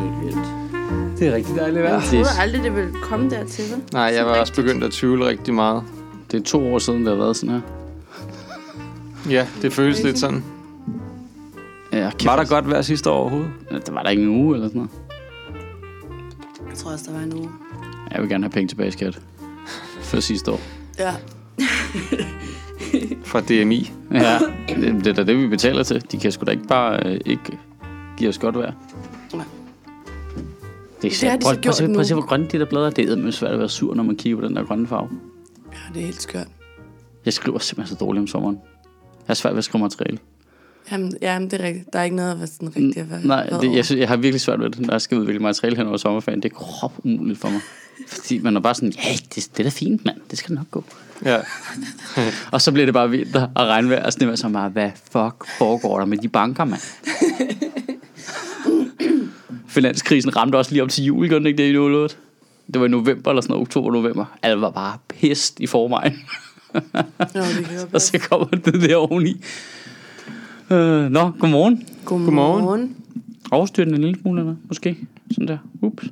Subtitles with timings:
[0.00, 1.18] Helt vildt.
[1.18, 1.92] Det er rigtig dejligt vejr.
[1.92, 3.82] Jeg troede aldrig, det ville komme dertil, vel?
[3.92, 5.82] Nej, jeg var også begyndt at tvivle rigtig meget.
[6.30, 7.60] Det er to år siden, det har været sådan her.
[9.30, 10.44] Ja, det føles lidt sådan.
[11.92, 13.50] Ja, kæft, Var der godt vejr sidste år overhovedet?
[13.70, 14.90] Ja, Der var der ikke en uge eller sådan noget.
[16.70, 17.48] Jeg tror også, der var en uge.
[18.12, 19.20] Jeg vil gerne have penge tilbage, skat.
[20.02, 20.60] For sidste år.
[20.98, 21.12] Ja.
[23.30, 23.92] Fra DMI.
[24.12, 26.04] Ja, det, det er da det, vi betaler til.
[26.12, 27.58] De kan sgu da ikke bare øh, ikke
[28.16, 28.72] give os godt vejr.
[31.02, 31.42] Det er Det har sandt.
[31.42, 32.20] de Prøv, så prøv, at se- gjort prøv at se, nu.
[32.20, 32.90] hvor grønne de der blade er.
[32.90, 35.08] Det er eddermame svært at være sur, når man kigger på den der grønne farve.
[35.72, 36.46] ja, det er helt skørt.
[37.24, 38.56] Jeg skriver simpelthen så dårligt om sommeren.
[38.84, 40.18] Jeg har svært ved at skrive materiale.
[40.92, 41.92] Jamen, jamen, det er rigtigt.
[41.92, 44.08] Der er ikke noget at være sådan rigtig at være Nej, det, jeg, synes, jeg
[44.08, 46.42] har virkelig svært ved det, når jeg skal udvikle materiale hen over sommerferien.
[46.42, 47.60] Det er krop umuligt for mig.
[48.08, 50.16] Fordi man er bare sådan, ja, det, det er da fint, mand.
[50.30, 50.84] Det skal nok gå.
[51.24, 51.38] Ja.
[52.52, 55.98] Og så bliver det bare vinter og regnvejr og snevejr, så bare, hvad fuck foregår
[55.98, 56.80] der med de banker, mand?
[59.78, 62.16] Finanskrisen ramte også lige op til jul, gjorde den ikke det i 08?
[62.66, 64.24] Det var i november eller sådan noget, oktober, november.
[64.42, 66.18] Alt var bare pist i forvejen.
[66.74, 66.80] Nå,
[67.34, 69.44] det og så kommer det der oveni.
[70.70, 71.88] Øh, nå, godmorgen.
[72.04, 72.64] Godmorgen.
[72.64, 72.96] Godmorgen.
[73.50, 74.98] Overstyr den en lille smule, eller måske.
[75.30, 75.58] Sådan der.
[75.82, 76.04] Ups.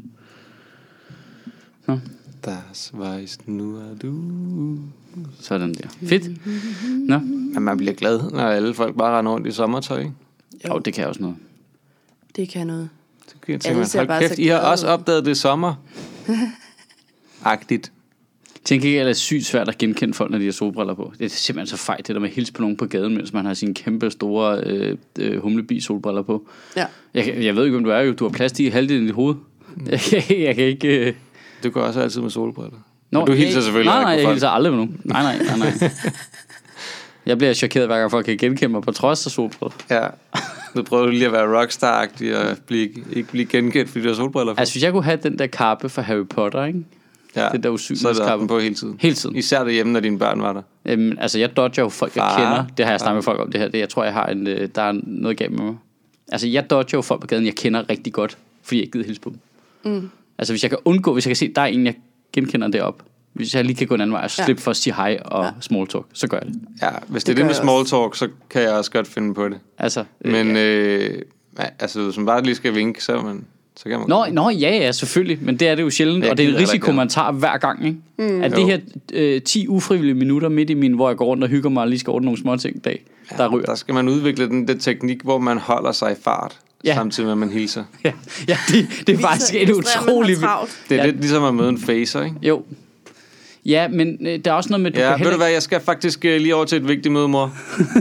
[2.45, 4.79] Das weißt nur du.
[5.41, 5.89] Sådan der.
[6.09, 6.47] Fedt.
[7.09, 9.99] Nå, Men man bliver glad, når alle folk bare render rundt i sommertøj.
[9.99, 10.13] ikke?
[10.69, 11.37] jo, det kan også noget.
[12.37, 12.89] Det kan noget.
[13.49, 15.75] Jeg Alle tænke, ser hold kæft, I har også opdaget det sommer.
[17.45, 17.93] Agtigt.
[18.65, 21.13] Tænk ikke, at det er sygt svært at genkende folk, når de har solbriller på.
[21.19, 23.33] Det er simpelthen så fejt, det der med at hilse på nogen på gaden, mens
[23.33, 26.49] man har sine kæmpe store øh, øh, humlebi solbriller på.
[26.77, 26.87] Ja.
[27.15, 28.13] Jeg, jeg ved ikke, om du er jo.
[28.13, 29.35] Du har plastik i halvdelen i dit hoved.
[29.87, 31.09] Jeg, jeg, jeg kan ikke...
[31.09, 31.15] Øh...
[31.65, 32.79] Du går også altid med solbriller.
[33.11, 35.01] Nå, du hilser jeg, selvfølgelig Nej, ikke nej, på jeg hilser aldrig med nogen.
[35.05, 35.91] Nej, nej, nej, nej.
[37.27, 39.77] Jeg bliver chokeret, hver gang folk kan genkende mig på trods af solbriller.
[39.91, 40.07] Ja.
[40.75, 44.17] Nu prøver du lige at være rockstar-agtig og blive, ikke blive genkendt, fordi du har
[44.17, 44.61] solbriller på.
[44.61, 46.85] Altså, hvis jeg kunne have den der kappe fra Harry Potter, ikke?
[47.37, 47.49] ja.
[47.53, 48.47] det der Så er usynlighedskappe.
[48.49, 48.97] på hele tiden.
[49.01, 49.37] Hele tiden.
[49.37, 50.63] Især derhjemme, når dine børn var der.
[50.85, 52.37] Øhm, altså, jeg dodger jo folk, jeg Far.
[52.37, 52.65] kender.
[52.77, 53.69] Det har jeg snakket med folk om det her.
[53.69, 55.75] Det, jeg tror, jeg har en, øh, der er noget galt med mig.
[56.33, 59.07] Altså, jeg dodger jo folk på gaden, jeg kender rigtig godt, fordi jeg ikke gider
[59.07, 59.31] hilse på
[59.85, 59.93] dem.
[59.93, 60.11] Mm.
[60.39, 61.95] Altså, hvis jeg kan undgå, hvis jeg kan se, der er en, jeg
[62.33, 63.03] genkender derop.
[63.37, 64.45] Hvis jeg lige kan gå en anden vej og Ja.
[64.45, 65.51] slippe for at sige hej og Ja.
[65.61, 66.61] small talk, så gør jeg det.
[66.83, 69.35] Ja, hvis det, Det er det med small talk, så kan jeg også godt finde
[69.35, 69.59] på det.
[69.79, 71.19] Altså, øh, Men øh,
[71.59, 73.45] ja, altså, hvis man bare lige skal vinke, så, man,
[73.77, 74.09] så kan man...
[74.09, 76.49] Nå, nå, ja, ja, selvfølgelig, men det er det jo sjældent, Jeg og det er
[76.49, 77.99] en risiko, man tager hver gang, ikke?
[78.19, 78.43] Mm.
[78.43, 78.67] At det Jo.
[78.67, 78.79] her
[79.13, 81.89] øh, 10 ufrivillige minutter midt i min, hvor jeg går rundt og hygger mig og
[81.89, 83.67] lige skal ordne nogle små ting dag, ja, der ryger.
[83.67, 86.95] Der skal man udvikle den der teknik, hvor man holder sig i fart, Ja.
[86.95, 87.85] samtidig med, at man hilser.
[88.05, 88.13] Ja,
[88.49, 90.37] ja det, det er faktisk en utrolig...
[90.39, 90.83] travlt.
[90.89, 91.11] Det er ja.
[91.11, 92.37] lidt ligesom at møde en facer, ikke?
[92.43, 92.63] Jo.
[93.67, 95.51] Ja, men øh, der er også noget med, du, Ja, kan ved heller du hvad,
[95.51, 97.55] jeg skal faktisk øh, lige over til et vigtigt møde, mor.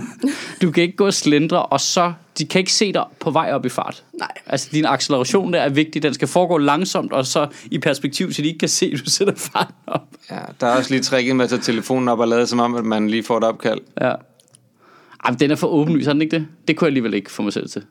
[0.62, 2.14] du kan ikke gå og slendre, og så...
[2.40, 4.04] De kan ikke se dig på vej op i fart.
[4.20, 4.32] Nej.
[4.46, 6.04] Altså, din acceleration der er vigtig.
[6.04, 9.10] Den skal foregå langsomt, og så i perspektiv, så de ikke kan se, at du
[9.10, 10.02] sætter farten op.
[10.32, 12.76] Ja, der er også lige tricket med at tage telefonen op og lade som om,
[12.76, 13.80] at man lige får et opkald.
[14.02, 14.08] Ja.
[14.08, 16.48] Ej, men den er for åbenlys, er den ikke det?
[16.68, 17.84] Det kunne jeg alligevel ikke få mig selv til.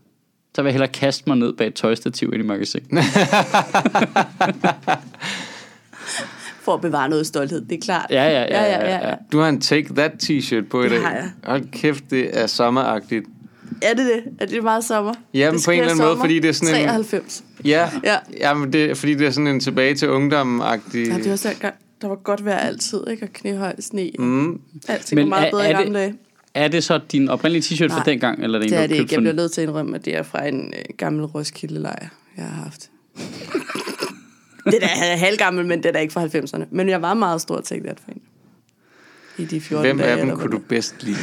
[0.54, 2.88] Så vil jeg hellere kaste mig ned bag et tøjstativ ind i magasinet.
[6.64, 8.06] For at bevare noget stolthed, det er klart.
[8.10, 9.14] Ja, ja, ja, ja, ja, ja.
[9.32, 11.00] Du har en Take That t-shirt på i Det dag.
[11.02, 11.30] har jeg.
[11.44, 13.24] Hold kæft, det er sommeragtigt.
[13.82, 14.22] Er det det?
[14.40, 15.14] Er det meget sommer?
[15.34, 17.44] Jamen, Det på en eller anden måde, fordi det er sådan en- 93.
[17.64, 18.16] Ja, Ja.
[18.40, 21.06] Jamen, det fordi det er sådan en tilbage til ungdom-agtig...
[21.08, 23.22] Ja, det var dengang, der var godt vejr altid, ikke?
[23.22, 24.10] Og knæhøj sne.
[24.18, 24.60] Mm.
[24.88, 26.14] Alting Men var meget er- bedre i er det- gamle dage.
[26.54, 28.96] Er det så din oprindelige t-shirt fra dengang, eller er det en, Det er det
[28.96, 29.14] ikke.
[29.14, 32.44] Jeg bliver nødt til at indrømme, at det er fra en øh, gammel Roskilde-lejr, jeg
[32.44, 32.90] har haft.
[34.64, 36.64] det er da halvgammel, men det er da ikke fra 90'erne.
[36.70, 38.20] Men jeg var meget stor Take That fan.
[39.38, 40.10] I de 14 Hvem dage.
[40.10, 41.16] af dem kunne du bedst lide?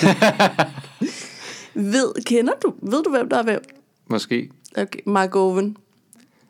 [0.00, 0.14] det-
[1.74, 3.62] Ved, kender du, ved du, hvem der er hvem?
[4.06, 4.50] Måske.
[4.76, 5.76] Okay, Mark Owen.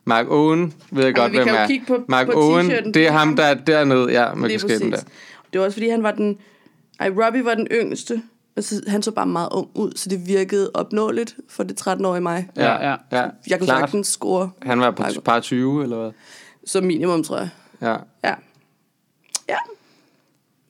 [0.05, 1.67] Mark Owen ved jeg godt, vi hvem er.
[1.67, 4.13] kigge på- Mark på Owen, det er ham, der er dernede.
[4.13, 5.01] Ja, med kasketten der.
[5.53, 6.39] Det var også, fordi han var den...
[7.01, 8.23] Ej, Robbie var den yngste.
[8.57, 12.49] Altså, han så bare meget ung ud, så det virkede opnåeligt for det 13-årige mig.
[12.57, 12.97] Ja, ja.
[13.13, 13.23] ja.
[13.49, 13.81] Jeg kunne klart.
[13.81, 16.11] sagtens score Han var på par 20, eller hvad?
[16.67, 17.49] som minimum, tror jeg.
[17.83, 17.95] Ja.
[18.25, 18.35] Ja.
[19.49, 19.57] Ja.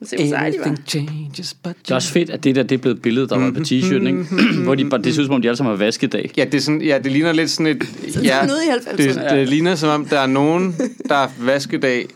[0.04, 0.76] Se, hvor seje de var.
[0.86, 3.38] changes, but Det er også fedt, at det der det er blevet et billede, der
[3.38, 4.24] var på t-shirten, ikke?
[4.64, 6.30] Hvor de, bare- det ser ud som om, de alle sammen har vaskedag.
[6.36, 7.82] Ja, det, er sådan, ja, det ligner lidt sådan et...
[8.24, 8.96] Ja, 90'erne.
[8.96, 10.74] det, det ligner som om, der er nogen,
[11.08, 12.06] der er vaskedag,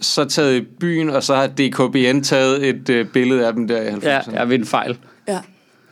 [0.00, 3.82] så taget i byen, og så har DKBN taget et øh, billede af dem der
[3.82, 4.08] i 90'erne.
[4.08, 4.98] Ja, jeg ved en fejl.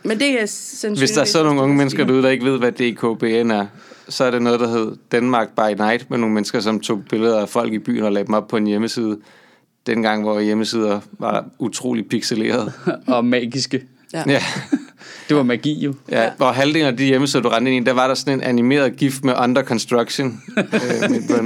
[0.05, 1.01] Men det er sandsynligvis...
[1.01, 3.67] Hvis der er så nogle unge mennesker derude, der ikke ved, hvad DKBN er,
[4.09, 7.41] så er det noget, der hed Danmark by Night, med nogle mennesker, som tog billeder
[7.41, 9.19] af folk i byen og lagde dem op på en hjemmeside.
[9.87, 12.73] Dengang, hvor hjemmesider var utrolig pixeleret.
[13.07, 13.83] Og magiske.
[14.13, 14.23] Ja.
[14.27, 14.43] Ja.
[15.29, 15.95] Det var magi jo.
[16.11, 16.31] Ja, ja.
[16.37, 18.97] Hvor halvdelen af de hjemmesider, du rendte ind i, der var der sådan en animeret
[18.97, 20.43] gift med under construction.
[20.59, 21.37] øh, midt på.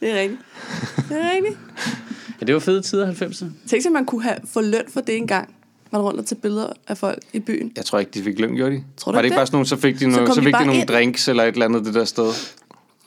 [0.00, 0.40] Det er rigtigt.
[1.08, 1.58] Det er rigtigt.
[2.40, 3.46] Ja, det var fede tider 90'erne.
[3.68, 5.54] Tænk sig, at man kunne have få løn for det engang.
[5.92, 7.72] Man rundt og tage billeder af folk i byen.
[7.76, 8.82] Jeg tror ikke, de fik løn, gjorde de?
[8.96, 9.48] Tror du var det ikke ikke bare det?
[9.48, 10.88] sådan nogle, så fik de, Så nogle, kom så de fik de bare nogle ind.
[10.88, 12.32] drinks eller et eller andet det der sted.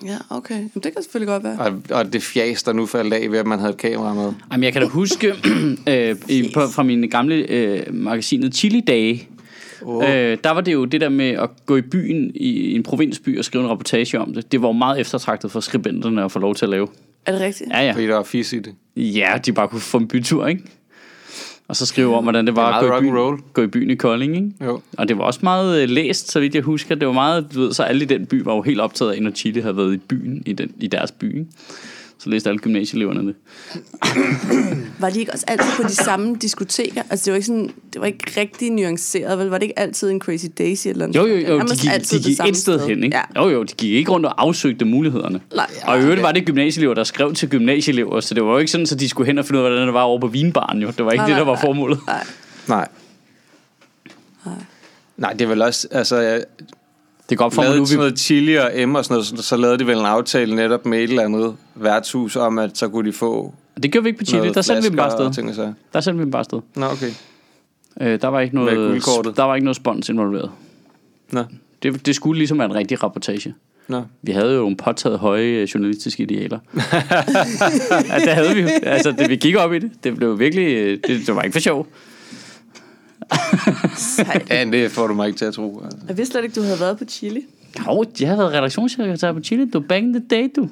[0.05, 0.53] Ja, okay.
[0.55, 1.59] Jamen, det kan selvfølgelig godt være.
[1.59, 4.33] Og, og det fjas, der nu faldt af ved, at man havde et kamera med.
[4.51, 5.33] Jamen, jeg kan da huske
[5.89, 9.27] øh, i, på, fra mine gamle øh, magasinet Chili Dage,
[9.85, 10.03] Oh.
[10.03, 13.39] øh, der var det jo det der med at gå i byen i en provinsby
[13.39, 14.51] og skrive en reportage om det.
[14.51, 16.87] Det var jo meget eftertragtet for skribenterne at få lov til at lave.
[17.25, 17.69] Er det rigtigt?
[17.69, 17.91] Ja, ja.
[17.91, 18.75] Fordi der var fis i det.
[18.95, 20.63] Ja, de bare kunne få en bytur, ikke?
[21.67, 23.89] Og så skrive om, hvordan det var Det at gå i, byen, gå i byen
[23.89, 24.51] i Kolding, ikke?
[24.65, 24.81] Jo.
[24.97, 26.95] Og det var også meget øh, læst, så vidt jeg husker.
[26.95, 29.21] Det var meget, du ved, så alle i den by var jo helt optaget af,
[29.21, 31.45] når Chile havde været i byen, i, den, i deres by, ikke?
[32.23, 33.35] Så læste alle gymnasieeleverne det.
[34.99, 37.01] Var de ikke også altid på de samme diskoteker?
[37.09, 39.47] Altså, det var ikke, sådan, det var ikke rigtig nuanceret, vel?
[39.47, 42.17] Var det ikke altid en Crazy Daisy eller Jo, jo, jo, de Nærmest gik, de
[42.17, 43.17] det gik samme et sted hen, ikke?
[43.35, 43.41] Ja.
[43.41, 45.41] Jo, jo, de gik ikke rundt og afsøgte mulighederne.
[45.55, 48.57] Nej, og i øvrigt var det gymnasieelever, der skrev til gymnasieelever, så det var jo
[48.57, 50.27] ikke sådan, at de skulle hen og finde ud af, hvordan det var over på
[50.27, 50.87] vinbaren, jo.
[50.97, 51.61] Det var ikke Nej, det, der nej, var nej.
[51.61, 51.99] formålet.
[52.07, 52.23] Nej.
[52.67, 52.87] Nej.
[55.17, 56.43] Nej, det er vel også, altså, jeg
[57.29, 58.01] Det går op for mig nu, sådan vi...
[58.01, 60.85] noget chili og M og sådan noget, så, så lavede de vel en aftale netop
[60.85, 63.53] med et eller andet værtshus om, at så kunne de få
[63.83, 65.73] Det gjorde vi ikke på noget der sendte vi dem bare afsted.
[65.93, 66.59] Der sendte vi dem bare afsted.
[66.75, 67.11] Nå, okay.
[68.01, 69.05] Øh, der var ikke noget,
[69.37, 70.51] der var ikke noget spons involveret.
[71.31, 71.43] Nå,
[71.83, 73.53] Det, det skulle ligesom være en rigtig rapportage.
[73.87, 74.01] nå.
[74.21, 76.59] Vi havde jo nogle påtaget høje øh, journalistiske idealer.
[78.09, 78.67] ja, det havde vi jo.
[78.83, 79.91] Altså, det, vi gik op i det.
[80.03, 80.73] Det blev virkelig...
[80.75, 81.87] øh, Det, det var ikke for sjov.
[84.49, 85.81] Ja, det får du mig ikke til at tro.
[85.83, 85.99] Altså.
[86.07, 87.41] Jeg vidste slet ikke, du havde været på Chili.
[87.87, 89.69] Jo, jeg har været redaktionssekretær på Chile.
[89.69, 90.69] Du in the day, du.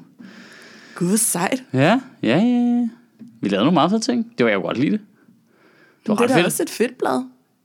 [0.96, 1.64] Gud, sejt.
[1.74, 1.80] Ja,
[2.24, 2.88] ja, ja, ja.
[3.42, 4.32] Vi lavede nogle meget fede ting.
[4.38, 5.00] Det var jeg jo godt lide det.
[6.04, 6.46] Det var Det er fedt.
[6.46, 7.24] også et fedt blad.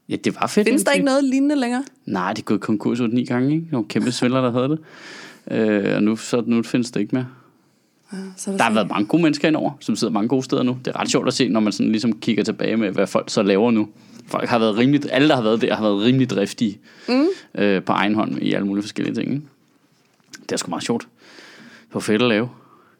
[0.09, 0.67] Ja, det var fedt.
[0.67, 1.83] Findes der ikke noget lignende længere?
[2.05, 3.67] Nej, det er gået konkurs 8-9 gange, ikke?
[3.71, 4.79] Nogle kæmpe svindler, der havde det.
[5.51, 7.27] Øh, og nu, så, nu findes det ikke mere.
[8.37, 10.77] Så er Der har været mange gode mennesker indover, som sidder mange gode steder nu.
[10.85, 13.29] Det er ret sjovt at se, når man sådan ligesom kigger tilbage med, hvad folk
[13.29, 13.87] så laver nu.
[14.27, 16.77] Folk har været rimeligt, alle der har været der, har været rimelig driftige
[17.09, 17.25] mm.
[17.55, 19.31] øh, på egen hånd i alle mulige forskellige ting.
[19.33, 19.45] Ikke?
[20.41, 21.07] Det er sgu meget sjovt.
[21.87, 22.49] Det var fedt at lave.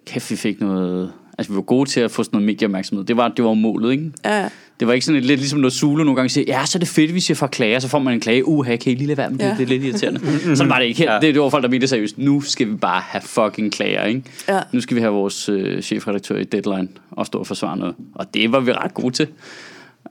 [0.05, 1.11] Kæft, vi fik noget...
[1.37, 3.05] Altså, vi var gode til at få sådan noget medieopmærksomhed.
[3.05, 4.11] Det var, det var målet, ikke?
[4.25, 6.79] Ja, Det var ikke sådan lidt ligesom når Zulu nogle gange siger, ja, så er
[6.79, 8.47] det fedt, hvis jeg får klager, så får man en klage.
[8.47, 9.45] Uha, kan I lige lade være med det?
[9.45, 9.55] Ja.
[9.57, 10.19] Det er lidt irriterende.
[10.57, 11.13] Sådan var det ikke her.
[11.13, 11.19] Ja.
[11.19, 12.17] Det, det var folk, der mente det seriøst.
[12.17, 14.23] Nu skal vi bare have fucking klager, ikke?
[14.49, 14.59] Ja.
[14.71, 17.95] Nu skal vi have vores øh, chefredaktør i Deadline og stå og forsvare noget.
[18.15, 19.27] Og det var vi ret gode til.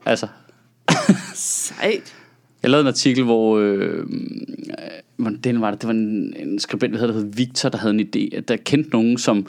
[0.05, 0.27] Altså,
[1.35, 2.15] sejt.
[2.63, 3.57] jeg lavede en artikel, hvor...
[3.59, 4.05] Øh,
[5.17, 5.81] hvordan var det?
[5.81, 8.89] Det var en, en skribent, der hed Victor, der havde en idé, at der kendte
[8.89, 9.47] nogen, som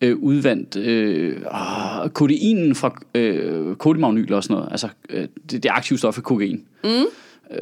[0.00, 4.68] øh, udvandt øh, åh, kodeinen fra øh, kodimagnyl og sådan noget.
[4.70, 6.64] Altså, øh, det, det aktive stof i kokain.
[6.84, 6.90] Mm.
[6.90, 7.06] Øh,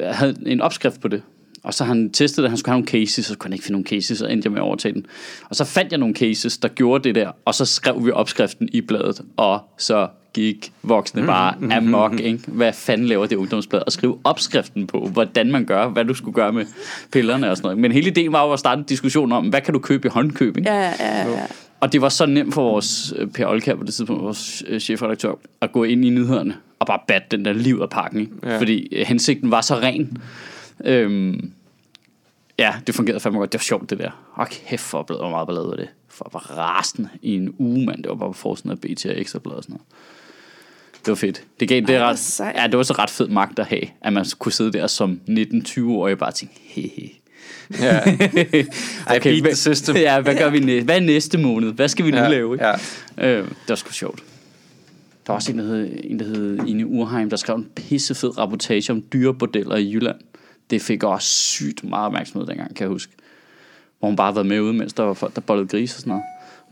[0.01, 1.21] havde en opskrift på det.
[1.63, 3.73] Og så han testet det, han skulle have nogle cases, så kunne han ikke finde
[3.73, 5.05] nogle cases, så endte jeg med at overtage den.
[5.49, 8.69] Og så fandt jeg nogle cases, der gjorde det der, og så skrev vi opskriften
[8.71, 12.39] i bladet, og så gik voksne bare amok, ikke?
[12.47, 13.81] Hvad fanden laver det ungdomsblad?
[13.85, 16.65] Og skrive opskriften på, hvordan man gør, hvad du skulle gøre med
[17.11, 17.77] pillerne og sådan noget.
[17.77, 20.09] Men hele ideen var jo at starte en diskussion om, hvad kan du købe i
[20.09, 20.69] håndkøb, ikke?
[20.69, 21.29] Ja, ja, ja.
[21.29, 21.45] ja.
[21.79, 24.79] Og det var så nemt for vores øh, Per Olkær på det tidspunkt, vores øh,
[24.79, 28.19] chefredaktør, at gå ind i nyhederne og bare batte den der liv af pakken.
[28.19, 28.33] Ikke?
[28.43, 28.59] Ja.
[28.59, 30.17] Fordi øh, hensigten var så ren.
[30.85, 31.51] Øhm,
[32.59, 33.51] ja, det fungerede fandme godt.
[33.51, 34.11] Det var sjovt, det der.
[34.33, 35.87] Og kæft, for blev meget ballade af det.
[36.09, 38.03] For jeg var rasende i en uge, mand.
[38.03, 39.85] Det var bare på forsiden af BT og Ekstrablad og sådan noget.
[41.05, 41.43] Det var fedt.
[41.59, 42.55] Det, gav, det, Ej, er hvor ret, sejt.
[42.61, 45.19] ja, det var så ret fed magt at have, at man kunne sidde der som
[45.29, 47.09] 19-20-årig og bare tænke, hehe.
[47.81, 47.99] Ja.
[48.05, 48.65] Okay,
[49.07, 49.95] beat the hvad- system.
[49.95, 50.85] Ja, hvad gør vi næste?
[50.85, 51.73] Hvad er næste måned?
[51.73, 52.55] Hvad skal vi nu Ja, lave?
[52.55, 52.65] Ikke?
[52.65, 52.73] ja.
[53.17, 54.19] Øh, det var sgu sjovt.
[55.27, 58.37] Der var også en, der hed, en, der hed Ine Urheim, der skrev en pissefed
[58.37, 60.15] rapportage om dyrebordeller i Jylland.
[60.69, 63.11] Det fik også sygt meget opmærksomhed dengang, kan jeg huske.
[63.99, 65.99] Hvor hun bare havde været med ude, mens der var folk, der bollede grise og
[65.99, 66.23] sådan noget.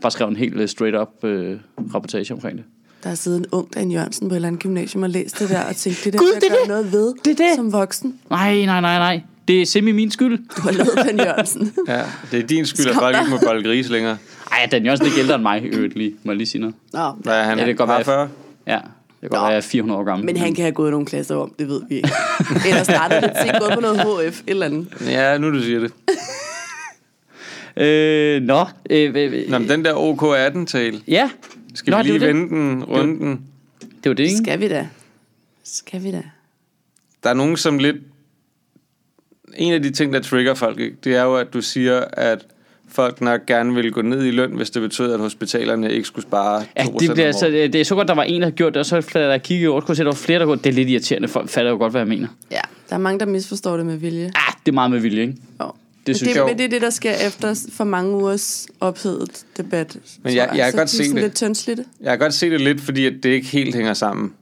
[0.02, 1.56] Bare skrev en helt øh, straight up øh,
[1.94, 2.64] rapportage omkring det.
[3.02, 5.48] Der har siddet en ung Dan Jørgensen på et eller andet gymnasium og læst det
[5.48, 6.68] der og tænkt, det der Gud, det er det.
[6.68, 7.46] noget ved Det det.
[7.56, 8.18] som voksen.
[8.30, 9.20] Nej, nej, nej, nej.
[9.48, 10.38] Det er simpelthen min skyld.
[10.56, 11.72] Du har lavet Dan Jørgensen.
[11.88, 12.02] ja.
[12.30, 14.16] Det er din skyld, at folk ikke må bolde gris længere.
[14.52, 16.14] Ej, Dan Jørgensen er ikke ældre end mig, øvrigt lige.
[16.24, 16.74] Må jeg lige sige noget?
[16.92, 17.58] Nå, Hvad er han?
[17.58, 18.04] Ja, det kan godt være.
[18.04, 18.28] 40?
[18.66, 18.82] Ja, det
[19.20, 20.26] kan godt være, jeg er 400 år gammel.
[20.26, 22.08] men han kan have gået nogle klasser om, det ved vi ikke.
[22.68, 24.86] Eller startet lidt sent, gået på noget HF, et eller andet.
[25.06, 25.92] Ja, nu du siger det.
[27.76, 28.64] Øh, nå.
[28.90, 31.30] Øh, øh, øh, Nå, men den der OK18-tale, ja.
[31.80, 32.28] Skal Nå, vi lige det.
[32.28, 33.40] vende den, runde den?
[33.80, 34.36] Det var det, ikke?
[34.36, 34.88] Skal vi da?
[35.64, 36.22] Skal vi da?
[37.22, 37.96] Der er nogen, som lidt...
[39.56, 42.46] En af de ting, der trigger folk, ikke, det er jo, at du siger, at
[42.88, 46.22] folk nok gerne ville gå ned i løn, hvis det betød, at hospitalerne ikke skulle
[46.22, 48.74] spare 2% Ja, det, bliver, altså, det er så godt, der var en, der gjort
[48.74, 50.56] det, og så da jeg kiggede over, kunne se, at der var flere, der gjorde
[50.58, 50.64] det.
[50.64, 51.28] Det er lidt irriterende.
[51.28, 52.28] Folk fatter jo godt, hvad jeg mener.
[52.50, 54.24] Ja, der er mange, der misforstår det med vilje.
[54.24, 55.36] Ah, det er meget med vilje, ikke?
[55.60, 55.72] Jo.
[56.06, 56.46] Det synes det, jeg.
[56.46, 59.96] men det er det, der sker efter for mange ugers ophedet debat.
[60.22, 61.14] Men jeg- tror jeg kan godt se det.
[61.66, 61.86] lidt.
[62.00, 64.32] Jeg kan godt se det lidt, fordi at det ikke helt hænger sammen.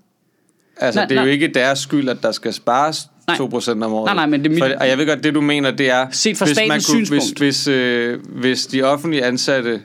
[0.76, 1.32] Altså, Nej, det er jo nej.
[1.32, 3.36] ikke deres skyld, at der skal spares Nej.
[3.36, 4.04] 2% om året.
[4.06, 5.90] Nej, nej, men det er mit- For, og jeg ved godt, det du mener, det
[5.90, 6.06] er...
[6.10, 7.38] Set fra hvis statens synspunkt.
[7.38, 9.82] Hvis, hvis, øh, hvis de offentlige ansatte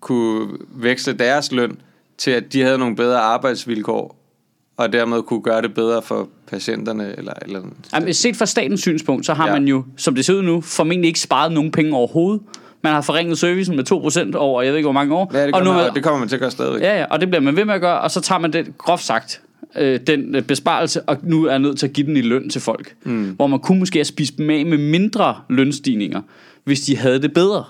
[0.00, 1.76] kunne veksle deres løn
[2.18, 4.19] til, at de havde nogle bedre arbejdsvilkår,
[4.80, 7.32] og dermed kunne gøre det bedre for patienterne, eller...
[7.42, 7.60] eller
[7.94, 9.52] Jamen, set fra statens synspunkt, så har Ja.
[9.52, 12.42] man jo, som det ser ud nu, formentlig ikke sparet nogen penge overhovedet.
[12.82, 13.92] Man har forringet servicen med
[14.32, 15.30] 2% over, jeg ved ikke hvor mange år.
[15.34, 16.82] ja, det, og, nu, og det kommer man til at gøre stadigvæk.
[16.82, 18.78] ja, ja, og det bliver man ved med at gøre, og så tager man det,
[18.78, 19.40] groft sagt,
[19.78, 22.60] øh, den øh, besparelse, og nu er nødt til at give den i løn til
[22.60, 22.94] folk.
[23.04, 23.24] Mm.
[23.36, 26.20] Hvor man kunne måske have spist dem af med mindre lønstigninger,
[26.64, 27.64] hvis de havde det bedre.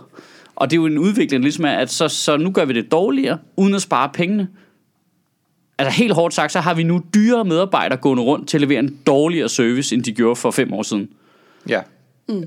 [0.56, 3.38] Og det er jo en udvikling, ligesom at så, så nu gør vi det dårligere,
[3.56, 4.48] uden at spare pengene.
[5.80, 8.78] Altså helt hårdt sagt, så har vi nu dyre medarbejdere gående rundt til at levere
[8.78, 11.08] en dårligere service, end de gjorde for fem år siden.
[11.68, 11.80] Ja.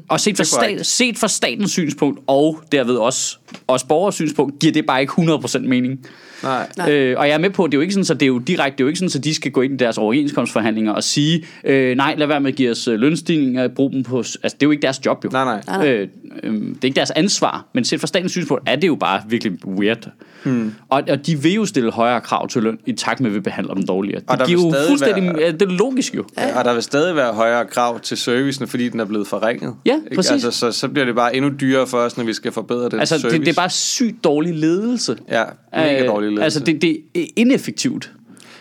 [0.08, 3.38] Og set fra, stat, set fra statens synspunkt, og derved også
[3.68, 6.06] os borgers synspunkt, giver det bare ikke 100% mening.
[6.44, 6.92] Nej.
[6.92, 8.28] Øh, og jeg er med på, at det er jo ikke sådan, så det er
[8.28, 10.92] jo direkte, det er jo ikke sådan, så de skal gå ind i deres overenskomstforhandlinger
[10.92, 14.18] og sige, øh, nej, lad være med at give os øh, lønstigninger, brug dem på,
[14.18, 15.30] altså det er jo ikke deres job jo.
[15.30, 15.62] Nej, nej.
[15.68, 15.88] Nej, nej.
[15.88, 16.08] Øh,
[16.44, 19.22] øh, det er ikke deres ansvar, men set fra statens synspunkt er det jo bare
[19.28, 20.10] virkelig weird.
[20.46, 20.74] Hmm.
[20.90, 23.40] Og, og de vil jo stille højere krav til løn, i takt med, at vi
[23.40, 24.22] behandler dem dårligere.
[24.28, 26.26] Og Det giver jo fuldstændig, være- det er logisk jo.
[26.38, 26.60] Ja.
[26.60, 29.76] Og der vil stadig være højere krav til servicen, fordi den er blevet forringet.
[29.86, 30.16] Ja, Ikke?
[30.16, 30.32] præcis.
[30.32, 33.00] Altså, så, så bliver det bare endnu dyrere for os, når vi skal forbedre den
[33.00, 33.38] Altså, service.
[33.38, 35.18] det, det er bare sygt dårlig ledelse.
[35.30, 36.44] Ja, mega Øh, dårlig ledelse.
[36.44, 38.12] Altså, det, det er ineffektivt.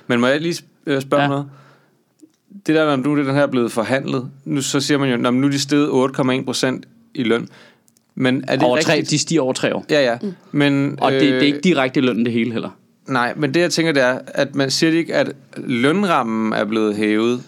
[0.06, 1.28] Men må jeg lige øh, spørge ja.
[1.28, 1.46] Noget?
[2.66, 5.16] Det der, når nu det den her er blevet forhandlet, nu så siger man jo,
[5.16, 7.48] "Nå, men nu er de steget 8,1 procent i løn.
[8.14, 9.84] Men er det Over tre, de stiger over tre år.
[9.90, 10.18] Ja, ja.
[10.22, 10.32] Mm.
[10.52, 12.70] Men, Og det, det er ikke direkte i lønnen det hele heller.
[13.08, 16.96] Nej, men det jeg tænker, det er, at man siger ikke, at lønrammen er blevet
[16.96, 17.42] hævet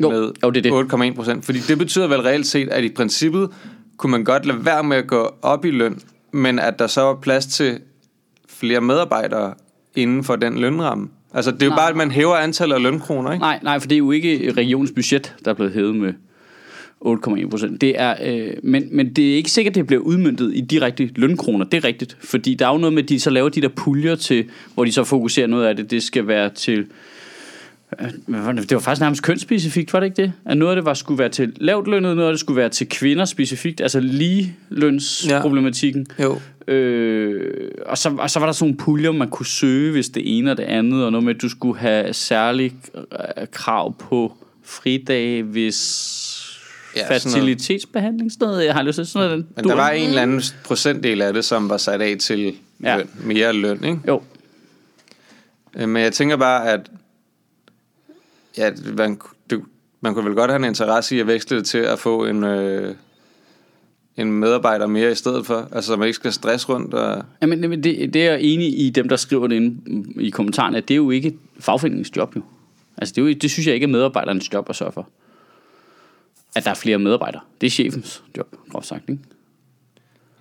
[0.00, 0.92] Jo, med jo, det er det.
[0.92, 1.44] 8,1 procent.
[1.44, 3.50] Fordi det betyder vel reelt set, at i princippet
[3.96, 5.98] kunne man godt lade være med at gå op i løn,
[6.32, 7.78] men at der så var plads til
[8.48, 9.54] flere medarbejdere
[9.94, 11.08] inden for den lønramme.
[11.34, 11.78] Altså, det er jo Nej.
[11.78, 13.42] bare, at man hæver antallet af lønkroner, ikke?
[13.42, 16.12] Nej, nej, for det er jo ikke regionens budget, der er blevet hævet med
[17.06, 17.80] 8,1 procent.
[17.80, 21.10] Det er, øh, men, men det er ikke sikkert, at det bliver udmyndtet i direkte
[21.16, 21.64] lønkroner.
[21.64, 22.16] Det er rigtigt.
[22.20, 24.44] Fordi der er jo noget med, at de så laver de der puljer til,
[24.74, 25.90] hvor de så fokuserer noget af det.
[25.90, 26.86] Det skal være til...
[28.00, 28.06] øh,
[28.56, 28.72] det?
[28.72, 30.32] Var faktisk nærmest kønsspecifikt, var det ikke det?
[30.44, 32.68] At noget af det var, skulle være til lavt lønnet, noget af det skulle være
[32.68, 36.06] til kvinder specifikt, altså ligelønsproblematikken.
[36.22, 36.40] Jo.
[36.72, 40.38] Øh, og, så, og så var der sådan nogle puljer, man kunne søge, hvis det
[40.38, 44.32] ene og det andet, og noget med, at du skulle have særlig øh, krav på
[44.62, 46.33] fridage, hvis
[46.96, 47.34] Ja, ja, sådan noget.
[47.34, 48.64] fertilitetsbehandling, sådan noget.
[48.64, 49.46] Jeg har lyst til sådan noget.
[49.56, 52.96] Men der var en eller anden procentdel af det, som var sat af til Ja.
[52.96, 53.98] løn, mere løn, ikke?
[54.08, 54.22] Jo,
[55.76, 56.90] Øh, Men jeg tænker bare, at
[58.58, 59.18] ja, man,
[59.50, 59.62] du,
[60.00, 62.44] man kunne vel godt have en interesse i at veksle det til at få en,
[62.44, 62.94] øh,
[64.16, 66.94] en medarbejder mere i stedet for, altså så man ikke skal stresse rundt.
[66.94, 67.84] Og, jamen, det,
[68.14, 70.96] det er jeg enig i dem, der skriver det inde i kommentarerne, at det er
[70.96, 72.42] jo ikke fagforeningens job jo.
[72.96, 75.08] Altså, det, er jo, det synes jeg ikke er medarbejderens job at sørge for.
[76.56, 77.42] At der er flere medarbejdere.
[77.60, 79.22] Det er chefens job, groft sagt, ikke?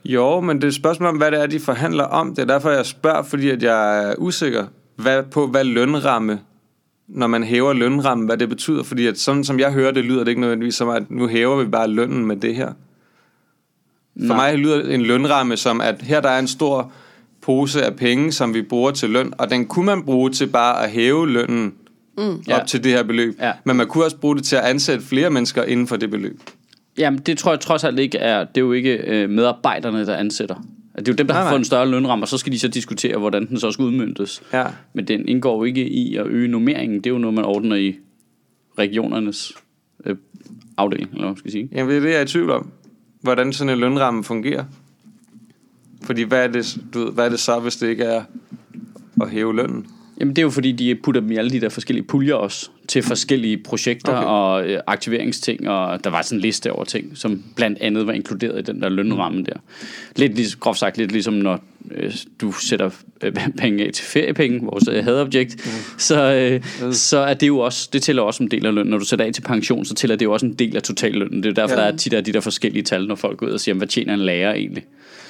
[0.05, 2.35] jo, men det er et spørgsmål om, hvad det er, de forhandler om.
[2.35, 4.65] Det er derfor, jeg spørger, fordi at jeg er usikker
[4.95, 6.39] hvad, på, hvad lønramme,
[7.07, 8.83] når man hæver lønrammen, hvad det betyder.
[8.83, 11.63] Fordi at sådan som jeg hører det, lyder det ikke nødvendigvis som, at nu hæver
[11.63, 12.73] vi bare lønnen med det her.
[14.19, 14.51] For Nej.
[14.51, 16.91] mig lyder en lønramme som, at her der er en stor
[17.41, 20.83] pose af penge, som vi bruger til løn, og den kunne man bruge til bare
[20.83, 21.73] at hæve lønnen
[22.17, 22.23] mm.
[22.23, 22.59] op Ja.
[22.67, 23.35] til det her beløb.
[23.39, 23.51] Ja.
[23.63, 26.39] Men man kunne også bruge det til at ansætte flere mennesker inden for det beløb.
[26.97, 30.15] Jamen, det tror jeg trods alt ikke er, det er jo ikke øh, medarbejderne, der
[30.15, 30.55] ansætter.
[30.97, 31.51] Det er jo dem, der Nej, har nej.
[31.51, 34.41] fået en større lønramme, og så skal de så diskutere, hvordan den så skal udmyndtes.
[34.53, 34.65] Ja.
[34.93, 36.97] Men den indgår jo ikke i at øge nummeringen.
[36.97, 37.95] Det er jo noget, man ordner i
[38.79, 39.53] regionernes
[40.05, 40.15] øh,
[40.77, 41.69] afdeling, eller hvad man skal sige.
[41.71, 42.69] Jamen det er det, jeg er i tvivl om.
[43.21, 44.63] Hvordan sådan en lønramme fungerer.
[46.03, 48.23] Fordi hvad er det, du ved, hvad er det så, hvis det ikke er
[49.21, 49.87] at hæve lønnen?
[50.19, 52.69] Jamen, det er jo fordi, de putter dem i alle de der forskellige puljer også,
[52.87, 54.27] til forskellige projekter Okay.
[54.27, 58.13] og øh, aktiveringsting, og der var sådan en liste over ting, som blandt andet var
[58.13, 59.53] inkluderet i den der lønramme der.
[60.15, 62.89] Lidt ligesom, groft sagt, lidt ligesom når øh, du sætter
[63.23, 65.71] øh, penge af til feriepenge, vores øh, hadobjekt, mm.
[65.97, 68.91] så, øh, så er det jo også, det tæller også en del af lønnen.
[68.91, 71.43] Når du sætter af til pension, så tæller det jo også en del af totallønnen.
[71.43, 71.81] Det er derfor, Ja.
[71.81, 73.87] der er tit er de der forskellige tal, når folk går ud og siger, hvad
[73.87, 74.83] tjener en lærer egentlig?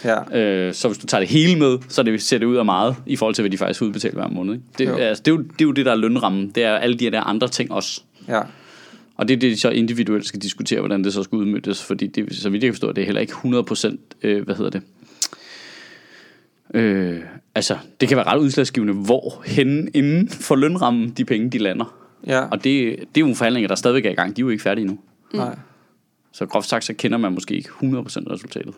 [0.03, 0.39] Ja.
[0.39, 2.95] Øh, så hvis du tager det hele med, så det, ser det ud af meget,
[3.05, 4.53] i forhold til, hvad de faktisk udbetaler hver måned.
[4.53, 4.65] Ikke?
[4.77, 4.95] Det, Jo.
[4.95, 6.49] altså, det, er jo, det er jo det, der er lønrammen.
[6.49, 8.01] Det er alle de der andre ting også.
[8.27, 8.41] ja.
[9.17, 12.07] Og det er det, de så individuelt skal diskutere, hvordan det så skal udmyndtes, fordi
[12.07, 14.81] det, så vidt jeg kan forstå, det er heller ikke 100%, øh, hvad hedder det,
[16.73, 17.19] øh,
[17.55, 21.95] altså, det kan være ret udslagsgivende, hvor henne inden for lønrammen de penge, de lander.
[22.27, 24.35] Ja, Og det, det er jo forhandlinger, der stadigvæk er i gang.
[24.35, 24.99] De er jo ikke færdige nu.
[25.33, 25.55] nej.
[26.31, 27.73] Så groft sagt, så kender man måske ikke 100%
[28.31, 28.73] resultatet.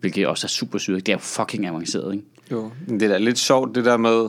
[0.00, 1.06] Hvilket også er super sygt.
[1.06, 2.24] Det er jo fucking avanceret, ikke?
[2.52, 4.28] Jo, men det er da lidt sjovt, det der med,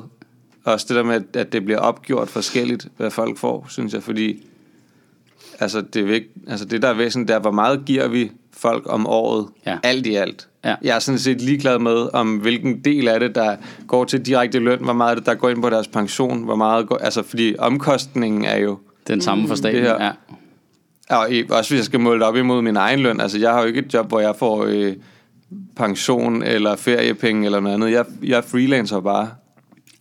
[0.63, 4.43] også det der med, at det bliver opgjort forskelligt, hvad folk får, synes jeg, fordi
[5.59, 8.31] altså det, er væk, altså det der er væsentligt, det er, hvor meget giver vi
[8.53, 9.77] folk om året, Ja.
[9.83, 10.47] alt i alt.
[10.65, 10.75] Ja.
[10.81, 13.55] Jeg er sådan set ligeglad med, om hvilken del af det, der
[13.87, 16.55] går til direkte løn, hvor meget af det, der går ind på deres pension, hvor
[16.55, 19.75] meget går, altså fordi omkostningen er jo, Den samme for staten.
[19.83, 20.03] det her.
[21.09, 21.15] Ja.
[21.17, 23.61] og også hvis jeg skal måle det op imod min egen løn, altså jeg har
[23.61, 24.93] jo ikke et job, hvor jeg får øh,
[25.75, 27.91] pension eller feriepenge eller noget andet.
[27.91, 29.29] Jeg, jeg er freelancer bare.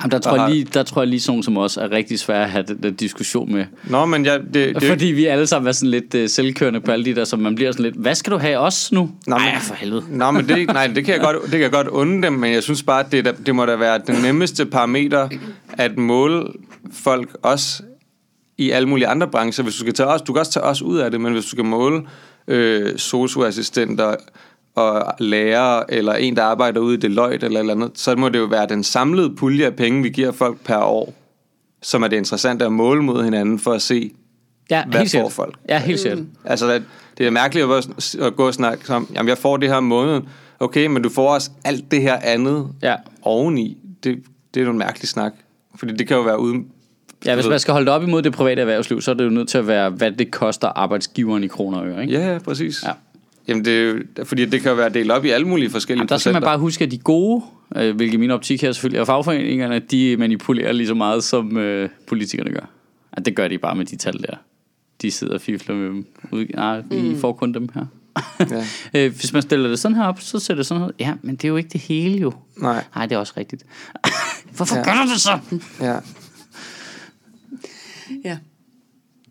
[0.03, 2.43] Jamen, der, tror jeg lige, der tror jeg lige sådan som os er rigtig svært
[2.43, 3.65] at have den, den diskussion med.
[3.85, 6.91] Nå, men jeg, det, det, Fordi vi alle sammen er sådan lidt uh, selvkørende på
[6.93, 9.11] alle de der, så man bliver sådan lidt, hvad skal du have os nu?
[9.27, 10.05] Nå, men- for helvede.
[10.11, 12.53] Nå, men det, nej, det kan jeg godt, det kan jeg godt unde dem, men
[12.53, 15.29] jeg synes bare, at det, det må da være den nemmeste parameter
[15.73, 16.45] at måle
[16.93, 17.83] folk også
[18.59, 19.65] i alle mulige andre brancher.
[19.65, 21.45] Hvis du skal tage os, du kan også tage os ud af det, men hvis
[21.45, 22.03] du skal måle
[22.49, 24.15] øh, socioassistenter
[24.79, 28.39] og lærere, eller en, der arbejder ude i Deloitte eller eller andet, så må det
[28.39, 31.15] jo være den samlede pulje af penge, vi giver folk per år,
[31.83, 34.11] som er det interessante at måle mod hinanden for at se,
[34.71, 35.33] Ja, Hvad helt får sikkert.
[35.33, 35.55] folk?
[35.69, 36.19] Ja, helt sikkert.
[36.45, 36.81] Altså,
[37.19, 39.77] det, er mærkeligt at, gå- at gå og snakke om, jamen jeg får det her
[39.77, 40.29] om måneden.
[40.61, 42.95] Okay, men du får også alt det her andet Ja.
[43.23, 43.77] oveni.
[44.05, 44.19] Det,
[44.55, 45.33] det er jo en mærkelig snak.
[45.75, 46.67] Fordi det kan jo være uden...
[47.25, 49.31] Ja, hvis man skal holde det op imod det private erhvervsliv, så er det jo
[49.31, 52.15] nødt til at være, hvad det koster arbejdsgiveren i kroner og øre, ikke?
[52.15, 52.83] Ja, ja, præcis.
[52.87, 52.93] Ja.
[53.49, 56.01] Jamen, det er jo, fordi det kan jo være delt op i alle mulige forskellige
[56.01, 56.49] Jamen, der skal man procenter.
[56.49, 57.45] bare huske, at de gode,
[57.77, 61.89] øh, hvilket min optik her selvfølgelig er fagforeningerne, de manipulerer lige så meget, som øh,
[62.07, 62.71] politikerne gør.
[63.17, 64.37] Ja, det gør de bare med de tal der.
[65.03, 66.07] De sidder og fifler med dem.
[66.33, 67.19] Ud, nej, vi mm.
[67.21, 67.87] får kun dem her.
[68.51, 68.65] Ja.
[69.07, 70.91] øh, hvis man stiller det sådan her op, så ser det sådan her.
[71.01, 72.33] Ja, men det er jo ikke det hele jo.
[72.57, 73.65] Nej, Nej, det er også rigtigt.
[74.57, 74.83] Hvorfor Ja.
[74.85, 75.39] gør du det så?
[75.81, 75.97] ja.
[78.25, 78.39] Ja.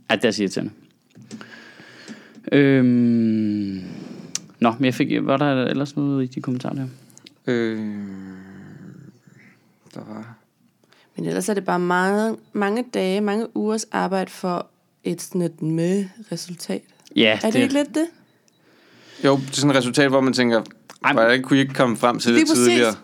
[0.09, 0.71] Ja, det er irriterende.
[2.51, 3.81] Øhm...
[4.59, 6.87] Nå, men jeg fik, var der ellers noget i de kommentarer der?
[7.47, 7.77] Øh,
[9.95, 10.35] der var...
[11.15, 14.67] Men ellers er det bare mange, mange dage, mange ugers arbejde for
[15.03, 16.81] et sådan et med resultat.
[17.15, 18.07] Ja, Er det, ikke lidt det?
[19.25, 20.57] Jo, det er sådan et resultat, hvor man tænker,
[21.03, 22.55] Ej, men- hvordan kunne I ikke komme frem til det præcis.
[22.65, 22.95] tidligere?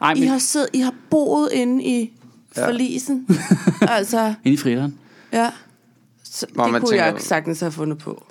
[0.00, 2.12] Ej, I men, har, siddet, I har boet inde i
[2.56, 2.66] Ja.
[2.68, 3.28] forlisen.
[3.80, 4.98] altså, Inde i fritteren.
[5.32, 5.50] ja.
[6.24, 8.26] Så det man kunne tænker- jeg sagtens have fundet på.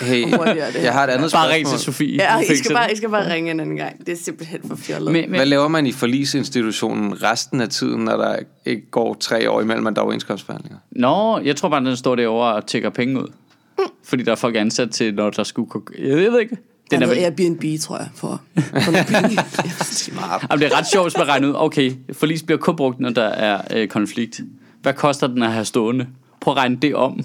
[0.00, 0.82] Hey, det.
[0.82, 1.78] jeg har et andet Bare ring spørgsmål.
[1.78, 2.14] til Sofie.
[2.14, 4.06] Ja, Hun I skal, bare, I skal bare ringe en anden gang.
[4.06, 5.12] Det er simpelthen for fjollet.
[5.12, 9.50] Men, men, Hvad laver man i forlisinstitutionen resten af tiden, når der ikke går tre
[9.50, 10.78] år imellem, at der er overenskomstforhandlinger?
[10.90, 13.28] Nå, jeg tror bare, den står derovre og tækker penge ud.
[14.04, 15.70] Fordi der er folk ansat til, når der skulle...
[15.98, 16.56] Jeg ved ikke.
[16.90, 19.38] Den er er Airbnb, tror jeg, for, for nogle penge.
[19.80, 20.46] Smart.
[20.50, 21.54] Jamen, det er ret sjovt, hvis man regner ud.
[21.56, 24.40] Okay, forlis bliver kun brugt, når der er øh, konflikt.
[24.82, 26.06] Hvad koster den at have stående?
[26.40, 27.20] Prøv at regne det om.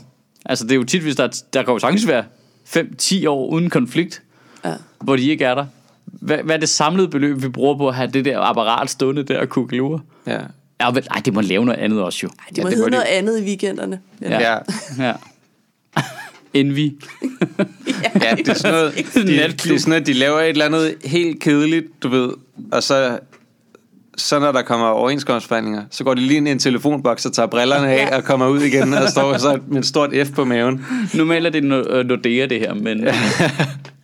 [0.45, 2.23] Altså, det er jo tit, hvis der, er- der kan jo sagtens være
[2.65, 4.21] 5-10 år uden konflikt,
[4.65, 4.73] Ja.
[5.01, 5.65] hvor de ikke er der.
[6.05, 9.23] Hvad, hvad er det samlede beløb, vi bruger på at have det der apparat stående
[9.23, 9.99] der og kugle?
[10.27, 10.39] Ja.
[10.81, 12.27] Ja, vel, ej, det må lave noget andet også jo.
[12.39, 13.99] Ej, de må Ja, det hedde må de- noget andet i weekenderne.
[14.21, 14.39] Ja.
[14.51, 14.57] Ja.
[15.07, 15.13] ja.
[16.53, 16.77] Envy.
[18.23, 20.95] ja, det er sådan noget, de, det er sådan noget, de laver et eller andet
[21.05, 22.29] helt kedeligt, du ved,
[22.71, 23.19] og så,
[24.17, 27.47] så når der kommer overenskomstforhandlinger, så går de lige ind i en telefonboks og tager
[27.47, 28.17] brillerne af Ja.
[28.17, 30.85] og kommer ud igen og står så med et stort F på maven.
[31.13, 33.07] Normalt er det no- øh, Nordea det her, men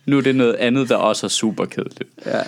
[0.06, 2.02] nu er det noget andet, der også er super kedeligt.
[2.26, 2.38] Ja.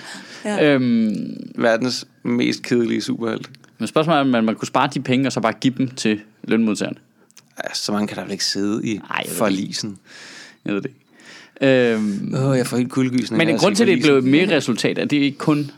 [0.45, 0.75] Ja.
[0.75, 3.51] Øhm, Verdens mest kedelige superhelt.
[3.79, 5.89] men spørgsmålet er, om man, man kunne spare de penge, og så bare give dem
[5.89, 6.97] til lønmodtagerne.
[7.65, 9.99] Ja, så mange kan der vel ikke sidde i Ej, jeg forlisen.
[10.65, 10.99] Jeg ved det ikke.
[11.93, 13.39] Øhm, Åh, oh, jeg får helt kuldegysning.
[13.47, 15.71] men grund til, at det er blevet mere resultat, er det ikke kun,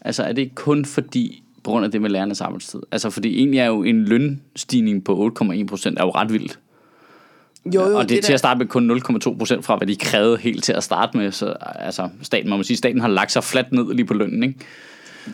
[0.00, 2.80] altså er det ikke kun fordi, på grund af det med lærernes arbejdstid?
[2.92, 6.58] Altså fordi egentlig er jo en lønstigning på 8,1 procent er jo ret vildt.
[7.74, 9.86] Jo, jo, og det er til der- at starte med kun 0,2 procent fra, hvad
[9.86, 11.32] de krævede helt til at starte med.
[11.32, 14.42] Så altså, staten, må man sige, staten har lagt sig fladt ned lige på lønnen,
[14.42, 14.58] ikke?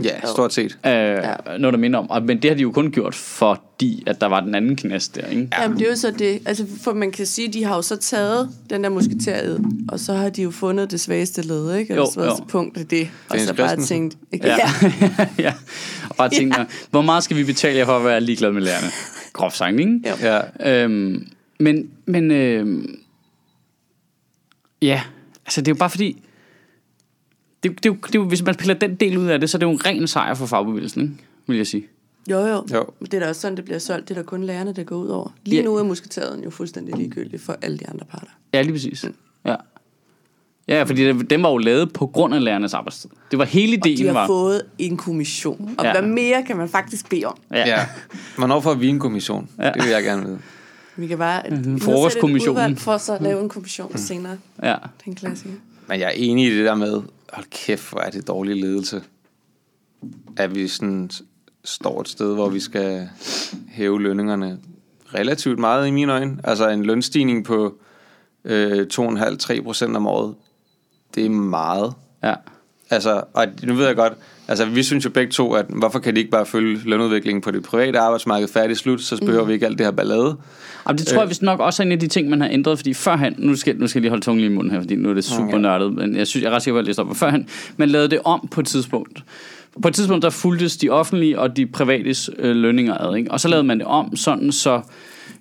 [0.04, 0.78] Ja, stort set.
[0.87, 1.35] Øh, ja.
[1.59, 2.11] Noget, der minder om.
[2.11, 5.14] Og, men det har de jo kun gjort, fordi at der var den anden knast
[5.14, 5.48] der, ikke?
[5.59, 6.40] Jamen, det er jo så det.
[6.46, 10.14] Altså, for man kan sige, de har jo så taget den der musketeriet, og så
[10.14, 11.94] har de jo fundet det svageste led, ikke?
[11.94, 12.44] Jo, Og så været jo.
[12.48, 13.11] punkt af det.
[13.28, 14.16] Og så bare tænkt...
[14.32, 14.46] Ikke?
[14.46, 14.56] Ja.
[14.56, 15.26] Ja.
[15.44, 15.52] ja.
[16.09, 16.66] Og bare tænker, ja.
[16.90, 18.87] hvor meget skal vi betale jer for at være ligeglad med lærerne?
[19.32, 20.00] Groft sagt, ikke?
[20.06, 20.14] Jo.
[20.61, 20.85] Ja.
[20.85, 21.28] Øhm,
[21.61, 22.98] men, men øhm,
[24.82, 25.02] ja,
[25.46, 26.22] altså det er jo bare fordi,
[27.68, 29.70] det, det, det hvis man piller den del ud af det, så er det jo
[29.70, 31.14] en ren sejr for fagbevægelsen, ikke?
[31.46, 31.87] vil jeg sige.
[32.31, 32.64] Jo, jo.
[32.74, 32.85] Jo.
[33.00, 34.09] Men det er da også sådan, det bliver solgt.
[34.09, 35.31] Det er da kun lærerne, der går ud over.
[35.44, 35.64] Lige Ja.
[35.64, 38.26] nu er musketaden jo fuldstændig ligegyldig for alle de andre parter.
[38.55, 39.05] Ja, lige præcis.
[39.44, 39.55] Ja.
[40.68, 43.11] Ja, fordi det- den var jo lavet på grund af lærernes arbejdstid.
[43.31, 44.26] Det var hele Og de ideen har var...
[44.26, 45.74] fået en kommission.
[45.79, 45.92] Og Ja.
[45.92, 47.38] hvad mere kan man faktisk bede om?
[47.52, 47.68] Ja.
[47.68, 47.87] Ja.
[48.38, 49.48] Hvornår får vi en kommission?
[49.59, 49.70] Ja.
[49.72, 50.38] Det vil jeg gerne vide.
[50.96, 51.81] Vi kan bare Mhm.
[51.81, 52.57] Frokostkommissionen.
[52.59, 54.38] udvalg for så at lave en kommission senere.
[54.62, 54.68] ja.
[54.68, 55.55] Det er en klassiker.
[55.88, 59.02] Men jeg er enig i det der med, hold kæft, hvor er det dårlig ledelse.
[60.36, 61.10] At vi sådan
[61.64, 63.08] står et sted, hvor vi skal
[63.68, 64.58] hæve lønningerne
[65.14, 66.38] relativt meget i mine øjne.
[66.44, 67.78] Altså en lønstigning på
[68.44, 70.34] øh, 2,5-3 procent om året,
[71.14, 71.94] det er meget.
[72.22, 72.34] ja.
[72.90, 74.12] Altså, og nu ved jeg godt,
[74.48, 77.50] altså vi synes jo begge to, at hvorfor kan de ikke bare følge lønudviklingen på
[77.50, 80.37] det private arbejdsmarked færdig slut, så behøver vi ikke alt det her ballade.
[80.85, 82.78] Og det tror jeg vist nok også er en af de ting, man har ændret,
[82.78, 84.94] fordi førhen, nu skal, nu skal jeg lige holde tungen lige i munden her, fordi
[84.94, 85.59] nu er det super Okay.
[85.59, 87.48] nørdet, men jeg synes, jeg er ret sikker på, at jeg læste op, men førhen,
[87.76, 89.24] man lavede det om på et tidspunkt.
[89.82, 93.30] På et tidspunkt, der fulgtes de offentlige og de privates øh, lønninger ad, ikke?
[93.30, 94.80] og så lavede man det om sådan, så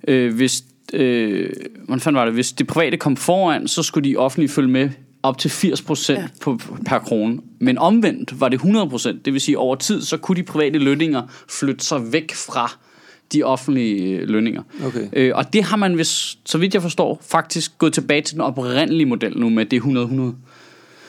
[0.07, 0.63] øh, hvis,
[0.93, 1.49] øh,
[1.85, 4.89] hvordan fanden var det, hvis det private kom foran, så skulle de offentlige følge med
[5.25, 6.27] op til 80% ja.
[6.41, 7.39] På, per krone.
[7.59, 9.17] Men omvendt var det 100%.
[9.25, 12.77] Det vil sige, over tid, så kunne de private lønninger flytte sig væk fra
[13.33, 14.61] de offentlige øh, lønninger.
[14.85, 15.07] Okay.
[15.13, 18.41] Øh, og det har man, hvis, så vidt jeg forstår, faktisk gået tilbage til den
[18.41, 19.85] oprindelige model nu med det 100-100.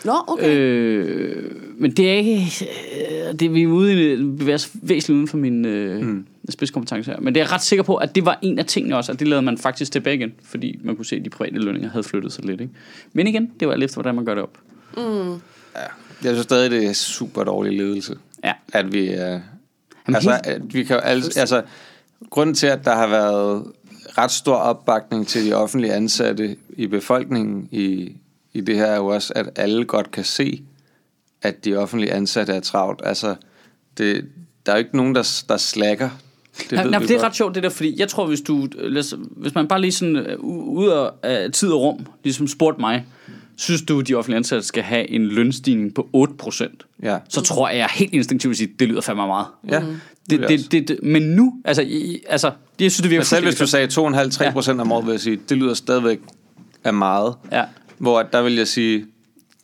[0.04, 0.56] Nå, okay.
[0.56, 2.42] Øh, men det er ikke...
[3.28, 6.26] Øh, det, vi er ude i bevæger væsentligt uden for min øh, mm.
[6.52, 7.20] Spidskompetence her.
[7.20, 9.20] Men det er jeg ret sikker på, at det var en af tingene også, at
[9.20, 12.04] det lavede man faktisk tilbage igen, fordi man kunne se, at de private lønninger havde
[12.04, 12.60] flyttet sig lidt.
[12.60, 12.72] Ikke?
[13.12, 14.58] Men igen, det var alt efter, hvordan man gør det op.
[16.22, 18.16] Jeg synes stadig, det er super dårlig ledelse.
[18.44, 18.52] Ja.
[18.72, 19.00] At vi...
[19.00, 19.40] Øh, Jamen,
[20.08, 21.62] altså, helt- at vi kan alle, altså,
[22.30, 23.64] grunden til, at der har været
[24.18, 28.16] ret stor opbakning til de offentlige ansatte i befolkningen i,
[28.52, 30.62] i det her, er jo også, at alle godt kan se,
[31.42, 33.00] at de offentlige ansatte er travlt.
[33.04, 33.34] Altså,
[33.98, 34.24] det,
[34.66, 36.10] der er jo ikke nogen, der, der slækker.
[36.58, 38.68] Det, Det, nej, vi det er ret sjovt det der, fordi jeg tror, hvis du,
[38.98, 43.04] os- hvis man bare lige sådan øh, ud af tid og rum, ligesom spurgte mig,
[43.56, 46.66] synes du, de offentlige ansatte skal have en lønstigning på 8%?
[47.02, 47.18] Ja.
[47.28, 49.46] Så tror jeg, helt instinktivt vil sige, det lyder fandme meget.
[49.70, 49.82] Ja,
[50.30, 52.46] Det, det, det, det, men nu, altså, i, altså
[52.80, 55.20] jeg synes, det virker Men selv hvis du sagde 2,5-3 procent om året, vil jeg
[55.20, 56.20] sige, det lyder stadigvæk
[56.84, 57.34] af meget.
[57.52, 57.64] Ja.
[57.98, 59.04] Hvor at der vil jeg sige,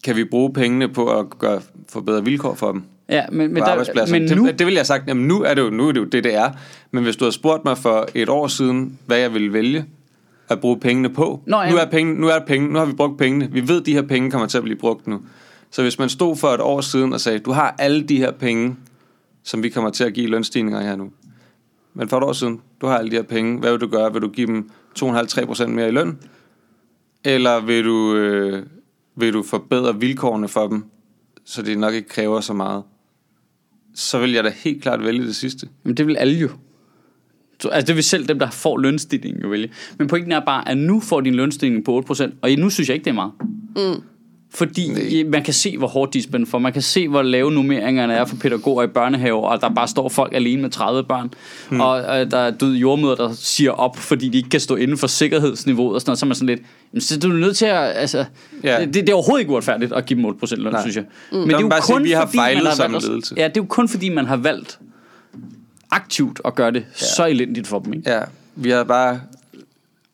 [0.05, 2.83] kan vi bruge pengene på at gøre, få bedre vilkår for dem?
[3.09, 4.13] Ja, men, men, på arbejdspladsen.
[4.13, 6.01] men det, nu, det vil jeg sagt, jamen nu er, det jo, nu er det
[6.01, 6.51] jo det, det er.
[6.91, 9.85] Men hvis du havde spurgt mig for et år siden, hvad jeg ville vælge
[10.49, 11.43] at bruge pengene på.
[11.47, 11.71] Nå, ja.
[11.71, 13.49] nu, er penge, nu er penge, nu har vi brugt pengene.
[13.53, 15.21] Vi ved, at de her penge kommer til at blive brugt nu.
[15.71, 18.31] Så hvis man stod for et år siden og sagde, du har alle de her
[18.31, 18.77] penge,
[19.43, 21.11] som vi kommer til at give lønstigninger her nu.
[21.95, 23.59] Men for et år siden, du har alle de her penge.
[23.59, 24.13] Hvad vil du gøre?
[24.13, 26.19] Vil du give dem 2,5-3% mere i løn?
[27.25, 28.67] Eller vil du, øh,
[29.17, 30.85] vil du forbedre vilkårene for dem,
[31.45, 32.83] så det nok ikke kræver så meget?
[33.95, 35.69] Så vil jeg da helt klart vælge det sidste.
[35.85, 36.49] men det vil alle jo.
[37.61, 39.71] Så, altså det vil selv dem, der får lønstigningen jo vælge.
[39.99, 42.95] Men pointen er bare, at nu får din lønstigning på 8%, og nu synes jeg
[42.95, 43.33] ikke, det er meget.
[43.77, 44.03] Mm.
[44.55, 45.31] Fordi Nej.
[45.31, 46.59] man kan se, hvor hårdt de er spændt for.
[46.59, 50.09] Man kan se, hvor lave nummeringerne er for pædagoger i børnehaver, og der bare står
[50.09, 51.31] folk alene med 30 børn.
[51.71, 51.81] Mm.
[51.81, 54.99] Og øh, der er døde jordmøder, der siger op, fordi de ikke kan stå inden
[54.99, 56.19] for sikkerhedsniveauet og sådan noget.
[56.19, 56.61] Så er man sådan lidt,
[56.93, 57.93] jamen, så er du nødt til at...
[57.95, 58.25] Altså,
[58.65, 58.81] Ja.
[58.81, 60.81] det, det, det, er overhovedet ikke uretfærdigt at give dem 8% løn, Nej.
[60.81, 61.05] synes jeg.
[61.33, 61.39] Mm.
[61.39, 63.35] Der må man bare sige, at vi har fejlet man som valgt ledelse.
[63.37, 64.79] Ja, det er jo kun fordi, man har valgt
[65.91, 67.07] aktivt at gøre det ja.
[67.07, 67.93] så elendigt for dem.
[67.93, 68.11] Ikke?
[68.11, 68.21] Ja,
[68.57, 69.21] vi har bare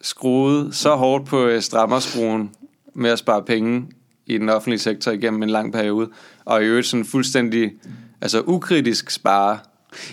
[0.01, 2.51] skruet så hårdt på øh, strammerskruen
[2.94, 3.87] med at spare penge
[4.29, 6.09] i den offentlige sektor igennem en lang periode.
[6.45, 7.73] Og i øvrigt sådan fuldstændig
[8.21, 9.59] altså ukritisk spare.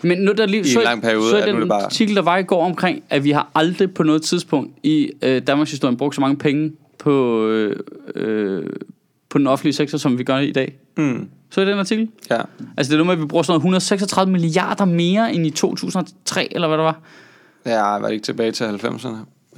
[0.03, 2.21] Men nu der lige, en så, lang periode, så at er den bare- artikel, der
[2.21, 5.97] var i går omkring, at vi har aldrig på noget tidspunkt i øh, Danmarks historie
[5.97, 7.79] brugt så mange penge på, øh,
[8.15, 8.63] øh,
[9.29, 10.75] på den offentlige sektor, som vi gør i dag.
[10.97, 11.29] Mm.
[11.51, 12.09] Så er den artikel?
[12.29, 12.41] Ja.
[12.77, 15.49] Altså det er noget med, at vi bruger sådan noget 136 milliarder mere end i
[15.49, 16.99] 2003, eller hvad det var.
[17.65, 19.07] ja, var det ikke tilbage til 90'erne?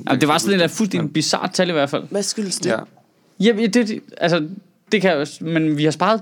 [0.08, 2.04] Jamen, det var sådan et fuldstændig bizarrt tal i hvert fald.
[2.12, 2.70] Hvad skyldes det?
[2.70, 2.78] Ja.
[3.40, 4.50] Ja, det, altså,
[4.92, 6.22] det kan, jo- men vi har sparet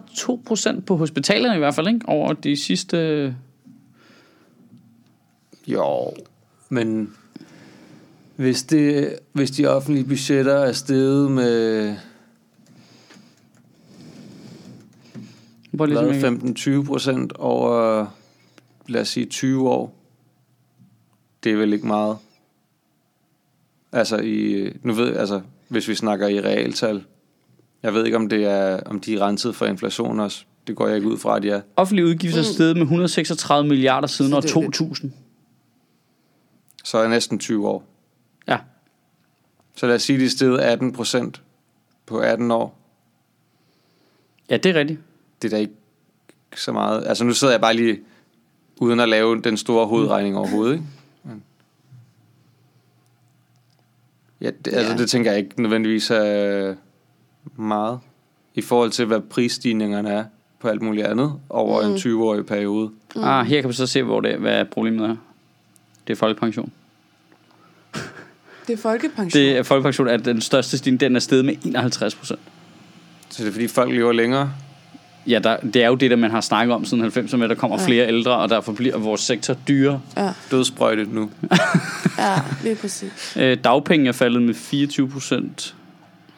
[0.77, 2.09] 2% på hospitalerne i hvert fald, ikke?
[2.09, 3.35] Over de sidste...
[5.67, 6.13] Jo,
[6.69, 7.13] men
[8.35, 11.95] hvis, det, hvis de offentlige budgetter er steget med
[15.71, 18.05] Hvor ligesom hvad, 15-20 procent over,
[18.87, 19.95] lad os sige, 20 år,
[21.43, 22.17] det er vel ikke meget.
[23.91, 25.41] Altså, i, nu ved altså,
[25.75, 27.03] hvis vi snakker i realtal,
[27.83, 30.45] jeg ved ikke, om det er, om de er renset for inflation også.
[30.67, 31.61] Det går jeg ikke ud fra, at de er.
[31.75, 35.11] Offentlige udgifter er steget med 136 milliarder siden år det er jo 2000.
[36.83, 37.83] Så er næsten 20 år.
[38.47, 38.57] Ja.
[39.75, 41.41] Så lad os sige, at de er steget 18 procent
[42.05, 42.77] på 18 år.
[44.49, 44.99] Ja, det er rigtigt.
[45.41, 45.73] det er da ikke
[46.55, 47.07] så meget.
[47.07, 47.99] Altså nu sidder jeg bare lige
[48.77, 50.85] uden at lave den store hovedregning overhovedet, ikke?
[51.23, 51.43] Men...
[54.45, 54.97] Ja, det, altså Ja.
[54.97, 56.75] det tænker jeg ikke nødvendigvis er
[57.55, 57.99] meget
[58.55, 60.23] i forhold til, hvad prisstigningerne er
[60.59, 61.91] på alt muligt andet over mm.
[61.93, 62.91] en 20-årig periode.
[63.15, 63.23] Mm.
[63.23, 65.15] Ah, her kan man så se, hvor det, hvad problemet er.
[66.07, 66.71] Det er folkepension.
[68.67, 69.41] Det er folkepension.
[69.41, 72.39] Det er folkepension er den største stigning, den er steget med 51 procent.
[73.29, 74.53] Så det er fordi, folk lever længere.
[75.27, 77.49] Ja, der, det er jo det, der man har snakket om siden 90'erne, med, at
[77.49, 77.85] der kommer Ja.
[77.87, 80.01] flere ældre, og derfor bliver vores sektor dyrere.
[80.17, 81.29] Ja, Dødsprøjtet nu.
[82.17, 83.37] ja, lige præcis.
[83.39, 85.75] Øh, dagpenge er faldet med 24 procent.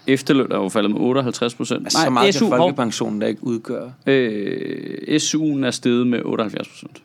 [0.08, 1.86] Efterløn er jo faldet med 58 procent.
[1.86, 3.93] Altså, så meget SU, kan folkepensionen der ikke udgøre.
[4.06, 6.97] øh, SU'en er steget med 78 procent.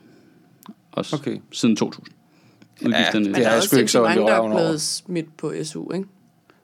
[0.92, 1.36] Også Okay.
[1.52, 2.06] siden 2000.
[2.86, 3.24] Udgifterne.
[3.24, 6.06] det Men er er sgu ikke så mange, der er blevet smidt på SU, ikke?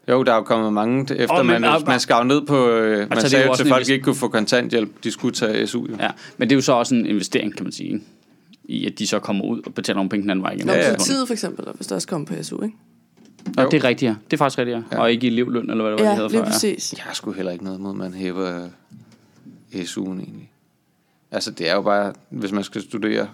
[0.08, 2.46] Jo, der er jo kommet mange efter, oh, men- man, ah, man skar jo ned
[2.46, 2.68] på...
[2.68, 5.34] Øh, man det er sagde jo til folk invest- ikke kunne få kontanthjælp, de skulle
[5.34, 5.86] tage SU.
[5.90, 5.96] Jo.
[6.00, 7.88] Ja, men det er jo så også en investering, kan man sige.
[7.92, 8.04] ikke?
[8.64, 10.66] I at de så kommer ud og betaler nogle penge den anden vej igen.
[10.66, 10.94] Når Ja, ja.
[10.96, 12.76] politiet for eksempel, hvis der også kommer på SU, ikke?
[13.58, 13.68] Og Jo.
[13.70, 14.14] det er rigtigt, ja.
[14.24, 14.82] Det er faktisk rigtigt, ja.
[14.92, 15.00] Ja.
[15.02, 16.44] Og ikke i elevløn, eller hvad det var, Ja, det hedder lige før.
[16.44, 16.50] Ja.
[16.52, 16.92] præcis.
[16.96, 18.68] Jeg har sgu heller ikke noget mod, at man hæver
[19.74, 20.50] øh, SU'en egentlig.
[21.30, 23.28] Altså, det er jo bare, hvis man skal studere,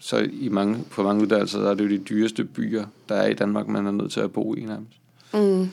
[0.00, 3.26] så i mange, på mange uddannelser, der er det jo de dyreste byer, der er
[3.28, 4.92] i Danmark, man er nødt til at bo i nærmest.
[5.34, 5.68] Mm.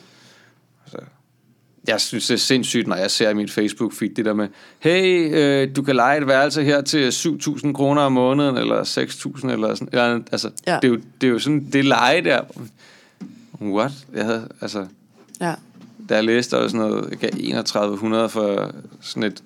[1.87, 4.47] Jeg synes, det er sindssygt, når jeg ser i mit Facebook-feed det der med,
[4.79, 9.51] hey, øh, du kan lege et værelse her til 7.000 kroner om måneden, eller 6.000,
[9.51, 9.89] eller sådan.
[9.91, 10.73] Eller, altså, Ja.
[10.73, 10.79] ja.
[10.79, 12.41] det, er jo, det er jo sådan, det leje der.
[13.61, 13.91] What?
[14.13, 14.87] Jeg havde, altså,
[15.41, 15.53] Ja.
[16.09, 17.29] da jeg læste, der var sådan noget, jeg gav
[17.63, 19.43] 3100 for sådan et,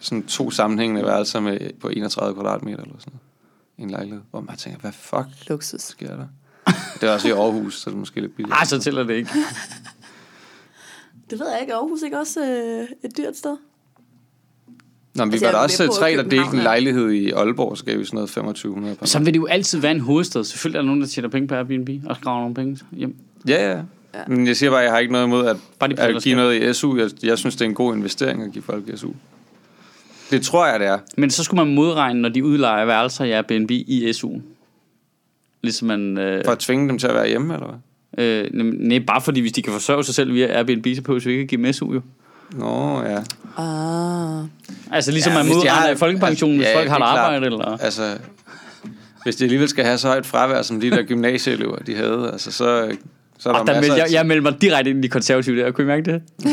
[0.00, 3.20] sådan to sammenhængende værelser med, på 31 kvadratmeter eller sådan noget.
[3.78, 4.20] En lejlighed.
[4.30, 5.80] Hvor man tænker, hvad fuck Luksus.
[5.80, 6.26] sker der?
[7.00, 8.54] Det er også i Aarhus, så det er måske lidt billigt.
[8.54, 9.30] Ej, så tæller det ikke.
[11.30, 11.72] Det ved jeg ikke.
[11.72, 13.56] Er Aarhus ikke også øh, et dyrt sted?
[15.14, 17.78] Nå, men vi Altså, var der er også tre, der delte en lejlighed i Aalborg,
[17.78, 19.06] så gav vi sådan noget 2500 per.
[19.06, 20.44] Så vil det jo altid være en hovedstad.
[20.44, 23.16] Selvfølgelig er der nogen, der tjener penge på Airbnb og graver nogle penge hjem.
[23.48, 23.82] Ja, ja.
[24.14, 24.20] Ja.
[24.28, 26.36] Men jeg siger bare, at jeg har ikke noget imod at, Bare at give skal.
[26.36, 26.96] noget i SU.
[26.96, 29.10] Jeg, jeg synes, det er en god investering at give folk SU.
[30.30, 30.98] Det tror jeg, det er.
[31.16, 34.30] Men så skulle man modregne, når de udlejer værelser i Airbnb i SU.
[35.62, 36.18] Ligesom man...
[36.18, 37.78] Øh, For at tvinge dem til at være hjemme, eller hvad?
[38.18, 41.30] Øh, nej, bare fordi hvis de kan forsørge sig selv via Airbnb, så behøver vi
[41.30, 42.00] ikke at give dem SU jo.
[42.52, 43.18] Nå, ja.
[43.62, 44.44] Ah.
[44.92, 47.18] Altså ligesom Ja, man de modregner har- i folkepensionen, altså, hvis ja, folk har et
[47.18, 47.46] arbejde.
[47.46, 47.78] Eller...
[47.82, 48.18] Altså,
[49.24, 52.52] hvis de alligevel skal have så højt fravær, som de der gymnasieelever, de havde, altså,
[52.52, 52.88] så,
[53.38, 55.02] så er der Og der masser meldte, af jeg, jeg meldte mig direkte ind i
[55.02, 55.70] de konservative der.
[55.70, 56.22] Kunne I mærke det?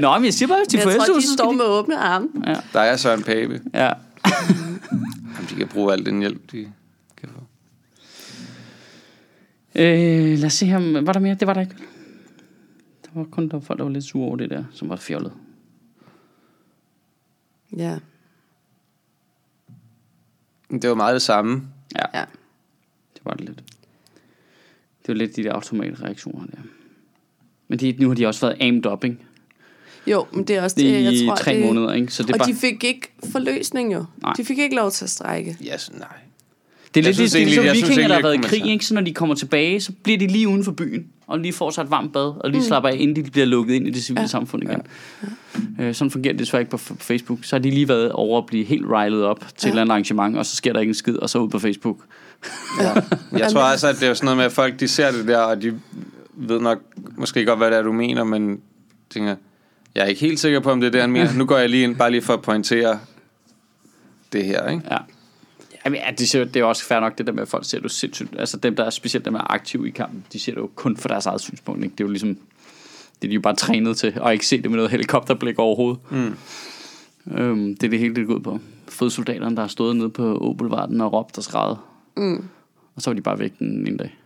[0.00, 1.50] Nå, men jeg siger bare, hvis de Jeg får tror, SU, de så står skal
[1.52, 1.56] de...
[1.56, 2.28] med åbne arme.
[2.46, 3.60] Ja, Der er Søren Pape.
[3.74, 3.90] ja.
[4.26, 6.66] Jamen, de kan bruge al den hjælp, de.
[9.74, 11.00] Øh, lad os se her.
[11.00, 11.34] Var der mere?
[11.34, 11.76] Det var der ikke.
[13.04, 14.96] Der var kun der var folk, der var lidt sure over det der, som var
[14.96, 15.32] fjollet.
[17.76, 17.98] Ja.
[20.70, 21.68] Det var meget det samme.
[21.96, 22.24] Ja, ja.
[23.14, 23.58] det var det lidt.
[25.02, 26.58] Det var lidt de der automatreaktioner der.
[27.68, 29.18] Men de, nu har de også været aimed up, ikke?
[30.06, 31.66] Jo, men det er også Det det, jeg i tror, tre det...
[31.66, 32.14] måneder, ikke?
[32.14, 32.48] Så det og bare...
[32.48, 34.04] de fik ikke forløsning jo.
[34.22, 34.32] Nej.
[34.32, 35.56] De fik ikke lov til at strække.
[35.74, 36.16] Yes, nej.
[36.94, 38.34] Det er Jeg lidt synes det, er egentlig- ligesom jeg synes vikinger, der har været
[38.34, 38.86] i krig, ikke?
[38.86, 41.70] Så når de kommer tilbage, så bliver de lige uden for byen, og lige får
[41.70, 42.66] sig et varmt bad, og lige mm.
[42.66, 44.26] slapper af, inden de bliver lukket ind i det civile ja.
[44.26, 44.82] samfund igen.
[45.78, 45.84] Ja.
[45.84, 47.38] Øh, sådan fungerer det desværre ikke på Facebook.
[47.42, 49.68] Så har de lige været over at blive helt rilet op til ja.
[49.68, 51.58] et eller andet arrangement, og så sker der ikke en skid, og så ud på
[51.58, 51.96] Facebook.
[52.80, 52.92] Ja.
[53.38, 55.38] Jeg tror også, at det er sådan noget med, at folk de ser det der,
[55.38, 55.80] og de
[56.36, 56.78] ved nok
[57.16, 58.60] måske godt, hvad det er, du mener, men
[59.10, 59.36] tænker,
[59.94, 61.32] jeg er ikke helt sikker på, om det er det, han mener.
[61.32, 62.98] Nu går jeg lige ind, bare lige for at pointere
[64.32, 64.82] det her, ikke?
[64.90, 64.96] Ja.
[65.84, 67.78] Jamen, ja, det, ser, det er også fair nok, det der med, at folk ser
[67.78, 68.28] det jo sindssygt.
[68.38, 70.70] Altså dem, der er specielt dem, der er aktive i kampen, de ser det jo
[70.74, 71.84] kun for deres eget synspunkt.
[71.84, 71.92] Ikke?
[71.92, 72.28] Det er jo ligesom,
[73.22, 76.00] det er de jo bare trænet til, og ikke se det med noget helikopterblik overhovedet.
[76.10, 76.36] Mm.
[77.34, 78.58] Øhm, det er det hele, det går ud på.
[78.88, 81.78] Fodsoldaterne, der har stået nede på Obelvarden og råbt og skrevet.
[82.16, 82.44] Mm.
[82.96, 84.18] Og så var de bare væk den en dag.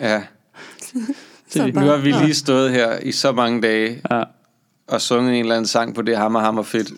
[0.00, 0.22] Ja.
[1.48, 4.22] Så Nu har vi lige stået her i så mange dage Ja.
[4.86, 6.92] og sunget en eller anden sang på det hammer, hammer fedt,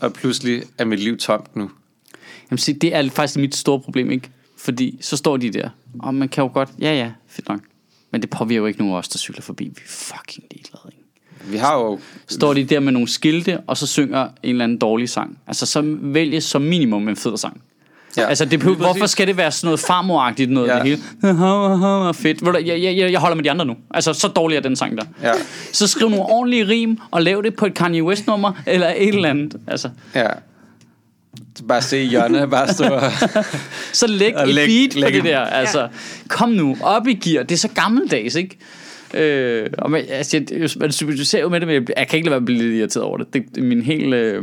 [0.00, 1.70] og pludselig er mit liv tomt nu.
[2.52, 4.30] Jamen se, det er faktisk mit store problem, ikke?
[4.58, 7.60] Fordi så står de der, og man kan jo godt, ja ja, fedt nok.
[8.10, 9.64] Men det påvirker jo ikke nogen af os, der cykler forbi.
[9.64, 11.52] Vi er fucking ligeglade, ikke?
[11.52, 11.98] Vi har jo...
[12.28, 15.38] står de der med nogle skilte, og så synger en eller anden dårlig sang.
[15.46, 17.62] Altså, så vælge som minimum en fed sang.
[18.16, 18.26] Ja.
[18.26, 20.74] Altså, det, Lige hvorfor skal det være sådan noget farmoragtigt noget Ja.
[20.74, 21.02] det hele?
[22.14, 22.66] Fedt.
[22.66, 23.76] Jeg, jeg, jeg, jeg holder med de andre nu.
[23.90, 25.04] Altså, så dårlig er den sang der.
[25.22, 25.32] Ja,
[25.72, 29.08] Så skriv nogle ordentlige rim, og lav det på et Kanye West nummer, eller et
[29.08, 29.56] eller andet.
[29.66, 30.26] Altså, ja.
[31.68, 33.02] Bare se Jonna, bare stå og...
[33.92, 35.40] så læg Og et læg- beat på læg det en- der.
[35.40, 35.88] Altså,
[36.28, 37.42] kom nu, op i gear.
[37.42, 38.58] Det er så gammeldags, ikke?
[39.14, 42.28] Øh, og man, altså, jeg, man sympatiserer jo med det, men jeg, jeg kan ikke
[42.28, 43.26] lade være med at blive lidt irriteret over det.
[43.34, 44.14] Det, det er min helt...
[44.14, 44.42] Øh,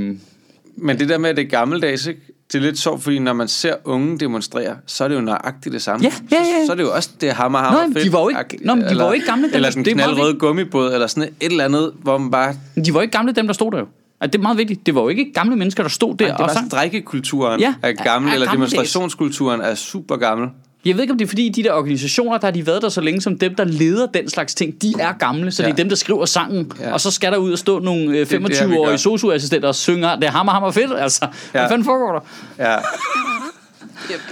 [0.77, 2.21] Men det der med, at det er gammeldags, ikke?
[2.53, 5.73] det er lidt sjovt, fordi når man ser unge demonstrere, så er det jo nøjagtigt
[5.73, 6.03] det samme.
[6.05, 6.43] Ja, ja, ja.
[6.43, 8.05] Så, så er det jo også det hammer, hammer Nå, fedt.
[8.05, 9.93] de var jo ikke- nå, men de var jo ikke gamle, dem, Eller den det
[9.93, 12.53] knaldrøde gummibåd, eller sådan et eller andet, hvor man bare...
[12.85, 13.85] De var jo ikke gamle, dem der stod der jo.
[14.21, 14.86] Altså, det er meget vigtigt.
[14.86, 16.67] Det var jo ikke gamle mennesker, der stod der det er og sang.
[16.71, 18.71] strejkekulturen Ja, er gammel, er- er eller gammeldags.
[18.73, 20.47] demonstrationskulturen er super gammel.
[20.86, 22.89] Jeg ved ikke, om det er fordi, de der organisationer, der har de været der
[22.89, 25.67] så længe, som dem, der leder den slags ting, de er gamle, så ja.
[25.67, 26.93] Det er dem, der skriver sangen, ja.
[26.93, 28.97] Og så skal der ud og stå nogle øh, det, vi 25-årige gør.
[28.97, 31.25] socioassistenter og synger, det er hammer, hammer fedt, altså.
[31.53, 31.60] Ja.
[31.60, 32.12] Hvad fanden foregår
[32.60, 32.65] der?
[32.71, 32.75] Ja.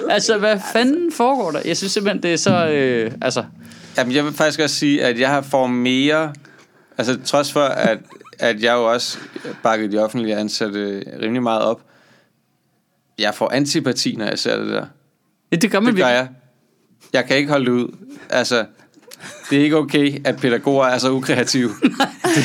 [0.09, 1.59] Altså, hvad fanden foregår der?
[1.65, 3.43] Jeg synes simpelthen, det er så, øh, altså,
[3.97, 6.33] Jamen, jeg vil faktisk også sige, at jeg har får mere...
[6.97, 7.97] Altså, trods for, at,
[8.39, 9.17] at jeg jo også
[9.63, 11.81] bakker de offentlige ansatte rimelig meget op.
[13.19, 14.85] Jeg får antipati, når jeg ser det der.
[15.51, 16.27] ja, det gør man Det gør jeg.
[17.13, 17.87] Jeg kan ikke holde det ud.
[18.29, 18.65] Altså,
[19.49, 21.69] det er ikke okay, at pædagoger er så ukreative.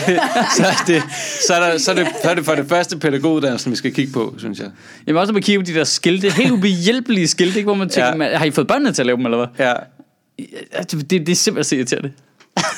[0.06, 0.20] det,
[0.56, 1.02] så, det,
[1.46, 3.94] så, er der, så, er det, så er det for det første pædagoguddannelsen, vi skal
[3.94, 4.70] kigge på, synes jeg.
[5.06, 7.88] Jamen også, at man kigger på de der skilte, helt ubehjælpelige skilte, ikke, hvor man
[7.88, 8.38] tænker, Ja.
[8.38, 9.66] har I fået børnene til at lave dem, eller hvad?
[9.66, 9.72] Ja,
[10.82, 12.12] Det, det er simpelthen så irriterende.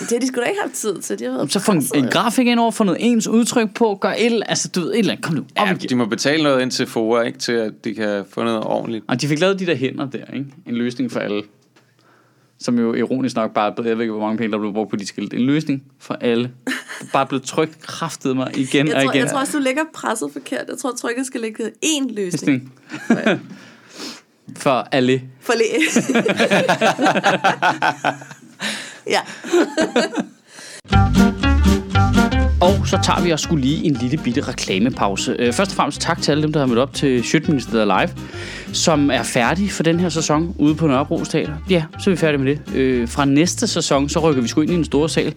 [0.01, 1.19] Det har de sgu da ikke haft tid til.
[1.19, 3.99] De har været Så få en, en grafik ind over, få noget ens udtryk på,
[4.01, 6.05] gør et, eller- altså du ved, et eller andet, kom nu, op ja de må
[6.07, 9.05] betale noget ind til FOA, ikke, til at de kan få noget ordentligt.
[9.09, 10.47] Og de fik lavet de der hænder der, ikke?
[10.67, 11.43] En løsning for alle.
[12.61, 14.73] Som jo ironisk nok bare er blevet, jeg ved ikke, hvor mange penge, der blev
[14.73, 15.37] brugt på de skilte.
[15.37, 16.51] En løsning for alle.
[17.13, 19.23] Bare blevet trykt kraftet mig igen Jeg og tror, igen.
[19.23, 20.65] jeg tror også, du lægger presset forkert.
[20.69, 22.73] Jeg tror, trykket skal ligge én løsning.
[23.11, 23.41] Løsning.
[24.65, 25.23] for alle.
[25.41, 25.65] For læ.
[29.07, 29.25] ja.
[32.61, 35.37] Og så tager vi også skulle lige en lille bitte reklamepause.
[35.39, 38.25] Øh, først og fremmest tak til alle dem, der har mødt op til Sjøtministeriet Live,
[38.73, 41.53] som er færdig for den her sæson ude på Nørrebro Teater.
[41.71, 42.77] Ja, så er vi færdige med det.
[42.77, 45.35] Øh, fra næste sæson, så rykker vi sgu ind i en stor sal.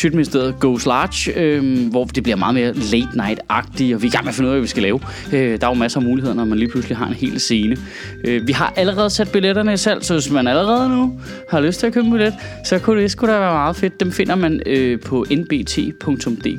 [0.00, 4.12] Sjøtministeriet Goes Large, øh, hvor det bliver meget mere late night-agtigt, og vi er i
[4.12, 5.00] gang med at finde ud af, hvad vi skal lave.
[5.32, 7.76] Øh, der er jo masser af muligheder, når man lige pludselig har en hel scene.
[8.24, 11.20] Øh, vi har allerede sat billetterne i salg, så hvis man allerede nu
[11.50, 12.34] har lyst til at købe en billet,
[12.66, 14.00] så kunne det sgu da være meget fedt.
[14.00, 16.51] Dem finder man øh, på nbt.dk.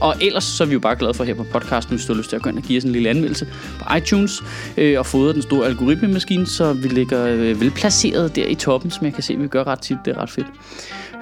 [0.00, 2.18] Og ellers så er vi jo bare glade for her på podcasten, hvis du har
[2.18, 3.46] lyst til at gå ind og give os en lille anmeldelse
[3.78, 4.42] på iTunes
[4.76, 9.04] øh, og fodre den store algoritmemaskine, så vi ligger øh, velplaceret der i toppen, som
[9.04, 9.96] jeg kan se, vi gør ret tit.
[10.04, 10.46] Det er ret fedt.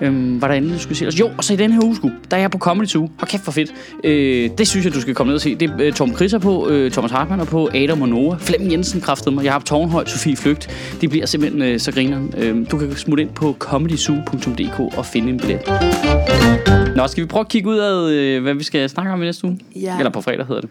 [0.03, 1.21] Øhm, hvad der andet, du skulle se os?
[1.21, 1.97] Jo, og så i den her uge,
[2.31, 3.11] der er jeg på Comedy Zoo.
[3.19, 3.75] Hold kæft, for fedt.
[4.05, 5.55] Øh, det synes jeg, du skal komme ned og se.
[5.55, 8.41] Det er øh, Tom Chris er på, øh, Thomas Hartmann er på, Adam og Noah,
[8.41, 10.71] Flemming Jensen kræftede mig, jeg har Tårnhøj, Sofie Flygt.
[11.01, 12.35] De bliver simpelthen øh, så grineren.
[12.37, 15.61] Øh, du kan smutte ind på comedyzoo.dk og finde en billet.
[16.97, 19.25] Nå, skal vi prøve at kigge ud af, øh, hvad vi skal snakke om i
[19.25, 19.59] næste uge?
[19.77, 19.99] Ja.
[19.99, 20.71] Eller på fredag hedder det.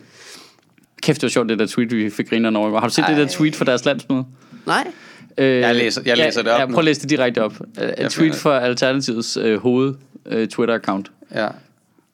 [1.02, 2.80] Kæft, det var sjovt, det der tweet, vi fik grineren over.
[2.80, 3.10] Har du set Ej.
[3.10, 4.24] det der tweet fra deres landsmøde?
[4.66, 4.88] Nej.
[5.38, 6.72] Øh, Jeg læser- jeg læser det op Ja, nu.
[6.72, 7.54] prøv at læse det direkte op.
[7.78, 9.94] Jeg tweet fra Alternativets øh, hoved
[10.26, 11.04] øh, Twitter-account.
[11.36, 11.44] Ja.
[11.46, 11.52] Det,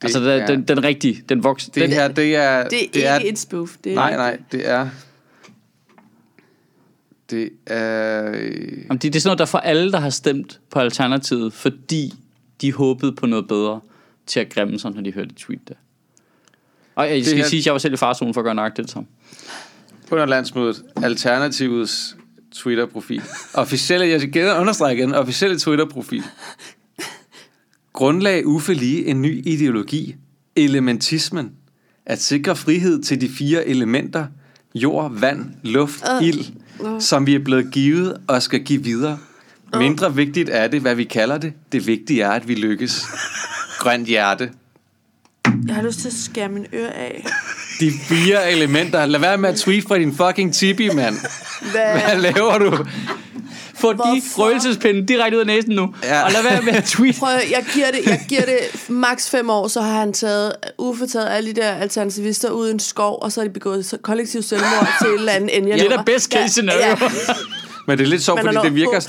[0.03, 1.65] Altså, den, er, den, den rigtige, den voks.
[1.65, 2.67] det den, her, det er...
[2.69, 3.69] Det er det er, ikke et spoof.
[3.83, 4.89] Det er Nej, nej, det er...
[7.29, 8.21] Det er...
[8.23, 12.13] Jamen, det, det er sådan noget, der for alle, der har stemt på Alternativet, fordi
[12.61, 13.79] de håbede på noget bedre
[14.25, 15.73] til at grimme sig, når de hørte det tweet der.
[16.95, 18.85] Og jeg skal her- sige, at jeg var selv i farzonen for at gøre nøjagtigt
[18.85, 19.07] det samme.
[20.11, 22.17] Under landsmødet, Alternativets
[22.55, 23.21] Twitter-profil.
[23.53, 26.23] Officielle, jeg skal understrege igen, officielle Twitter-profil.
[27.93, 30.15] Grundlag Uffe lige en ny ideologi.
[30.55, 31.51] Elementismen.
[32.05, 34.25] At sikre frihed til de fire elementer.
[34.75, 36.27] Jord, vand, luft, Øh.
[36.27, 36.45] ild.
[36.99, 39.17] Som vi er blevet givet og skal give videre.
[39.77, 41.53] Mindre vigtigt er det, hvad vi kalder det.
[41.71, 43.05] Det vigtige er, at vi lykkes.
[43.79, 44.51] Grønt hjerte.
[45.67, 47.25] Jeg har lyst til at skære min øre af.
[47.79, 49.05] De fire elementer.
[49.05, 51.15] Lad være med at tweet fra din fucking tipi, mand.
[51.71, 51.83] Hvad?
[51.83, 52.77] Hvad laver du?
[53.75, 55.95] Få de røgelsespinde direkte ud af næsen nu.
[56.03, 56.23] Ja.
[56.23, 57.15] Og lad være med at tweet.
[57.19, 61.07] Prøv, jeg giver, det, jeg giver det max fem år, så har han taget, Uffe
[61.07, 64.41] taget alle de der alternativister ud i en skov, og så har de begået kollektiv
[64.41, 65.75] selvmord til et eller andet Enya.
[65.75, 66.95] Det er da best case scenario.
[67.87, 68.99] Men det er lidt sjovt, fordi det virker,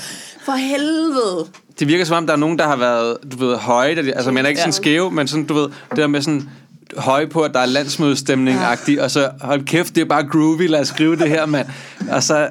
[0.45, 1.45] For helvede.
[1.79, 3.95] det virker som om, der er nogen, der har været, du ved, høje.
[3.95, 4.75] Der, altså, man er ikke sådan Ja.
[4.77, 6.49] skæve, men sådan, du ved, det der med sådan
[6.97, 10.79] høje på, at der er landsmødestemning-agtigt, og så, hold kæft, det er bare groovy, lad
[10.79, 11.67] os skrive det her, mand.
[12.11, 12.49] Og så,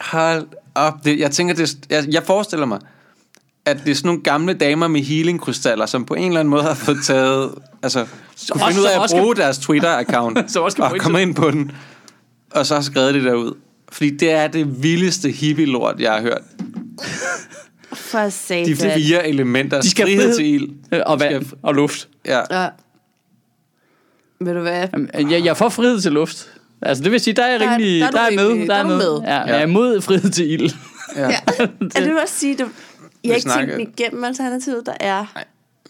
[0.00, 0.94] hold op.
[1.04, 2.78] Det, jeg tænker, det, jeg, jeg forestiller mig,
[3.64, 6.62] at det er sådan nogle gamle damer med healing-krystaller, som på en eller anden måde
[6.62, 7.50] har fået taget,
[7.82, 8.04] altså,
[8.50, 11.34] kunne også- finde ud af at bruge deres Twitter-account, Som også kan og komme ind
[11.34, 11.70] på den,
[12.50, 13.54] og så har skrevet det derud.
[13.92, 16.42] Fordi det er det vildeste hippie-lort, jeg har hørt.
[17.94, 18.76] For De satan.
[19.00, 19.80] fire elementer.
[19.80, 20.36] De skal frihed frihed.
[20.36, 21.02] til ild.
[21.06, 22.08] Og vand Skal- og luft.
[22.26, 22.40] Ja.
[22.62, 22.68] Ja.
[24.40, 24.88] Ved du hvad?
[24.92, 26.50] Jamen, Jeg, jeg får frihed til luft.
[26.82, 28.66] Altså det vil sige, der er jeg Der er- rimelig, der er der er med,
[28.68, 28.96] der er er med.
[28.96, 29.20] med.
[29.24, 30.70] Ja, jeg er imod frihed til ild.
[31.16, 31.22] ja.
[31.28, 31.36] Ja.
[31.96, 32.64] Er det også sige, du,
[33.24, 35.24] jeg har ikke snakker- tænkt igennem alternativet, der er...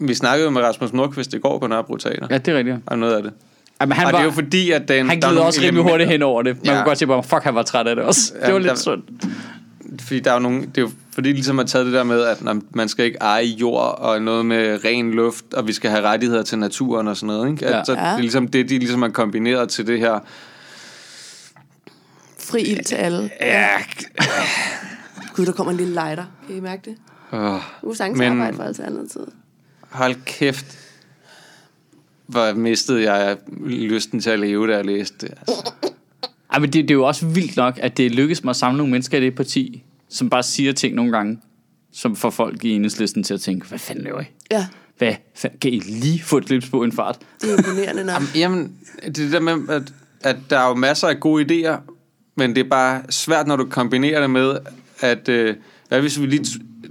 [0.00, 2.26] Vi snakkede jo med Rasmus Nordqvist i går på Nørrebro Teater.
[2.30, 2.76] Ja, det er rigtigt.
[2.86, 3.32] Og noget af det.
[3.80, 5.46] Jamen, han og var, det er jo fordi, at den, han der er gled nogle
[5.48, 6.56] også rimelig hurtigt hen over det.
[6.56, 6.72] Man Ja.
[6.74, 8.32] kunne godt se, at fuck, han var træt af det også.
[8.34, 9.04] Det var Jamen, lidt der- sundt.
[10.00, 12.22] Fordi der er jo nogle, det er jo fordi, ligesom har taget det der med,
[12.22, 12.38] at
[12.74, 16.42] man skal ikke eje jord, og noget med ren luft, og vi skal have rettigheder
[16.42, 17.50] til naturen og sådan noget.
[17.50, 17.66] Ikke?
[17.66, 17.84] At, Ja.
[17.84, 20.18] Så det er ligesom det, de ligesom har kombineret til det her.
[22.38, 23.30] Fri ild til alle.
[23.40, 23.68] Ja,
[25.36, 26.24] Gud, der kommer en lille lighter.
[26.46, 26.96] Kan I mærke det?
[27.32, 29.28] er sagtens Men- arbejde for alternativet.
[29.90, 30.78] hold kæft,
[32.26, 33.36] hvor mistede jeg
[33.66, 35.34] lysten til at leve, da jeg læste det.
[35.40, 35.72] Altså.
[36.52, 38.76] Ej, men det, det er jo også vildt nok, at det lykkedes mig at samle
[38.78, 41.38] nogle mennesker i det parti, som bare siger ting nogle gange,
[41.92, 44.24] som får folk i enhedslisten til at tænke, hvad fanden laver I?
[44.50, 44.66] Ja,
[44.98, 47.18] Hvad fanden, kan I lige få et glips på en fart?
[47.42, 48.22] det er imponerende nok.
[48.36, 48.72] Jamen,
[49.06, 49.82] det er der med, at,
[50.20, 51.76] at der er jo masser af gode idéer,
[52.36, 54.58] men det er bare svært, når du kombinerer det med,
[55.00, 55.56] at øh,
[55.88, 56.44] hvad hvis vi lige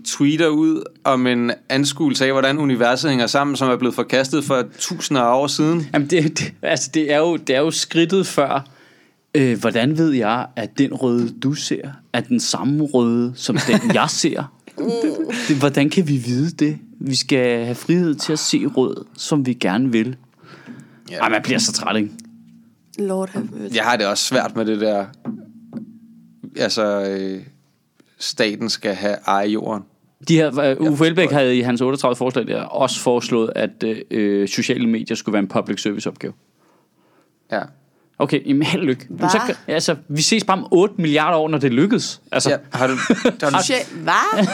[0.05, 4.63] tweeter ud om en anskuelse af, hvordan universet hænger sammen, som er blevet forkastet for
[4.79, 5.89] tusinder af år siden.
[5.93, 8.67] Jamen, det, det, altså, det, er jo, det er jo skridtet før.
[9.37, 13.91] Øh, hvordan ved jeg, at den røde, du ser, er den samme røde, som den,
[13.95, 14.53] jeg ser?
[15.47, 16.77] Det, hvordan kan vi vide det?
[16.99, 20.15] Vi skal have frihed til at se rød, som vi gerne vil.
[21.11, 21.17] Ja.
[21.17, 22.09] Ej, man bliver så træt, ikke?
[22.99, 23.75] Lord have mercy.
[23.75, 25.05] Jeg har det også svært med det der,
[26.55, 27.41] altså, øh,
[28.17, 29.83] staten skal have eje jorden.
[30.27, 34.47] De her, uh, Uffe Elbæk havde i hans 38 forslag der også foreslået, at øh,
[34.47, 36.33] sociale medier skulle være en public service opgave.
[37.51, 37.61] Ja.
[38.19, 39.05] Okay, jamen held og lykke.
[39.09, 39.29] Men Hva?
[39.29, 42.21] Så, altså, vi ses bare om 8 milliarder år, når det lykkes.
[42.31, 42.93] Altså, ja har du,
[43.41, 43.73] har du.
[44.03, 44.47] Hvad?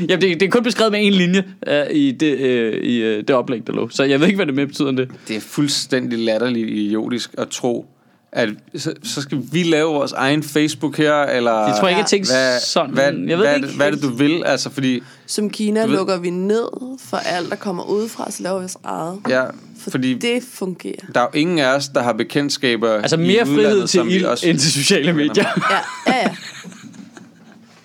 [0.08, 3.18] Jamen, det, det er kun beskrevet med en linje uh, i, det, uh, i uh,
[3.18, 3.88] det oplæg, der lå.
[3.88, 5.10] Så jeg ved ikke, hvad det med betyder det.
[5.28, 7.86] det er fuldstændig latterligt idiotisk at tro,
[8.32, 11.52] at så, så skal vi lave vores egen Facebook her, eller...
[11.66, 12.90] Jeg tror ikke, jeg tænkte hvad, sådan.
[12.94, 13.66] hvad, jeg ved hvad, ikke.
[13.66, 14.42] hvad, hvad er det, du vil?
[14.46, 15.02] Altså, fordi...
[15.26, 16.68] Som Kina ved- lukker vi ned
[16.98, 19.18] for alt, der kommer udefra, så laver vi vores eget.
[19.28, 19.44] Ja,
[19.80, 20.94] For fordi det fungerer.
[21.14, 23.98] der er jo ingen af os, der har bekendtskaber Altså i mere frihed udlandet, til
[23.98, 25.44] som vi ild også- end til sociale medier.
[25.70, 26.34] Ja, ja, ja.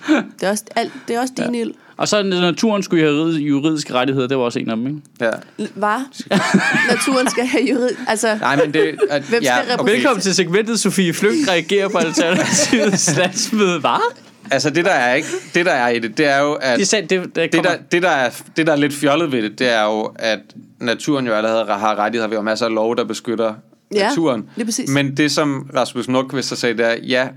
[0.40, 1.62] Det er også, alt, det er også din ja.
[1.62, 1.72] ild.
[1.98, 5.00] Og så naturen skulle have juridiske- rettigheder, det var også en af dem, ikke?
[5.22, 5.30] Ja.
[5.76, 6.00] Hvad?
[6.92, 7.90] Naturen skal have jurid...
[8.08, 8.96] Altså, Nej, men det...
[9.10, 13.80] At, Hvem skal ja, repræsentere- Velkommen til segmentet, Sofie Flygt reagerer på Alternativets landsmøde.
[13.80, 14.14] Hvad?
[14.52, 15.28] Altså, det der er ikke...
[15.54, 16.80] Det der er i det, det er jo, at...
[16.80, 19.60] Det, det, det, det, der, det, der er, det, der er lidt fjollet ved det,
[19.60, 20.40] det er jo, at
[20.80, 22.28] naturen jo allerede har rettigheder.
[22.30, 23.54] Vi har masser af lov, der beskytter
[23.94, 24.50] Ja, naturen.
[24.56, 24.90] lige præcis.
[24.90, 27.28] Men det, som Rasmus Nordqvist har sagt, det er, ja,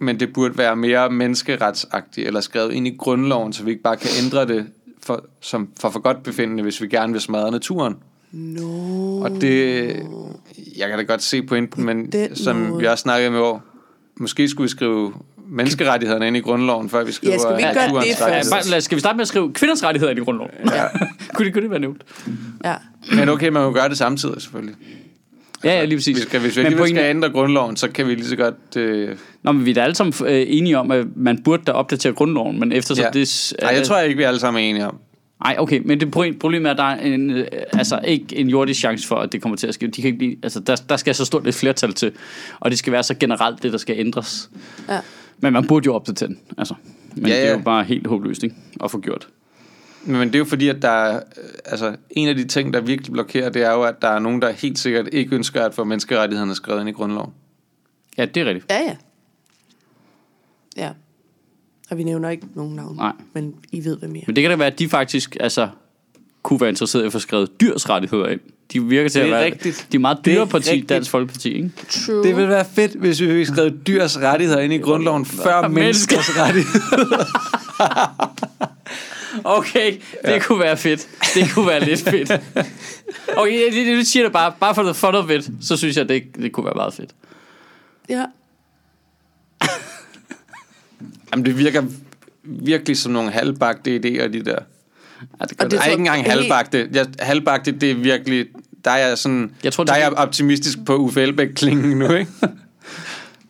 [0.00, 3.96] men det burde være mere menneskeretsagtigt, eller skrevet ind i grundloven, så vi ikke bare
[3.96, 4.66] kan ændre det
[5.02, 7.96] for, som, for for godt befindende, hvis vi gerne vil smadre naturen.
[8.32, 9.20] no.
[9.20, 9.86] Og det,
[10.76, 12.80] jeg kan da godt se pointen, men som måde.
[12.80, 13.58] vi også snakkede med over,
[14.16, 15.12] måske skulle vi skrive
[15.48, 18.20] menneskerettighederne ind i grundloven, før vi skriver Ja, skal vi ikke gøre naturens det først?
[18.20, 18.56] Ja, rettigheder.
[18.56, 20.50] bare, lad, skal vi starte med at skrive kvinders rettigheder ind i grundloven?
[20.66, 20.84] Ja.
[21.34, 22.02] kunne, det, kunne det være nævnt?
[22.64, 22.74] Ja.
[23.16, 24.74] Men okay, man må gøre det samtidig, selvfølgelig.
[25.64, 26.16] Ja, ja, lige præcis.
[26.16, 28.76] Vi skal, hvis vi Men alligevel skal ændre grundloven, så kan vi lige så godt...
[28.76, 29.16] Øh...
[29.42, 32.12] Nå, men vi er da alle sammen øh, enige om, at man burde da opdatere
[32.12, 33.18] grundloven, men eftersom Ja.
[33.20, 33.52] det...
[33.62, 34.96] Nej, jeg tror ikke, vi alle sammen er enige om.
[35.44, 38.48] Nej, okay, men det pro- problemet er, at der er en, øh, altså ikke en
[38.48, 39.86] jordisk chance for, at det kommer til at ske.
[39.86, 42.12] De kan ikke blive, altså, der, der skal så stort et flertal til,
[42.60, 44.50] og det skal være så generelt, det der skal ændres.
[44.88, 44.98] ja.
[45.42, 46.74] Men man burde jo opdatere den, altså.
[47.16, 48.56] Men Ja, ja, det er jo bare helt håbløst, ikke?
[48.84, 49.28] At få gjort.
[50.04, 52.80] Men det er jo fordi, at der er, øh, altså, en af de ting, der
[52.80, 55.74] virkelig blokerer, det er jo, at der er nogen, der helt sikkert ikke ønsker at
[55.74, 57.32] få menneskerettighederne skrevet ind i grundloven.
[58.18, 58.70] Ja, det er rigtigt.
[58.72, 58.96] Ja, ja.
[60.76, 60.90] Ja.
[61.90, 62.96] Og vi nævner ikke nogen navn.
[62.96, 63.12] Nej.
[63.32, 64.22] Men I ved, hvad mere.
[64.26, 65.68] Men det kan da være, at de faktisk altså,
[66.42, 68.40] kunne være interesseret i at få skrevet dyrs rettigheder ind.
[68.72, 69.44] De virker til Det at er være...
[69.44, 69.86] rigtigt.
[69.92, 70.88] De er meget Det er dyre parti, rigtigt.
[70.88, 71.70] Dansk Folkeparti, ikke?
[71.88, 72.22] True.
[72.22, 75.82] Det ville være fedt, hvis vi fik skrevet dyrs rettigheder ind i grundloven før mennesker.
[75.82, 77.24] menneskers rettigheder.
[79.44, 79.92] Okay,
[80.24, 80.38] det ja.
[80.38, 81.08] kunne være fedt.
[81.34, 82.30] Det kunne være lidt fedt.
[83.36, 84.52] Okay, det, det, det siger det bare.
[84.60, 87.10] Bare for the fun of it, så synes jeg, det, det kunne være meget fedt.
[88.08, 88.24] Ja.
[91.32, 91.82] Jamen, det virker
[92.44, 94.58] virkelig som nogle halvbagte idéer, de der.
[95.40, 95.70] Ja, det gør Og det.
[95.70, 96.88] det- Nej, ikke engang halvbagte.
[96.92, 98.46] Jeg, halvbagte, det er virkelig...
[98.84, 99.54] Der er jeg sådan...
[99.64, 102.30] Jeg tror, der er jeg optimistisk på Uffe Elbæk-klingen nu, ikke?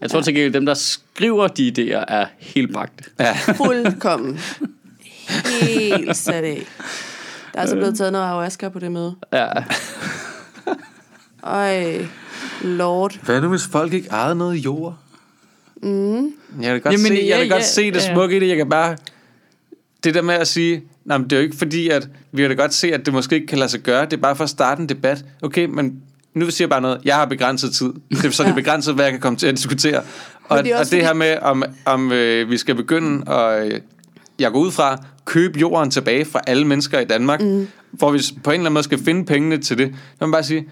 [0.00, 3.04] Jeg tror til gengæld, dem, der skriver de idéer, er helt bragte.
[3.20, 3.32] Ja.
[3.56, 4.40] Fuldkommen.
[5.62, 6.66] Helt sat af.
[7.52, 9.16] Der er altså blevet taget noget ayahuasca på det møde.
[9.32, 9.48] Ja.
[11.44, 12.04] Øj,
[12.62, 13.24] lord.
[13.24, 14.96] Hvad nu, hvis folk ikke ejede noget jord?
[15.82, 16.24] Mm.
[16.24, 18.14] Jeg kan godt, Jamen, se, jeg ja, kan godt ja, se det ja.
[18.14, 18.48] smukke i det.
[18.48, 18.96] Jeg kan bare...
[20.04, 22.50] Det der med at sige, nej, men det er jo ikke fordi, at vi kan
[22.50, 24.04] da godt se, at det måske ikke kan lade sig gøre.
[24.04, 25.24] Det er bare for at starte en debat.
[25.42, 26.02] Okay, men
[26.34, 27.00] nu siger jeg bare noget.
[27.04, 27.92] Jeg har begrænset tid.
[28.10, 30.02] Det er, så det er begrænset, hvad jeg kan komme til at diskutere.
[30.48, 33.66] Og, Men det og det her med, om, om øh, vi skal begynde at...
[33.72, 33.80] Øh,
[34.38, 37.68] jeg går ud fra, købe jorden tilbage fra alle mennesker i Danmark, mm.
[37.90, 39.88] hvor vi på en eller anden måde skal finde pengene til det.
[39.94, 40.68] Så må man bare sige,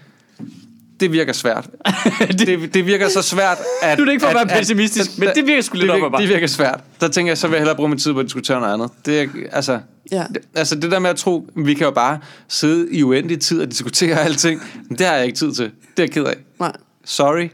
[0.99, 1.69] det virker svært.
[2.39, 3.97] det, det virker så svært, at...
[3.97, 5.95] Nu er det ikke for at være pessimistisk, men det virker sgu lidt det, op
[5.95, 6.27] virker, bakke.
[6.27, 6.83] det virker svært.
[7.01, 8.89] Der tænker jeg, så vil jeg hellere bruge min tid på at diskutere noget andet.
[9.05, 9.79] Det altså,
[10.11, 10.25] Ja.
[10.33, 13.61] det, altså det der med at tro, vi kan jo bare sidde i uendelig tid
[13.61, 15.65] og diskutere alting, det har jeg ikke tid til.
[15.65, 16.35] Det er jeg ked af.
[16.59, 16.73] Nej.
[17.05, 17.49] Sorry.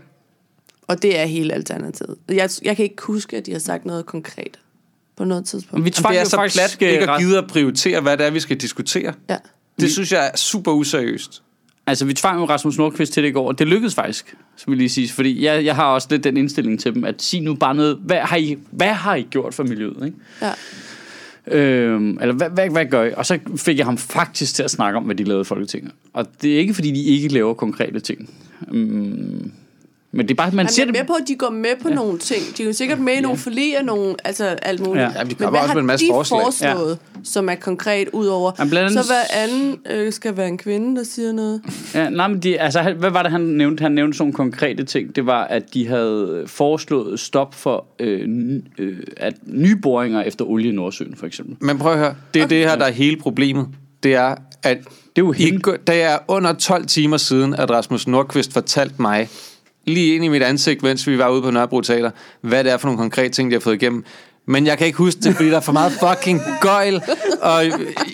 [0.88, 2.18] Og det er hele alternativet.
[2.30, 4.60] Jeg, jeg kan ikke huske, at de har sagt noget konkret
[5.18, 5.86] på noget tidspunkt.
[5.86, 8.18] Vi Jamen, tvang det er så faktisk plat øh, ikke at gide at prioritere, hvad
[8.18, 9.14] det er, vi skal diskutere.
[9.30, 9.38] Ja.
[9.80, 11.42] Det synes jeg er super useriøst.
[11.88, 14.66] Altså, vi tvang jo Rasmus Nordqvist til det i går, og det lykkedes faktisk, så
[14.68, 15.10] vil jeg lige sige.
[15.10, 18.00] Fordi jeg, jeg har også lidt den indstilling til dem, at sig nu bare noget,
[18.02, 20.18] hvad har I, hvad har I gjort for miljøet, ikke?
[20.42, 20.52] Ja.
[21.48, 23.14] Øhm, eller hvad, hvad, hvad gør I?
[23.18, 25.92] Og så fik jeg ham faktisk til at snakke om, hvad de lavede i Folketinget.
[26.14, 28.30] Og det er ikke, fordi de ikke laver konkrete ting.
[28.72, 29.52] Øhm,
[30.16, 30.96] men det er bare, man Man ser er det...
[31.00, 31.96] med på, at de går med på ja.
[31.96, 32.42] nogle ting.
[32.58, 35.04] De er jo sikkert med i nogle forliger, nogle, altså alt muligt.
[35.04, 35.10] Ja.
[35.16, 36.42] Ja, de Men kommer hvad også har med en masse de forslag.
[36.42, 37.20] foreslået, ja.
[37.24, 38.52] som er konkret ud over?
[38.60, 41.62] Ja, blandt andet- Så hver anden øh, skal være en kvinde, der siger noget.
[41.94, 43.82] Ja, nej, men de, altså, hvad var det, han nævnte?
[43.82, 45.16] Han nævnte sådan nogle konkrete ting.
[45.16, 48.30] Det var, at de havde foreslået stop for øh,
[48.78, 51.56] øh, at nye boringer efter olie i Nordsøen, for eksempel.
[51.60, 53.68] Men prøv at høre, det er det her, der er hele problemet.
[54.04, 54.78] Det er, at
[55.16, 55.66] Det er jo helt...
[55.88, 59.30] det er under 12 timer siden, at Rasmus Nordqvist fortalte mig,
[59.88, 62.12] lige ind i mit ansigt, mens vi var ude på Nørrebro Teater,
[62.42, 64.04] hvad det er for nogle konkrete ting, de har fået igennem.
[64.48, 67.02] Men jeg kan ikke huske det, fordi der er for meget fucking gøjl,
[67.42, 67.64] og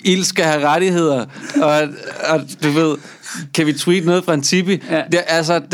[0.04, 1.24] ild skal have rettigheder,
[1.62, 1.80] og,
[2.28, 2.96] og du ved,
[3.54, 4.80] kan vi tweet noget fra en tipi?
[4.90, 5.02] Ja.
[5.12, 5.70] Det, er- altså, det,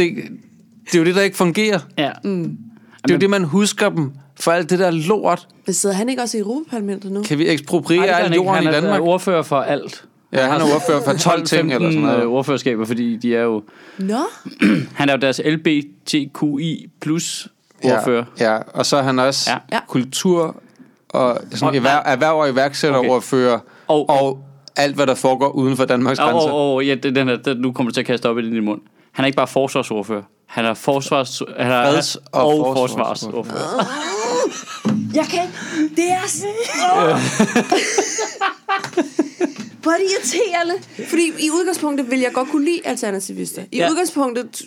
[0.84, 1.78] det er jo det, der ikke fungerer.
[1.98, 2.10] Ja.
[2.24, 5.46] Det er jo det, man husker dem for alt det der lort.
[5.66, 7.22] Men sidder han ikke også i Europaparlamentet nu?
[7.22, 8.34] Kan vi Ej, ekspropriere han al ikke.
[8.36, 9.00] jorden han i er Danmark?
[9.02, 10.04] ordfører for alt.
[10.32, 12.24] Ja, han er ordfører for 12 ting eller sådan 12-15 noget.
[12.26, 13.62] ordførerskaber, fordi de er jo...
[13.98, 14.18] Nå,
[14.98, 17.48] Han er jo deres LBTQI plus
[17.84, 18.24] ordfører.
[18.40, 19.54] Ja, ja, og så er han også Ja.
[19.54, 19.76] ja.
[19.76, 19.80] Ja.
[19.88, 20.56] kultur
[21.08, 23.58] og sådan Og- erhverv, erhverv og iværksætterordfører
[23.88, 24.44] Og- og, og
[24.76, 26.50] alt, hvad der foregår uden for Danmarks grænser.
[26.50, 28.42] og, og ja, det, den er, den, nu kommer du til at kaste op i
[28.50, 28.80] din mund.
[29.12, 30.22] Han er ikke bare forsvarsordfører.
[30.46, 31.42] Han er forsvars...
[31.58, 33.06] Han er, Freds- og og, forsvarsordfører.
[33.06, 33.86] forsvarsordfører.
[35.14, 35.94] jeg kan ikke.
[35.96, 36.46] Det er så...
[36.92, 37.20] Oh.
[39.82, 40.74] Hvor er det irriterende.
[41.08, 43.62] Fordi i udgangspunktet vil jeg godt kunne lide alternativister.
[43.72, 43.90] I Ja.
[43.90, 44.62] udgangspunktet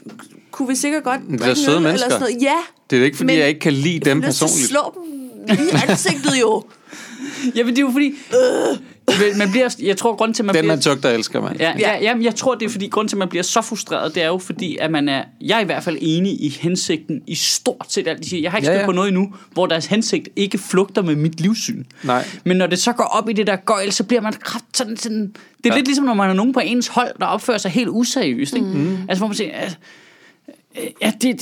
[0.51, 1.21] kunne vi sikkert godt...
[1.33, 2.05] er drikke søde mennesker.
[2.07, 2.41] Eller sådan noget.
[2.43, 2.57] Ja.
[2.89, 4.49] Det er ikke, fordi men jeg ikke kan lide dem jeg har lyst til at
[4.49, 4.69] personligt.
[4.69, 6.63] slå dem i ansigtet jo.
[7.55, 8.07] Ja, men det er jo fordi...
[8.07, 8.77] Øh.
[9.37, 10.73] Man bliver, jeg tror, grund til, at man Den bliver...
[10.75, 11.55] man tugter elsker man.
[11.59, 13.61] Ja, ja, ja, men jeg tror, det er fordi, grund til, at man bliver så
[13.61, 16.57] frustreret, det er jo fordi, at man er, jeg er i hvert fald enig i
[16.61, 18.41] hensigten i stort set alt, de siger.
[18.41, 18.85] Jeg har ikke Ja, stødt ja.
[18.85, 21.83] på noget endnu, hvor deres hensigt ikke flugter med mit livssyn.
[22.03, 22.25] Nej.
[22.45, 24.97] Men når det så går op i det der gøjl, så bliver man kraft sådan,
[24.97, 25.21] sådan
[25.63, 25.75] det er Ja.
[25.75, 28.53] lidt ligesom, når man har nogen på ens hold, der opfører sig helt useriøst.
[28.55, 28.67] Ikke?
[28.67, 28.97] Mm.
[29.09, 29.77] Altså, hvor man siger, altså,
[31.01, 31.41] Ja, det,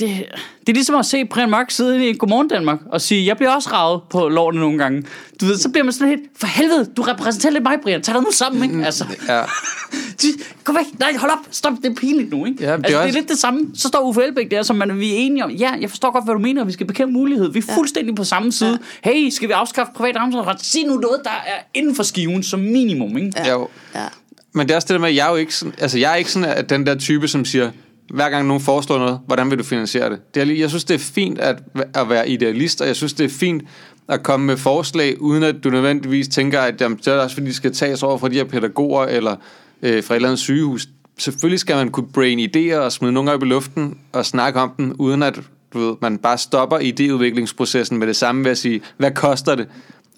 [0.60, 3.50] det er ligesom at se Brian Mørk sidde i Godmorgen Danmark og sige, jeg bliver
[3.50, 5.02] også ravet på lårene nogle gange.
[5.40, 8.02] Du ved, så bliver man sådan helt, for helvede, du repræsenterer lidt mig, Brian.
[8.02, 8.84] Tag dig nu sammen, ikke?
[8.86, 9.42] Altså, Ja.
[10.64, 12.64] Kom væk, nej, hold op, stop, det er pinligt nu, ikke?
[12.64, 13.60] Ja, det er altså, det er lidt det samme.
[13.74, 15.50] Så står Uffe Elbæk der, som man, vi er enige om.
[15.50, 17.52] Ja, jeg forstår godt, hvad du mener, vi skal bekæmpe mulighed.
[17.52, 18.78] Vi er fuldstændig på samme side.
[19.04, 20.64] Hey, skal vi afskaffe privat ejendomsret?
[20.64, 23.32] Sig nu noget, der er inden for skiven som minimum, ikke?
[23.36, 23.52] Ja.
[23.52, 23.68] Jo.
[23.94, 24.04] Ja.
[24.52, 26.12] Men det er også det der med, at jeg er jo ikke sådan, altså jeg
[26.12, 27.70] er ikke sådan at den der type, som siger,
[28.10, 30.34] hver gang nogen foreslår noget, hvordan vil du finansiere det?
[30.34, 31.56] det er, lige- jeg synes, det er fint at,
[31.94, 33.62] at være idealist, og jeg synes, det er fint
[34.08, 37.46] at komme med forslag, uden at du nødvendigvis tænker, at jamen, det er også fordi,
[37.46, 39.36] de skal tages over fra de her pædagoger, eller
[39.82, 40.88] øh, fra et eller andet sygehus.
[41.18, 44.72] Selvfølgelig skal man kunne brain idéer og smide nogle op i luften og snakke om
[44.78, 45.40] dem, uden at
[45.74, 49.68] du ved, man bare stopper idéudviklingsprocessen med det samme ved at sige, hvad koster det?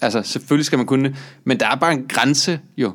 [0.01, 2.91] Altså, selvfølgelig skal man kunne det, men der er bare en grænse jo,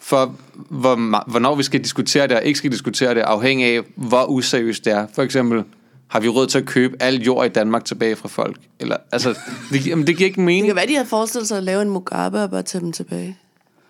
[0.00, 4.24] for hvor, hvornår vi skal diskutere det og ikke skal diskutere det, afhængig af, hvor
[4.24, 5.06] useriøst det er.
[5.14, 5.64] For eksempel,
[6.08, 8.56] har vi råd til at købe al jord i Danmark tilbage fra folk?
[8.80, 9.34] Eller, altså,
[9.72, 10.66] det, jamen, det giver ikke Det mening.
[10.66, 13.36] kan være, de havde forestillet sig at lave en Mugabe og bare tage dem tilbage.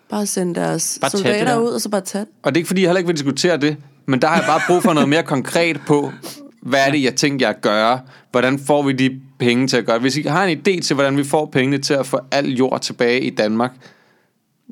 [0.09, 1.59] Bare sende deres Bare det soldater der.
[1.59, 2.29] ud, og så bare tage det.
[2.43, 4.45] Og det er ikke, fordi jeg heller ikke vil diskutere det, men der har jeg
[4.47, 6.11] bare brug for noget mere konkret på,
[6.61, 7.97] hvad er det, jeg tænker, jeg gør?
[8.31, 10.01] Hvordan får vi de penge til at gøre det?
[10.01, 12.81] Hvis I har en idé til, hvordan vi får pengene til at få al jord
[12.81, 13.71] tilbage i Danmark,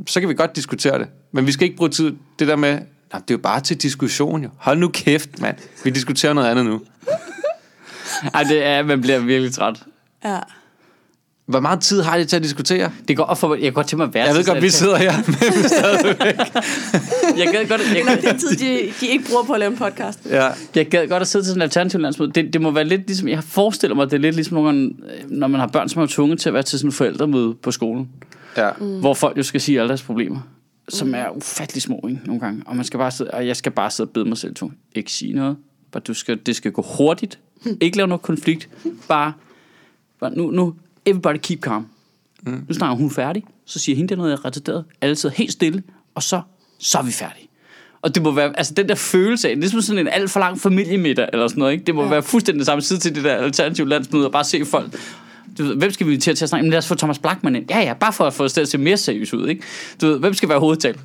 [0.07, 1.07] så kan vi godt diskutere det.
[1.31, 2.81] Men vi skal ikke bruge tid det der med, nej,
[3.13, 4.49] det er jo bare til diskussion jo.
[4.57, 5.55] Hold nu kæft, mand.
[5.83, 6.81] Vi diskuterer noget andet nu.
[8.33, 9.83] Ej, det er, man bliver virkelig træt.
[10.25, 10.39] Ja.
[11.45, 12.91] Hvor meget tid har I til at diskutere?
[13.07, 14.69] Det går op for, jeg kan godt til mig at være Jeg ved godt, vi
[14.69, 15.13] sidder her.
[17.37, 19.59] Jeg gad godt, Det jeg, er nok den tid, de, de ikke bruger på at
[19.59, 20.19] lave en podcast.
[20.29, 20.49] ja.
[20.75, 22.31] jeg gad godt at sidde til sådan en alternativ landsmøde.
[22.31, 24.95] Det, det må være lidt ligesom, jeg forestiller mig, det er lidt ligesom, nogle gange,
[25.27, 27.71] når man har børn, som er tvunget til at være til sådan en forældremøde på
[27.71, 28.09] skolen.
[28.65, 28.71] Ja.
[28.79, 28.99] mm.
[28.99, 30.39] hvor folk jo skal sige alle deres problemer,
[30.89, 32.63] som er ufattelig små ikke, nogle gange.
[32.65, 34.71] Og, man skal bare sidde, og jeg skal bare sidde og bede mig selv to.
[34.95, 35.57] Ikke sige noget.
[35.91, 37.39] Bare du skal, det skal gå hurtigt.
[37.81, 38.69] Ikke lave noget konflikt.
[39.07, 39.33] Bare,
[40.19, 41.87] bare nu, nu, everybody keep calm.
[42.41, 42.65] Mm.
[42.67, 43.43] Nu snakker hun færdig.
[43.65, 44.85] Så siger hende, det er noget, jeg har retarderet.
[45.01, 45.83] Alle sidder helt stille.
[46.15, 46.41] Og så,
[46.79, 47.49] så er vi færdige.
[48.01, 50.31] Og det må være, altså den der følelse af, det er som sådan en alt
[50.31, 51.85] for lang familiemiddag, eller sådan noget, ikke?
[51.85, 52.09] Det må ja.
[52.09, 54.95] være fuldstændig samme side til det der alternative landsmøde, og bare se folk,
[55.59, 56.63] du ved, hvem skal vi til at snakke?
[56.63, 57.65] Men lad os få Thomas Blackman ind.
[57.69, 59.63] Ja, ja, bare for at få det til at se mere seriøst ud, ikke?
[60.01, 60.95] Du ved, hvem skal være hovedtal?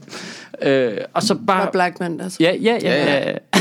[0.63, 1.63] Øh, og så bare...
[1.63, 2.37] Bare Blackman, altså.
[2.41, 2.91] Ja, ja, ja.
[2.91, 3.19] Ja, ja.
[3.19, 3.31] ja.
[3.31, 3.39] ja.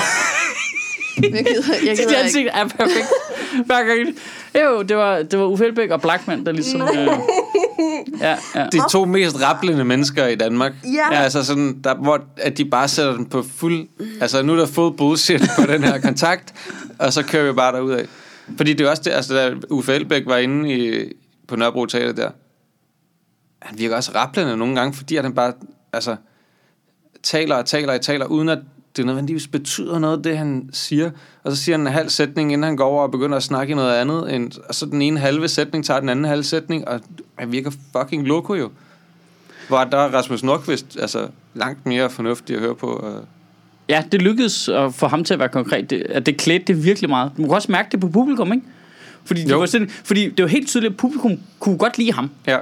[1.21, 2.17] Jeg gider, jeg Dit gider ikke.
[2.17, 3.07] ansigt er perfekt.
[3.65, 4.17] Hver gang.
[4.65, 6.81] Jo, det var, det var Uffe Elbæk og Blackman, der ligesom...
[6.81, 7.07] Øh,
[8.21, 8.65] ja, ja.
[8.71, 10.73] De to mest rapplende mennesker i Danmark.
[10.83, 11.15] Ja.
[11.15, 13.87] Altså sådan, der, hvor at de bare sætter den på fuld...
[14.21, 16.53] Altså nu er der fået bullshit på den her kontakt,
[16.99, 18.05] og så kører vi bare derud af.
[18.57, 21.11] Fordi det er også det, altså da Uffe Elbæk var inde i,
[21.47, 22.31] på Nørrebro Teater der,
[23.59, 25.53] han virker også rapplende nogle gange, fordi at han bare,
[25.93, 26.15] altså,
[27.23, 28.59] taler og taler og taler, uden at
[28.97, 31.11] det nødvendigvis betyder noget, det han siger.
[31.43, 33.71] Og så siger han en halv sætning, inden han går over og begynder at snakke
[33.71, 34.33] i noget andet.
[34.35, 37.01] End, og så den ene halve sætning tager den anden halve sætning, og
[37.35, 38.71] han virker fucking loco jo.
[39.67, 43.07] Hvor der er Rasmus Nordqvist altså, langt mere fornuftig at høre på.
[43.07, 43.23] Øh
[43.89, 45.89] ja, det lykkedes at få ham til at være konkret.
[45.89, 47.31] Det, at det klædte det virkelig meget.
[47.37, 48.65] Du kan også mærke det på publikum, ikke?
[49.25, 52.29] Fordi det, var sådan, fordi det var helt tydeligt, at publikum kunne godt lide ham.
[52.47, 52.57] ja,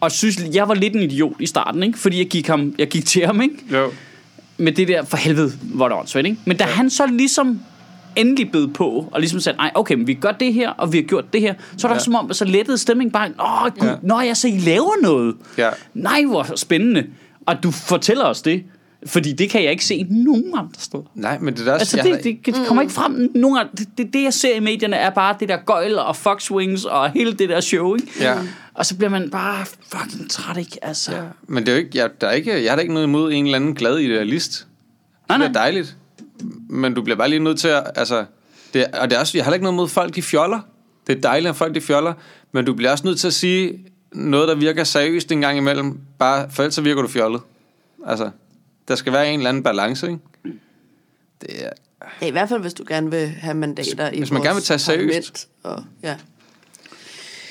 [0.00, 1.98] Og synes, jeg var lidt en idiot i starten, ikke?
[1.98, 3.54] Fordi jeg gik, ham, jeg gik til ham, ikke?
[3.72, 3.90] jo.
[4.58, 6.38] med det der, for helvede, hvor det åndssvagt, ikke?
[6.44, 7.60] Men da han så ligesom
[8.16, 10.98] endelig bed på, og ligesom sagde, nej, okay, men vi gør det her, og vi
[10.98, 12.00] har gjort det her, så var det Ja.
[12.00, 12.04] ja.
[12.04, 13.92] som om, så lettede stemningen bare, åh, gud, Ja.
[13.92, 13.98] ja.
[14.02, 15.34] nå, jeg så I laver noget.
[15.58, 15.68] Ja.
[15.94, 17.06] Nej, hvor spændende.
[17.46, 18.62] Og du fortæller os det,
[19.06, 21.02] fordi det kan jeg ikke se nogen andre steder.
[21.14, 21.96] Nej, men det er også...
[21.96, 23.70] Altså, det, det, det kommer ikke frem nogen andre.
[23.78, 27.10] Det, det, det, jeg ser i medierne, er bare det der gøjl og foxwings og
[27.10, 28.06] hele det der show, ikke?
[28.20, 28.34] Ja.
[28.74, 30.78] Og så bliver man bare fucking træt, ikke?
[30.82, 31.16] Altså.
[31.16, 31.22] Ja.
[31.46, 33.32] Men det er jo ikke, jeg, der er ikke, jeg har da ikke noget imod
[33.32, 34.66] en eller anden glad idealist.
[35.28, 35.62] Nej, Det er nej.
[35.62, 35.96] dejligt.
[36.70, 37.82] Men du bliver bare lige nødt til at...
[37.94, 38.24] Altså,
[38.74, 40.60] det, og det er også, jeg har heller ikke noget mod folk, de fjoller.
[41.06, 42.12] Det er dejligt, at folk de fjoller.
[42.52, 43.78] Men du bliver også nødt til at sige
[44.12, 45.98] noget, der virker seriøst en gang imellem.
[46.18, 47.40] Bare, for ellers så virker du fjollet.
[48.06, 48.30] Altså,
[48.88, 50.20] der skal være en eller anden balance, ikke?
[51.40, 51.70] Det er,
[52.22, 54.64] Ja, I hvert fald, hvis du gerne vil have mandater i Hvis man gerne vil
[54.64, 55.48] tage seriøst.
[55.62, 56.14] Og, ja.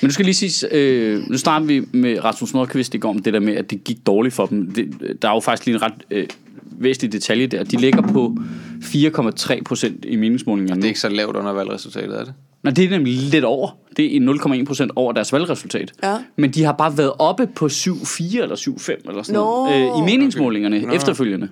[0.00, 3.18] Men nu skal lige sige, øh, nu starter vi med Rasmus Nordqvist i går om
[3.18, 4.72] det der med, at det gik dårligt for dem.
[4.72, 6.26] Det, der er jo faktisk lige en ret øh,
[6.62, 7.64] væsentlig detalje der.
[7.64, 8.36] De ligger på
[8.80, 12.34] 4,3 procent i meningsmålingerne det er ikke så lavt under valgresultatet, er det?
[12.64, 13.70] Nå, det er nemlig lidt over.
[13.96, 14.20] Det er
[14.60, 15.92] 0,1 procent over deres valgresultat.
[16.02, 16.16] Ja.
[16.36, 19.40] Men de har bare været oppe på 7,4 eller 7,5 eller sådan Nå.
[19.40, 20.96] noget, øh, i meningsmålingerne okay.
[20.96, 21.48] efterfølgende.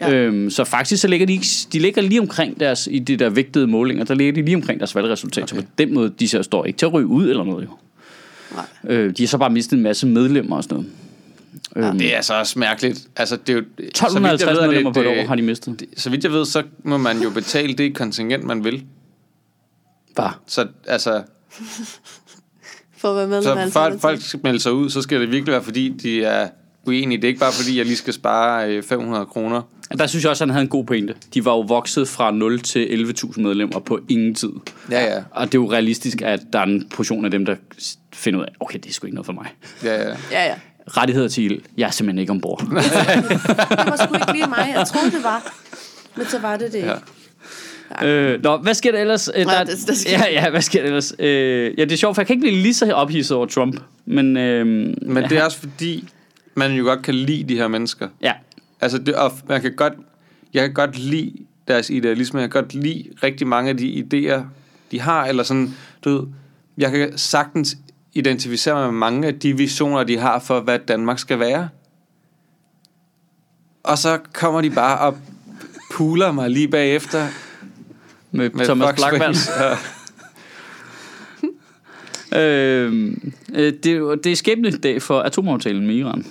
[0.00, 0.12] Ja.
[0.14, 3.28] Øhm, så faktisk så ligger de, ikke, de ligger lige omkring deres, i de der
[3.30, 5.42] vægtede målinger, der ligger de lige omkring deres valgresultat.
[5.52, 5.56] Okay.
[5.56, 7.68] Så på den måde, de så står ikke til at ryge ud eller noget jo.
[8.54, 8.96] Nej.
[8.96, 10.90] Øh, de har så bare mistet en masse medlemmer og sådan noget.
[11.76, 11.88] Ja.
[11.88, 13.08] Øhm, Det er så også mærkeligt.
[13.16, 13.62] Altså, det er jo,
[13.94, 15.80] så vidt jeg 1250 ved, er det medlemmer på et, år har de mistet.
[15.80, 18.82] det- Så vidt jeg ved, så må man jo betale det kontingent, man vil.
[20.16, 20.32] Bare.
[20.46, 21.22] Så altså,
[22.96, 24.00] For at være af så for at Alternativet.
[24.00, 26.48] folk skal melde sig ud, så skal det virkelig være, fordi de er
[26.86, 27.16] uenige.
[27.18, 29.62] Det er ikke bare, fordi jeg lige skal spare øh, 500 kroner.
[29.98, 31.14] Der synes jeg også, at han havde en god pointe.
[31.34, 34.50] De var jo vokset fra 0 til 11.000 medlemmer på ingen tid.
[34.90, 35.22] Ja, ja.
[35.30, 37.56] Og det er jo realistisk, at der er en portion af dem, der
[38.12, 39.46] finder ud af, okay, det er sgu ikke noget for mig.
[39.84, 40.16] ja, ja.
[40.30, 40.54] Ja, ja.
[40.88, 41.60] Rettigheder til ild.
[41.76, 42.60] Jeg er simpelthen ikke ombord.
[42.60, 42.72] Det
[43.86, 44.72] var sgu ikke lige mig.
[44.76, 45.54] Jeg troede, det var.
[46.16, 46.88] Men så var det det ikke.
[46.90, 46.96] Ja.
[48.04, 49.30] Øh, nå, hvad sker der ellers?
[49.36, 51.12] Øh, Nej, der, det- der sker- ja, ja, hvad sker der ellers?
[51.18, 53.76] Øh, ja, det er sjovt, for jeg kan ikke blive lige så ophidset over Trump.
[54.06, 56.08] Men, øh, Men det er også fordi,
[56.54, 58.08] man jo godt kan lide de her mennesker.
[58.22, 58.32] Ja,
[58.80, 59.92] Altså, det, og man kan godt,
[60.54, 61.32] jeg kan godt lide
[61.68, 62.40] deres idealisme.
[62.40, 64.40] Jeg kan godt lide rigtig mange af de idéer,
[64.90, 65.24] de har.
[65.26, 65.74] Eller sådan,
[66.04, 66.26] du ved,
[66.78, 67.76] jeg kan sagtens
[68.14, 71.68] identificere mig med mange af de visioner, de har for, hvad Danmark skal være.
[73.82, 75.16] Og så kommer de bare og
[75.92, 77.26] puler mig lige bagefter
[78.34, 79.34] med, med Thomas Fox Blackman.
[82.32, 82.40] Ja.
[82.40, 83.12] Øh,
[83.54, 86.26] det, er det er skæbne dag for atomaftalen med Iran.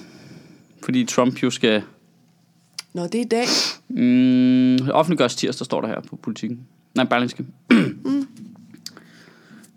[0.84, 1.82] Fordi Trump jo skal
[2.94, 3.46] Nå, det er i dag.
[3.90, 6.60] mm, offentliggøres tirsdag, står der her på politikken.
[6.96, 7.46] Nej, Berlingske.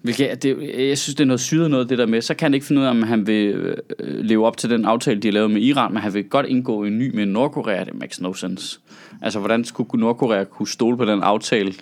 [0.02, 0.56] Hvilket, er- det,
[0.88, 2.22] jeg synes, det er noget syret noget, det der med.
[2.22, 3.76] Så kan han ikke finde ud af, om han vil øh,
[4.24, 6.84] leve op til den aftale, de har lavet med Iran, men han vil godt indgå
[6.84, 7.84] en ny med Nordkorea.
[7.84, 8.78] Det makes no sense.
[9.22, 11.74] Altså, hvordan skulle Nordkorea kunne stole på den aftale,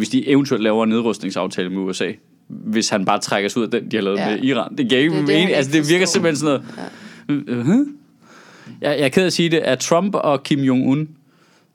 [0.00, 2.12] hvis de eventuelt laver en nedrustningsaftale med USA?
[2.48, 4.28] Hvis han bare trækker sig ud af den, de har lavet Ja.
[4.30, 4.36] ja.
[4.36, 4.76] med Iran.
[4.76, 5.46] Det giver ikke Det det, mening.
[5.48, 6.60] han Altså, det virker simpelthen sådan
[7.28, 7.42] noget...
[7.48, 7.62] Ja.
[7.62, 7.88] Uh-huh.
[8.80, 11.08] Jeg, jeg er ked af at sige det, at Trump og Kim Jong-un,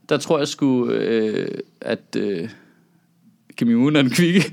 [0.10, 1.48] der tror jeg sgu, øh,
[1.82, 2.50] at øh,
[3.58, 4.40] Kim Jong-un er en kvikke.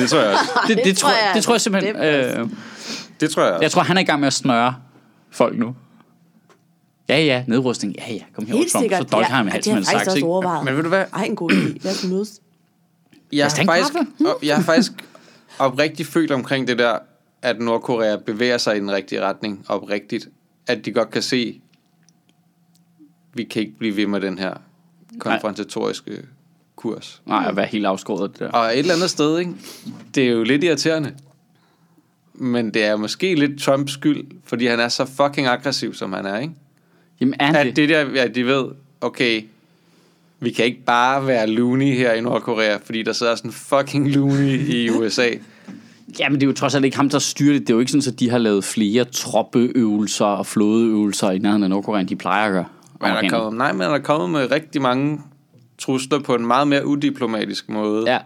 [0.00, 0.50] det tror jeg også.
[0.68, 1.94] det, det, det tror, jeg det tror jeg altså simpelthen.
[1.94, 2.40] bestemt.
[2.40, 2.48] Øh,
[3.20, 3.62] Det tror jeg også.
[3.64, 4.74] jeg tror, han er i gang med at snøre
[5.30, 5.74] folk nu.
[7.08, 7.94] Ja, ja, nedrustning.
[7.98, 8.82] Ja, ja, kom her Helt Trump.
[8.82, 9.10] sikkert.
[9.10, 10.26] Så han med ja, det halsen har med jeg en faktisk saks, også ikke?
[10.28, 10.64] overvejet.
[10.64, 11.04] Men ved du hvad?
[11.14, 11.78] Ej, en god idé.
[11.84, 12.40] Lad os mødes.
[13.36, 13.92] Jeg har, faktisk,
[14.42, 14.92] jeg har faktisk
[15.58, 16.98] oprigtigt følt omkring det der,
[17.42, 20.28] at Nordkorea bevæger sig i den rigtige retning oprigtigt.
[20.66, 21.60] At de godt kan se,
[23.34, 24.54] vi kan ikke blive ved med den her
[25.18, 26.22] konfrontatoriske
[26.76, 27.22] kurs.
[27.26, 28.48] Nej, at være helt afskåret af det der.
[28.50, 29.52] Og et eller andet sted, ikke?
[30.14, 31.14] det er jo lidt irriterende.
[32.34, 36.26] Men det er måske lidt Trumps skyld, fordi han er så fucking aggressiv, som han
[36.26, 36.54] er, ikke?
[37.20, 37.76] Jamen er At det?
[37.76, 38.64] det der, at de ved,
[39.00, 39.44] okay,
[40.44, 44.68] vi kan ikke bare være loony her i Nordkorea, fordi der sidder sådan fucking loony
[44.68, 45.28] i USA.
[46.18, 47.60] Jamen det er jo trods alt ikke ham, der styrer det.
[47.60, 51.62] Det er jo ikke sådan, at de har lavet flere troppeøvelser og flådeøvelser i nærheden
[51.62, 52.64] af Nordkorea, end de plejer at gøre.
[53.00, 55.20] Men er der kommet, nej, men er der kommet med rigtig mange
[55.78, 58.10] trusler på en meget mere udiplomatisk måde.
[58.10, 58.18] Ja,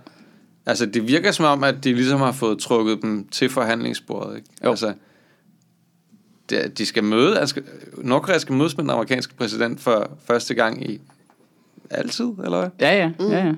[0.69, 4.49] Altså, det virker som om, at de ligesom har fået trukket dem til forhandlingsbordet, ikke?
[4.65, 4.71] Jo.
[4.71, 4.95] Altså,
[6.79, 7.61] de skal møde, altså,
[7.99, 11.01] Nordkorea skal mødes med den amerikanske præsident for første gang i
[11.91, 12.69] altid, eller hvad?
[12.81, 13.11] ja, ja.
[13.21, 13.53] ja, ja.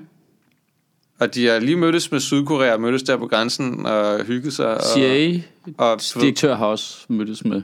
[1.19, 4.67] Og de har lige mødtes med Sydkorea, mødtes der på grænsen og hygget sig.
[4.67, 5.41] Og, CIA,
[5.77, 7.61] og, direktør har også mødtes med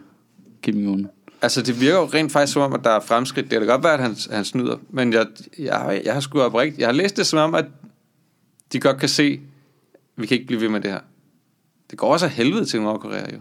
[0.61, 1.07] Kim Jong-un.
[1.41, 3.51] altså, det virker jo rent faktisk som om, at der er fremskridt.
[3.51, 5.26] Det kan da godt være, at han, han snyder, men jeg,
[5.59, 6.78] jeg, jeg har sgu oprigt.
[6.78, 7.65] Jeg har læst det som om, at
[8.74, 9.39] de godt kan se,
[9.93, 10.99] at vi kan ikke blive ved med det her.
[11.91, 13.39] Det går også af helvede til Nordkorea, jo.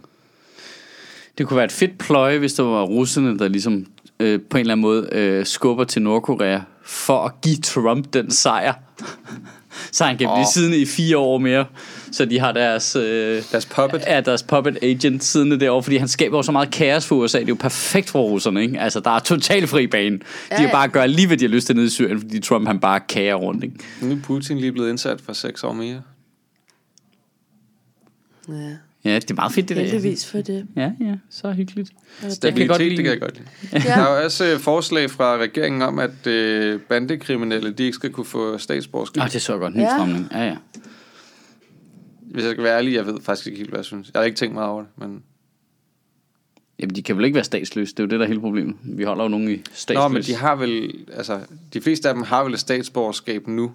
[1.39, 3.87] Det kunne være et fedt pløje, hvis der var russerne, der ligesom
[4.21, 8.31] øh, på en eller anden måde øh, skubber til Nordkorea for at give Trump den
[8.31, 8.75] sejr.
[9.93, 10.45] så han kan blive Åh.
[10.55, 11.65] siddende i fire år mere,
[12.13, 12.97] så de har deres...
[12.97, 14.03] Øh, Deres puppet.
[14.07, 17.39] Ja, deres puppet agent siddende derovre, fordi han skaber jo så meget kaos for USA.
[17.39, 18.81] Det er jo perfekt for russerne, ikke?
[18.81, 20.17] Altså, der er total fri bane.
[20.19, 20.73] De Ja, kan ja.
[20.73, 23.01] bare gøre lige, hvad de har lyst til nede i Syrien, fordi Trump han bare
[23.09, 23.77] kager rundt, ikke?
[24.03, 26.03] Nu er Putin lige blevet indsat for seks år mere.
[28.49, 28.71] Ja.
[29.07, 29.83] Ja, det er meget fedt, det der.
[29.83, 30.67] Heldigvis for det.
[30.77, 31.91] Ja, ja, så hyggeligt.
[32.29, 33.49] Stabilitet, det kan jeg godt lide.
[33.73, 33.79] Ja.
[33.79, 38.11] Der er jo også øh, forslag fra regeringen om, at øh, bandekriminelle, de ikke skal
[38.11, 39.17] kunne få statsborgerskab.
[39.21, 39.75] Nå, det er så godt.
[39.77, 39.89] Ny Ja.
[39.97, 40.29] stramning.
[40.33, 40.57] Ja, ja.
[42.21, 44.11] Hvis jeg skal være ærlig, jeg ved faktisk ikke helt, hvad jeg synes.
[44.15, 45.23] Jeg har ikke tænkt meget over det, men...
[46.81, 47.93] Jamen, de kan vel ikke være statsløse.
[47.95, 48.75] Det er jo det, der er hele problemet.
[48.83, 49.95] Vi holder jo nogen i statsløse.
[50.03, 50.95] Nå, men de har vel...
[51.13, 51.41] Altså,
[51.75, 53.73] de fleste af dem har vel et statsborgerskab nu.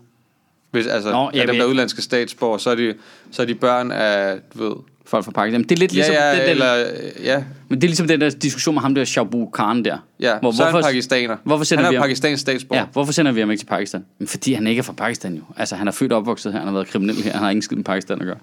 [0.72, 2.94] Hvis, altså, Nå, ja, af dem, der er udlandske statsborger, så er de,
[3.32, 4.76] så er de børn af, du ved...
[5.06, 5.64] Folk fra Pakistan.
[5.64, 6.76] Det er lidt ligesom, ja, ja, den, den, eller...
[7.24, 9.98] Ja, men det er ligesom den der diskussion med ham der Shabu Khan der.
[10.20, 10.40] ja.
[10.40, 11.38] Hvor, så er han hvorfor, pakistaner.
[11.44, 12.82] hvorfor sender han vi er ham- pakistansk statsborger.
[12.82, 14.06] Ja, hvorfor sender vi ham ikke til Pakistan?
[14.20, 15.42] Men fordi han ikke er fra Pakistan jo.
[15.58, 17.62] Altså, han er født og opvokset her, han har været kriminel her, han har ingen
[17.62, 18.38] skid med Pakistan at gøre.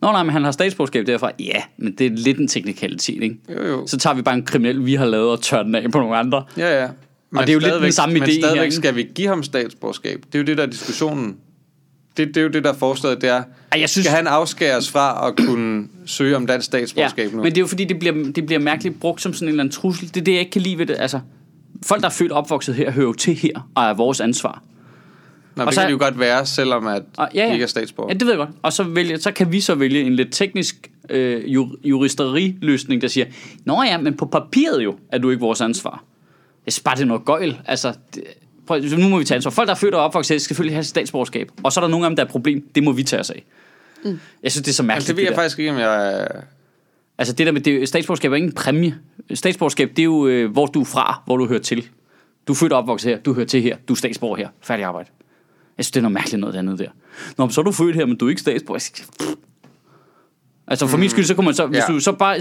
[0.00, 1.30] Nå nej, men han har statsborgerskab derfra.
[1.38, 3.36] Ja, men det er lidt en teknikalitet, ikke?
[3.56, 3.86] Jo, jo.
[3.86, 6.16] Så tager vi bare en kriminel, vi har lavet, og tør den af på nogle
[6.16, 6.44] andre.
[6.56, 6.88] Ja, ja.
[7.30, 8.76] Men det er jo lidt den samme idé Men her, stadigvæk ikke?
[8.76, 10.20] skal vi give ham statsborgerskab.
[10.26, 11.36] Det er jo det, der er diskussionen.
[12.18, 13.42] Det, det er jo det, der er forslaget, det er,
[13.72, 17.42] Ej, jeg synes- skal han afskæres fra at kunne søge om dansk statsborgerskab nu?
[17.42, 19.62] men det er jo fordi, det bliver, det bliver mærkeligt brugt som sådan en eller
[19.62, 20.08] anden trussel.
[20.08, 20.96] Det er det, jeg ikke kan lide ved det.
[20.98, 21.20] Altså,
[21.86, 24.62] folk, der er født opvokset her, hører jo til her, og er vores ansvar.
[25.56, 27.52] Nå, og det så- kan det jo godt være, selvom at Og, ja, ja.
[27.52, 28.08] ikke er statsborger.
[28.10, 28.50] Ja, det ved jeg godt.
[28.62, 33.08] Og så, vælge, så kan vi så vælge en lidt teknisk øh, jur- juristeriløsning, der
[33.08, 33.26] siger,
[33.64, 36.04] Nå ja, men på papiret jo, er du ikke vores ansvar.
[36.66, 37.56] Jeg synes bare, det er noget gøjl.
[37.66, 38.22] Altså, det,
[38.98, 39.50] nu må vi tage ansvar.
[39.50, 41.50] Folk, der er født og opvokset, her, skal selvfølgelig have statsborgerskab.
[41.62, 42.68] Og så er der nogle af dem, der er et problem.
[42.74, 43.44] Det må vi tage os af.
[44.04, 44.20] Mm.
[44.42, 45.08] Jeg synes, det er så mærkeligt.
[45.08, 45.36] det ved jeg der.
[45.36, 46.28] faktisk ikke, om jeg...
[47.18, 48.98] Altså det der med, det, statsborgerskab er ikke en præmie.
[49.34, 51.88] Statsborgerskab, det er jo, øh, hvor du er fra, hvor du hører til.
[52.48, 54.84] Du er født og opvokset her, du hører til her, du er statsborger her, færdig
[54.84, 55.08] arbejde.
[55.78, 56.88] Jeg synes, det er noget mærkeligt noget andet der.
[57.36, 59.02] Nå, men så er du født her, men du er ikke statsborger.
[60.70, 61.00] Altså for mm.
[61.00, 61.92] min skyld, så kunne man så, hvis, Ja.
[61.92, 62.34] du så bare,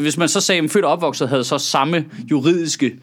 [0.00, 2.94] hvis man så sagde, at født og opvokset havde så samme juridiske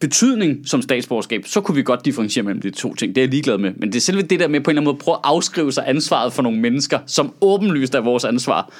[0.00, 3.14] betydning som statsborgerskab, så kunne vi godt differentiere mellem de to ting.
[3.14, 3.72] Det er jeg ligeglad med.
[3.76, 5.20] Men det er selve det der med på en eller anden måde at prøve at
[5.24, 8.70] afskrive sig ansvaret for nogle mennesker, som åbenlyst er vores ansvar.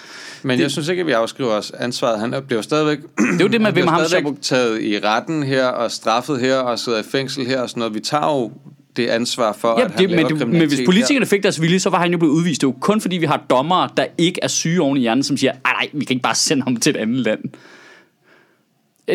[0.42, 2.20] Men det, jeg synes ikke, at vi afskriver os ansvaret.
[2.20, 2.98] Han bliver stadigvæk...
[2.98, 6.56] Det er jo det, man vil med ham, taget i retten her, og straffet her,
[6.56, 7.94] og sidder i fængsel her, og sådan noget.
[7.94, 8.52] Vi tager jo
[8.96, 11.78] det ansvar for, Ja, at han det, men, det, men hvis politikerne fik deres vilje,
[11.78, 12.60] så var han jo blevet udvist.
[12.60, 15.22] Det er jo kun fordi, vi har dommere, der ikke er syge oven i hjernen,
[15.22, 17.40] som siger, "Ej, nej, vi kan ikke bare sende ham til et andet land.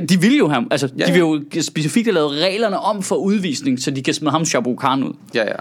[0.10, 3.04] De vil jo have, altså, ja, Ja, de vil jo specifikt have lavet reglerne om
[3.04, 5.14] for udvisning, så de kan smide ham Shabu Khan ud.
[5.36, 5.56] Ja, ja.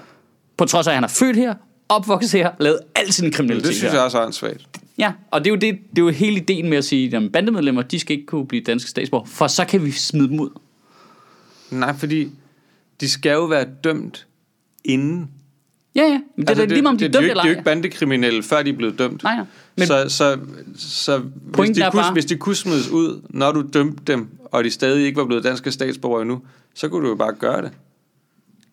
[0.57, 1.55] På trods af, at han er født her,
[1.89, 3.99] opvokset her, lavet al sin kriminalitet det synes her.
[3.99, 4.67] jeg også er åndssvagt.
[4.99, 7.33] Ja, og det er jo, det, det er jo hele ideen med at sige, at
[7.33, 10.51] bandemedlemmer, de skal ikke kunne blive danske statsborger, for så kan vi smide dem ud.
[11.71, 12.29] Nej, fordi
[13.01, 14.27] de skal jo være dømt
[14.85, 15.31] inden.
[15.97, 17.49] Ja, ja, men det er da lige om de er dømt eller det er jo
[17.49, 17.51] ej.
[17.59, 19.23] ikke bandekriminelle, før de er blevet dømt.
[19.23, 19.45] Nej, nej.
[19.77, 20.39] Men- så så,
[20.77, 24.29] så hvis, de er kunne, bare- hvis de kunne smides ud, når du dømte dem,
[24.45, 26.41] og de stadig ikke var blevet danske statsborgere endnu,
[26.75, 27.71] så kunne du jo bare gøre det.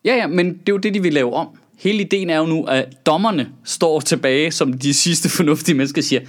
[0.04, 1.48] Ja, ja, men det er jo det, de vil lave om.
[1.78, 6.20] Hele ideen er jo nu, at dommerne står tilbage som de sidste fornuftige mennesker siger,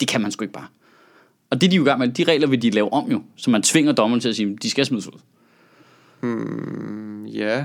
[0.00, 0.66] det kan man sgu ikke bare.
[1.50, 3.22] Og det er de jo i gang med, de regler vil de lave om jo,
[3.36, 5.18] så man tvinger dommerne til at sige, de skal smides ud.
[7.34, 7.64] Ja.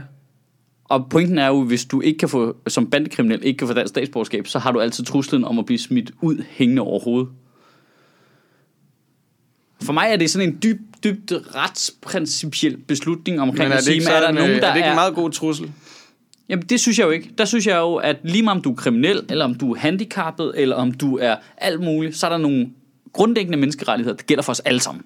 [0.84, 3.90] Og pointen er jo, hvis du ikke kan få, som bandekriminel ikke kan få dansk
[3.90, 7.30] statsborgerskab, så har du altid truslen om at blive smidt ud hængende over hovedet.
[9.82, 14.20] For mig er det sådan en dyb, dybt retsprincipiel beslutning omkring er at sige, er
[14.20, 15.72] der nogen, øh, der er det ikke en meget god trussel?
[16.50, 17.32] Jamen, det synes jeg jo ikke.
[17.38, 19.78] Der synes jeg jo, at lige meget om du er kriminel, eller om du er
[19.80, 22.70] handicappet, eller om du er alt muligt, så er der nogle
[23.14, 25.04] grundlæggende menneskerettigheder, der gælder for os alle sammen.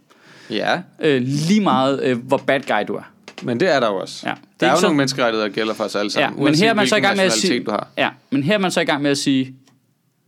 [0.49, 3.11] Ja, Øh, lige meget, øh, hvor bad guy du er.
[3.43, 4.29] Men det er der jo også.
[4.29, 4.29] Ja.
[4.29, 6.09] Der Det er er, ikke jo så- nogle menneskerettigheder, der gælder for os alle Ja,
[6.09, 6.37] sammen.
[6.39, 7.87] men uanset her er man så i gang med at sige, du har.
[7.97, 9.55] ja, men her er man så i gang med at sige,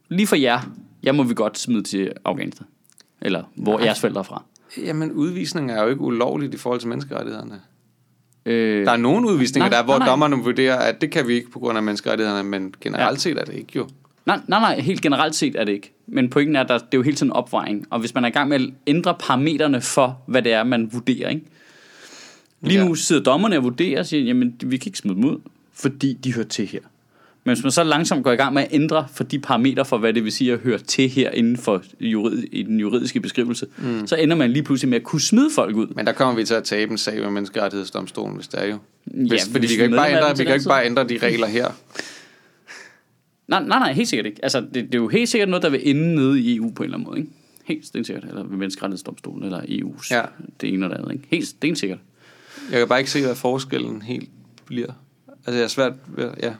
[0.09, 0.59] lige for jer,
[1.03, 2.67] jeg må vi godt smide til Afghanistan.
[3.21, 3.85] Eller hvor Nej.
[3.85, 4.43] jeres forældre er fra.
[4.85, 7.61] Jamen, udvisning er jo ikke ulovligt i forhold til menneskerettighederne.
[8.45, 10.07] Øh, Der er nogle udvisninger, Nej, der, hvor nej, nej.
[10.07, 13.45] dommerne vurderer, at det kan vi ikke på grund af menneskerettighederne, men generelt set er
[13.45, 13.87] det ikke jo.
[14.25, 15.93] Nej, nej, nej, helt generelt set er det ikke.
[16.07, 17.85] Men pointen er, at der, det er jo hele tiden opvejning.
[17.89, 20.89] Og hvis man er i gang med at ændre parametrene for, hvad det er, man
[20.93, 21.45] vurderer, ikke?
[22.63, 22.85] Lige Ja.
[22.87, 25.37] nu sidder dommerne og vurderer og siger, jamen, vi kan ikke smide dem ud,
[25.73, 26.79] fordi de hører til her.
[27.45, 29.97] Men hvis man så langsomt går i gang med at ændre for de parametre for,
[29.97, 33.65] hvad det vil sige at høre til her inden for jurid, i den juridiske beskrivelse,
[33.77, 34.07] mm.
[34.07, 35.87] så ender man lige pludselig med at kunne smide folk ud.
[35.95, 38.77] Men der kommer vi til at tabe en sag med menneskerettighedsdomstolen, hvis det er jo.
[39.05, 41.17] Hvis, Ja, fordi hvis vi kan ikke bare ændre, vi kan ikke bare ændre de
[41.17, 41.67] regler her.
[43.47, 44.39] Nej, nej, nej, helt sikkert ikke.
[44.43, 46.83] Altså, det, det er jo helt sikkert noget, der vil ende nede i EU på
[46.83, 47.31] en eller anden måde, ikke?
[47.65, 48.23] Helt stensikkert.
[48.23, 50.07] Eller ved menneskerettighedsdomstolen, eller EU's.
[50.15, 50.21] Ja.
[50.61, 51.23] Det ene det andet, ikke?
[51.29, 51.99] Helt stensikkert.
[52.71, 54.29] Jeg kan bare ikke se, hvad forskellen helt
[54.65, 54.93] bliver.
[55.27, 55.93] Altså, jeg er svært
[56.43, 56.53] ja.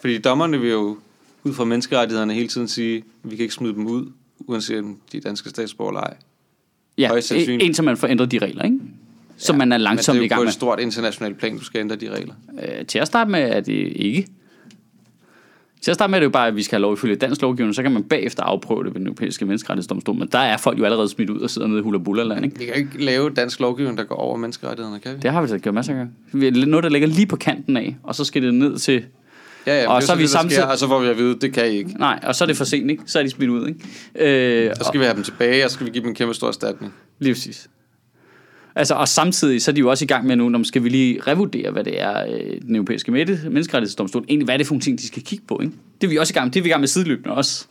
[0.00, 0.98] Fordi dommerne vil jo
[1.44, 4.06] ud fra menneskerettighederne hele tiden sige, at vi kan ikke smide dem ud,
[4.38, 6.16] uanset om de er danske statsborger eller ej.
[6.98, 7.10] Ja,
[7.48, 8.78] indtil man får ændret de regler, ikke?
[9.36, 10.48] Som man er langsomt i det er jo gang på med.
[10.48, 12.34] et stort internationalt plan, du skal ændre de regler.
[12.62, 14.26] Øh, til at starte med er det ikke.
[15.84, 17.42] Til at starte med er det jo bare, at vi skal have lov ifølge dansk
[17.42, 20.78] lovgivning, så kan man bagefter afprøve det ved den europæiske menneskerettighedsdomstol, men der er folk
[20.78, 21.98] jo allerede smidt ud og sidder nede i Hula
[22.42, 22.58] ikke?
[22.58, 25.18] Vi kan ikke lave dansk lovgivning, der går over menneskerettighederne, kan vi?
[25.22, 26.12] Det har vi da gjort masser af gange.
[26.32, 29.04] Vi er noget, der ligger lige på kanten af, og så skal det ned til...
[29.66, 31.08] Ja, ja, Og og så så er vi det, samtidig- sker, og så får vi
[31.08, 31.90] at vide, det kan I ikke.
[31.98, 33.02] Nej, og så er det for sent, ikke?
[33.06, 34.68] Så er de smidt ud, ikke?
[34.68, 36.34] Øh, Så skal vi have dem tilbage, og så skal vi give dem en kæmpe
[36.34, 36.92] stor erstatning.
[37.18, 37.68] Lige præcis.
[38.76, 40.84] Altså, og samtidig så er de jo også i gang med nu, når man skal
[40.84, 44.66] vi lige revurdere, hvad det er, øh, den europæiske mette- menneskerettighedsdomstol, egentlig hvad er det
[44.66, 45.72] for nogle ting, de skal kigge på, ikke?
[46.00, 47.64] Det er vi også i gang med, det er vi i gang med sideløbende også.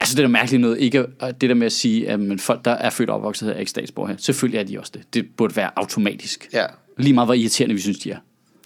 [0.00, 2.38] Altså, det er da mærkeligt noget, ikke at- det der med at sige, at men
[2.38, 4.16] folk, der er født og opvokset her, er ikke statsborger her.
[4.18, 5.14] Selvfølgelig er de også det.
[5.14, 6.48] Det burde være automatisk.
[6.52, 6.64] Ja,
[6.98, 8.16] Lige meget, hvor irriterende vi synes, de er.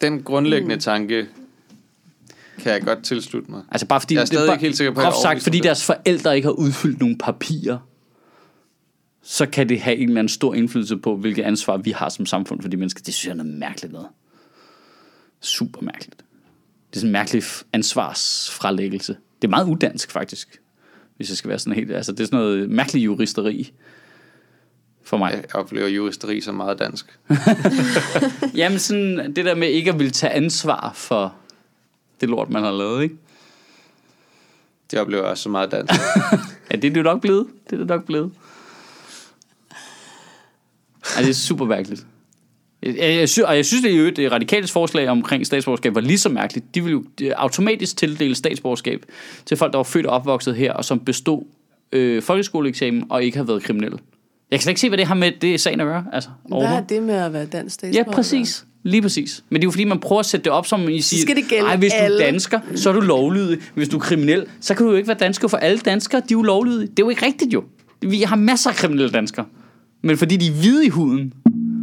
[0.00, 1.26] den grundlæggende tanke
[2.62, 3.62] kan jeg godt tilslutte mig.
[3.72, 5.56] Altså bare fordi, Jeg er det stadig bare- ikke helt sikker på, at sagt, fordi
[5.56, 5.64] det.
[5.64, 7.78] deres forældre ikke har udfyldt nogle papirer,
[9.30, 12.26] så kan det have en eller anden stor indflydelse på, hvilket ansvar vi har som
[12.26, 13.02] samfund for de mennesker.
[13.02, 14.08] Det synes jeg er noget mærkeligt noget.
[15.40, 16.16] Super mærkeligt.
[16.90, 19.16] Det er sådan en mærkelig ansvarsfralæggelse.
[19.42, 20.60] Det er meget udansk faktisk,
[21.16, 21.92] hvis jeg skal være sådan helt...
[21.92, 23.72] Altså det er sådan noget mærkelig juristeri
[25.02, 25.32] for mig.
[25.32, 27.18] Jeg oplever juristeri som meget dansk.
[28.60, 31.34] Jamen sådan det der med ikke at ville tage ansvar for
[32.20, 33.16] det lort, man har lavet, ikke?
[34.90, 35.94] Det oplever jeg også som meget dansk.
[36.70, 37.46] Ja, det er det nok blevet.
[37.64, 38.32] Det er det nok blevet.
[41.18, 42.06] Ej, det er super mærkeligt.
[42.82, 46.00] Jeg, jeg, sy- og jeg synes, det er jo det radikales forslag omkring statsborgerskab var
[46.00, 46.74] lige så mærkeligt.
[46.74, 49.04] De ville jo automatisk tildele statsborgerskab
[49.46, 51.42] til folk, der var født og opvokset her, og som bestod
[51.92, 53.98] øh, folkeskoleeksamen og ikke har været kriminelle.
[54.50, 56.04] Jeg kan slet ikke se, hvad det har med det sagen at gøre.
[56.12, 58.16] Altså, Hvad har det med at være dansk Ja, statsborger?
[58.16, 58.64] præcis.
[58.82, 59.44] Lige præcis.
[59.50, 61.36] Men det er jo fordi, man prøver at sætte det op, som I siger, skal
[61.36, 63.58] det gælde "Ej, hvis du er alle." dansker, så er du lovlydig.
[63.74, 66.24] Hvis du er kriminel, så kan du jo ikke være dansker, for alle danskere, de
[66.24, 66.86] er jo lovlydige.
[66.86, 67.64] Det er jo ikke rigtigt jo.
[68.00, 69.46] Vi har masser af kriminelle danskere.
[70.02, 71.34] Men fordi de er hvide i huden,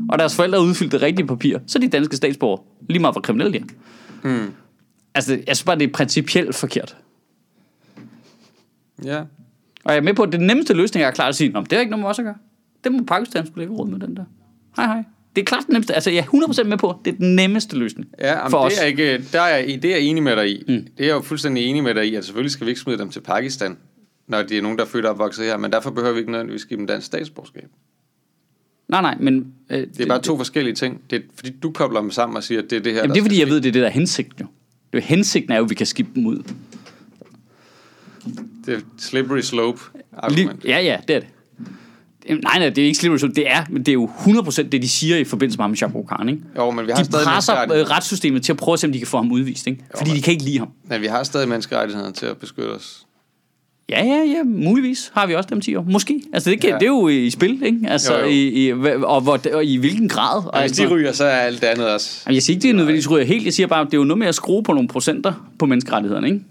[0.09, 2.63] og deres forældre har udfyldt det rigtige papir, så er de danske statsborger.
[2.89, 3.63] Lige meget hvor kriminelle de er.
[4.29, 4.51] Mm.
[5.15, 6.97] Altså, jeg synes bare, det er principielt forkert.
[9.03, 9.19] Ja.
[9.83, 11.79] Og jeg er med på, at det nemmeste løsning er klart at sige, det er
[11.79, 12.35] ikke noget med os at gøre.
[12.83, 14.23] Det må Pakistan skulle ikke råd med den der.
[14.75, 15.03] Hej hej.
[15.35, 15.93] Det er klart det nemmeste.
[15.93, 18.07] Altså, jeg er 100% med på, det er den nemmeste løsning.
[18.19, 18.73] Ja, men for os.
[18.73, 20.63] det er, ikke, der er, jeg- det er jeg enig med dig i.
[20.67, 20.73] Mm.
[20.73, 22.97] Det er jeg jo fuldstændig enig med dig i, at selvfølgelig skal vi ikke smide
[22.97, 23.77] dem til Pakistan,
[24.27, 26.31] når de er nogen, der er født og opvokset her, men derfor behøver vi ikke
[26.31, 27.69] nødvendigvis give dem dansk statsborgerskab.
[28.87, 29.53] Nej, nej, men...
[29.69, 31.01] Øh, Det er bare to forskellige ting.
[31.09, 33.13] Det er, fordi du kobler dem sammen og siger, at det er det her, Jamen,
[33.15, 34.47] det er fordi, jeg ved, det er det, der er hensigten jo.
[34.91, 36.43] Det er jo hensigten er jo, at vi kan skifte dem ud.
[38.65, 40.65] Det er slippery slope Lige, argument.
[40.65, 41.29] ja, ja, det er det.
[42.27, 44.81] Det- Nej, nej, det er ikke slippery Det er, men det er jo 100% det,
[44.81, 46.41] de siger i forbindelse med ham, Shahrukh Khan, ikke?
[46.57, 48.93] Jo, men vi har De stadig presser øh, retssystemet til at prøve at se, om
[48.93, 49.83] de kan få ham udvist, ikke?
[49.97, 50.69] Fordi men- de kan ikke lide ham.
[50.83, 53.04] Men vi har stadig menneskerettigheder til at beskytte os.
[53.89, 55.83] Ja, ja, ja, muligvis har vi også dem 10 år.
[55.89, 56.21] Måske.
[56.33, 56.75] Altså, det, kan, Ja.
[56.75, 57.79] det er jo i spil, ikke?
[57.87, 58.27] Altså, Jo, jo.
[58.29, 58.71] I, i,
[59.03, 60.43] og, hvor, og i hvilken grad.
[60.53, 60.91] Og hvis de noget.
[60.97, 62.23] ryger, så er alt det andet også.
[62.25, 63.45] Jamen, jeg siger ikke, det er nødvendigvis ryger helt.
[63.45, 65.65] Jeg siger bare, at det er jo noget med at skrue på nogle procenter på
[65.65, 66.41] menneskerettighederne, ikke?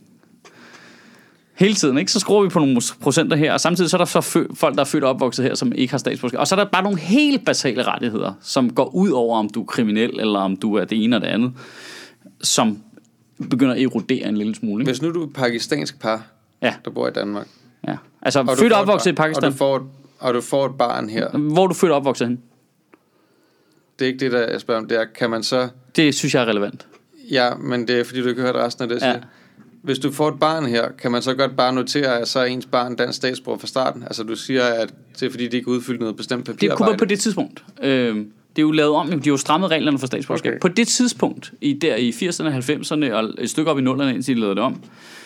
[1.55, 2.12] Hele tiden, ikke?
[2.12, 4.74] Så skruer vi på nogle procenter her, og samtidig så er der så fø- folk,
[4.74, 6.41] der er født og opvokset her, som ikke har statsborgerskab.
[6.41, 9.61] Og så er der bare nogle helt basale rettigheder, som går ud over, om du
[9.61, 11.53] er kriminel, eller om du er det ene og det andet,
[12.43, 12.78] som
[13.51, 14.91] begynder at erodere en lille smule, ikke?
[14.91, 16.22] Hvis nu du er pakistansk par,
[16.64, 17.46] Ja, der bor i Danmark,
[17.88, 17.96] ja.
[18.22, 19.44] Altså, og du født og opvokset i Pakistan.
[19.44, 19.82] Og du, får et,
[20.18, 21.28] og du får et barn her.
[21.38, 22.40] Hvor er du født og opvokset hen?
[23.98, 24.88] Det er ikke det, der jeg spørger om.
[24.88, 25.68] Det er, kan man så...
[25.96, 26.86] Det synes jeg er relevant.
[27.30, 29.02] Ja, men det er fordi, du ikke har hørt resten af det.
[29.06, 29.14] Ja.
[29.82, 32.44] Hvis du får et barn her, kan man så godt bare notere, at så er
[32.44, 34.02] ens barn dansk statsborger fra starten?
[34.02, 36.76] Altså du siger, at det er fordi, de ikke udfyldt noget bestemt Det papirarbejde.
[36.76, 37.64] kunne være på det tidspunkt.
[37.82, 38.26] Øh,
[38.57, 40.50] det er jo lavet om, de har jo strammet reglerne for statsborgerskab.
[40.52, 40.61] Okay.
[40.61, 44.34] På det tidspunkt, i, der i 80'erne, 90'erne og et stykke op i 0'erne, indtil
[44.36, 44.80] de lavede det om,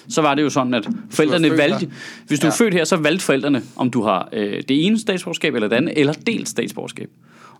[0.08, 1.78] så var det jo sådan, at forældrene født valgte...
[1.78, 1.88] her.
[2.26, 2.64] Hvis du er Ja.
[2.64, 6.00] født her, så valgte forældrene, om du har øh, det ene statsborgerskab eller det andet,
[6.00, 7.10] eller delt statsborgerskab.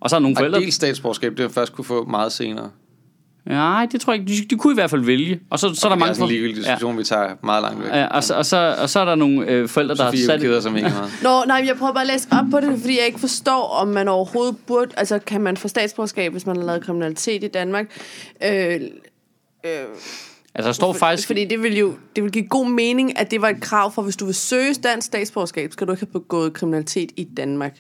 [0.01, 0.61] Og så er nogle Og forældre...
[0.61, 2.71] del statsborgerskab, det er først kunne få meget senere.
[3.49, 4.33] Nej, det tror jeg ikke.
[4.33, 5.41] De, de kunne i hvert fald vælge.
[5.51, 6.11] Og så, så er der det mange...
[6.11, 6.99] er sådan en ligegyldig diskussion, ja.
[6.99, 7.91] vi tager meget langt væk.
[7.91, 10.27] Ja, og, så, og, så, og så er der nogle øh, forældre, der Sofie har
[10.27, 10.41] sat...
[10.41, 11.13] keder sig mega meget.
[11.23, 13.89] Nå, nej, jeg prøver bare at læse op på det, fordi jeg ikke forstår, om
[13.89, 14.91] man overhovedet burde...
[14.97, 17.87] Altså, kan man få statsborgerskab, hvis man har lavet kriminalitet i Danmark?
[18.45, 18.81] Øh,
[19.65, 19.71] øh,
[20.55, 21.27] Altså, der står faktisk...
[21.27, 24.03] Fordi det vil jo det vil give god mening, at det var et krav for,
[24.03, 27.77] hvis du vil søge dansk statsborgerskab, skal du ikke have begået kriminalitet i Danmark,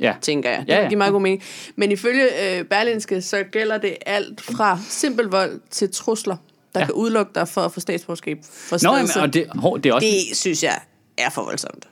[0.00, 0.14] Ja.
[0.20, 0.60] tænker jeg.
[0.60, 0.82] Det Ja, ja, ja.
[0.84, 1.42] vil give meget god mening.
[1.76, 2.24] Men ifølge
[2.58, 6.36] øh, Berlinske, så gælder det alt fra simpel vold til trusler,
[6.74, 6.86] der Ja.
[6.86, 9.94] kan udelukke dig for at få statsborgerskab for Nå, jamen, og det, hov, det er
[9.94, 10.06] også...
[10.30, 10.78] det synes jeg
[11.18, 11.88] er for voldsomt.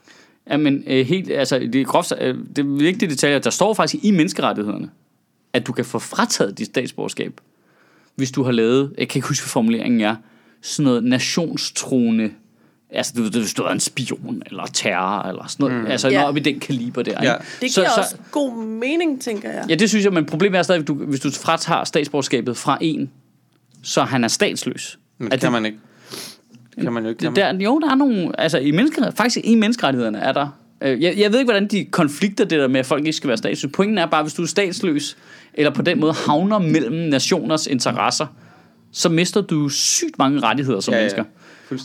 [0.49, 3.39] Ja, men øh, helt, altså, det er groft, øh, det er vigtige detaljer.
[3.39, 4.89] Der står faktisk i menneskerettighederne,
[5.53, 7.41] at du kan få frataget dit statsborgerskab,
[8.15, 10.15] hvis du har lavet, jeg kan ikke huske, hvad formuleringen er,
[10.61, 12.31] sådan noget nationstruende,
[12.91, 15.91] altså du ved, hvis du er en spion, eller terror, eller sådan noget, mm.
[15.91, 16.13] altså Ja.
[16.15, 17.11] noget op i den kaliber der.
[17.23, 17.33] Ja.
[17.33, 17.45] Ikke?
[17.61, 19.65] Det giver så, også god mening, tænker jeg.
[19.69, 22.77] Ja, det synes jeg, men problemet er stadig, at du, hvis du fratager statsborgerskabet fra
[22.81, 23.09] en,
[23.83, 24.99] så han er statsløs.
[25.17, 25.77] Men Er det kan man ikke.
[26.75, 27.19] Det kan man jo ikke.
[27.19, 27.59] Kan Det, man?
[27.59, 28.39] der, jo, der er nogle...
[28.41, 30.47] Altså, i mennesker, faktisk i menneskerettighederne er der...
[30.81, 33.27] Øh, jeg, jeg ved ikke, hvordan de konflikter det der med, at folk ikke skal
[33.27, 33.67] være statsløse.
[33.67, 35.17] Pointen er bare, hvis du er statsløs,
[35.53, 38.27] eller på den måde havner mellem nationers interesser,
[38.91, 41.03] så mister du sygt mange rettigheder som Ja, ja.
[41.03, 41.23] mennesker.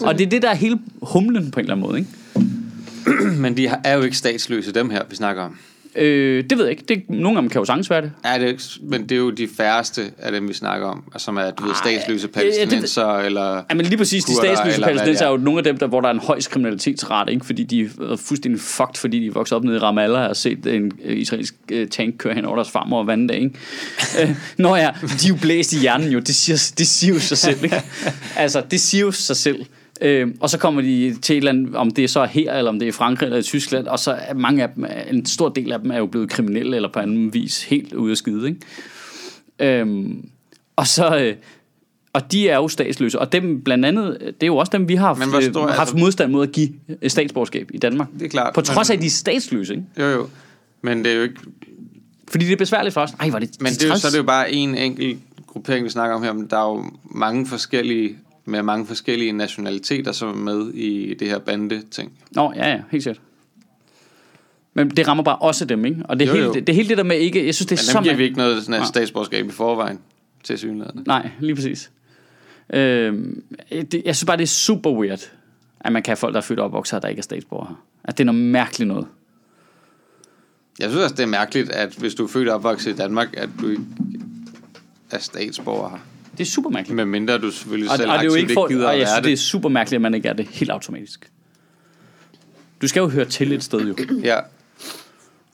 [0.01, 3.31] Og det er det, der er hele humlen på en eller anden måde, ikke?
[3.43, 5.59] Men de er jo ikke statsløse, dem her, vi snakker om.
[5.97, 6.85] Øh, det ved jeg ikke.
[6.89, 8.13] Det, nogle af dem kan jo sagtens være det.
[8.25, 11.37] Ja, det er, men det er jo de færreste af dem, vi snakker om, som
[11.37, 13.55] er, du ved, statsløse ja, ja, det- palæstinenser, eller...
[13.71, 15.33] Ja, men lige præcis, de statsløse palæstinenser er er.
[15.33, 17.47] jo nogle af dem, der, hvor der er en højst kriminalitetsrate, ikke?
[17.47, 20.67] fordi de er fuldstændig fucked, fordi de vokset op nede i Ramallah og har set
[20.67, 23.51] en øh, israelsk øh, tank køre hen over deres farmor og vande ikke?
[24.23, 27.21] øh, Nå ja, de er jo blæst i hjernen jo, det siger, det siger jo
[27.21, 27.83] sig selv, ikke?
[28.37, 29.65] Altså, det siger jo sig selv.
[30.01, 32.69] Øh, og så kommer de til et eller andet, om det er så her, eller
[32.71, 35.27] om det er i Frankrig eller i Tyskland, og så er mange af dem, en
[35.27, 38.17] stor del af dem er jo blevet kriminelle, eller på anden vis helt ude af
[38.17, 39.81] skide, ikke?
[39.81, 40.29] Øhm,
[40.77, 41.19] og så...
[41.19, 41.35] Øh,
[42.13, 44.95] og de er jo statsløse, og dem blandt andet, det er jo også dem, vi
[44.95, 46.69] har haft, Men stor- øh, haft altså- modstand mod at give
[47.03, 48.09] øh, statsborgerskab i Danmark.
[48.19, 48.55] Det er klart.
[48.55, 49.85] På trods af, at de er statsløse, ikke?
[49.99, 50.29] Jo, jo.
[50.83, 51.35] Men det er jo ikke...
[52.29, 53.11] Fordi det er besværligt for os.
[53.21, 55.85] Ej, var det, Men det er jo, så er det jo bare en enkelt gruppering,
[55.85, 60.29] vi snakker om her, men der er jo mange forskellige med mange forskellige nationaliteter, som
[60.29, 62.13] er med i det her bande-ting.
[62.31, 63.23] Nå, ja, ja, helt sikkert.
[64.75, 66.03] Men det rammer bare også dem, ikke?
[66.05, 66.53] Og det er, Jo, helt, jo.
[66.53, 67.47] det, det helt det der med ikke...
[67.47, 67.99] Jeg synes, det er Men så...
[67.99, 69.99] dem giver mær- vi ikke noget sådan statsborgerskab i forvejen
[70.43, 71.03] til synligheden.
[71.07, 71.91] Nej, lige præcis.
[72.73, 75.31] Øhm, det, jeg synes bare, det er super weird,
[75.81, 77.75] at man kan have folk, der er født og opvokset der ikke er statsborger her.
[78.05, 79.07] At det er noget mærkeligt noget.
[80.79, 83.29] Jeg synes også, det er mærkeligt, at hvis du er født og opvokset i Danmark,
[83.37, 83.83] at du ikke
[85.11, 85.99] er statsborger her.
[86.39, 86.97] Det er super mærkeligt.
[86.97, 89.09] Med mindre du selvfølgelig Og, selv og det er jo ikke for, gider og jeg
[89.09, 89.39] synes, det er det.
[89.39, 91.31] super mærkeligt, at man ikke er det helt automatisk.
[92.83, 93.97] Du skal jo høre til et sted, jo.
[94.25, 94.37] Ja.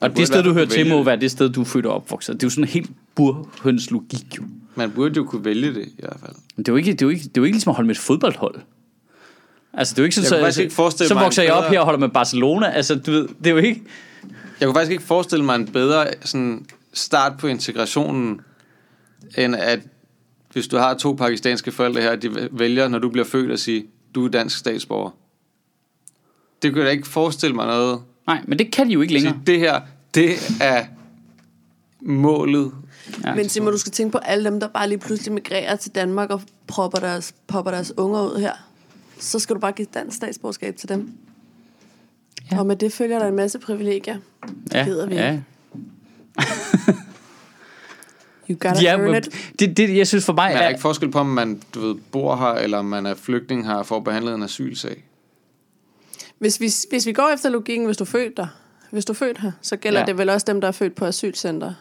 [0.00, 1.06] Og burde det sted, du hører til, må det.
[1.06, 2.34] være det sted, du er født og opvokset.
[2.34, 4.42] Det er jo sådan en helt burhøns logik, jo.
[4.74, 6.32] Man burde jo kunne vælge det i hvert fald.
[6.56, 7.74] Men det er jo ikke, det er jo ikke, det er jo ikke ligesom at
[7.76, 8.54] holde med et fodboldhold.
[9.72, 11.42] Altså, det er jo ikke sådan, Jeg så, kunne ikke forestille så mig en vokser
[11.42, 12.66] jeg op bedre- her og holder med Barcelona.
[12.70, 13.82] Altså, du ved, det er jo ikke...
[14.60, 18.40] Jeg kunne faktisk ikke forestille mig en bedre sådan, start på integrationen,
[19.38, 19.80] end at
[20.52, 23.86] hvis du har to pakistanske forældre her, de vælger, når du bliver født, at sige,
[24.14, 25.10] du er dansk statsborger.
[26.62, 28.00] Det kunne jeg da ikke forestille mig noget.
[28.26, 29.32] Nej, men det kan de jo ikke længere.
[29.32, 29.80] Sige, det her,
[30.14, 30.30] det
[30.60, 30.84] er
[32.00, 32.72] målet.
[33.24, 33.34] Ja.
[33.34, 36.30] Men Simon, du skal tænke på alle dem, der bare lige pludselig migrerer til Danmark
[36.30, 38.52] og propper deres, popper deres unger ud her.
[39.18, 41.12] Så skal du bare give dansk statsborgerskab til dem.
[42.52, 42.58] Ja.
[42.58, 44.18] Og med det følger der en masse privilegier.
[44.72, 45.40] ja, gider vi ja.
[48.50, 49.52] You gotta De earn it.
[49.58, 51.62] det, det, jeg synes for mig Men er der er, ikke forskel på, om man
[51.74, 55.04] du ved, bor her, eller om man er flygtning her for at behandle en asylsag?
[56.38, 58.46] Hvis vi, hvis vi går efter logikken, hvis du er født der,
[58.90, 60.02] hvis du er født her, så gælder Ja.
[60.02, 60.06] ja.
[60.06, 61.72] det vel også dem, der er født på asylcenter.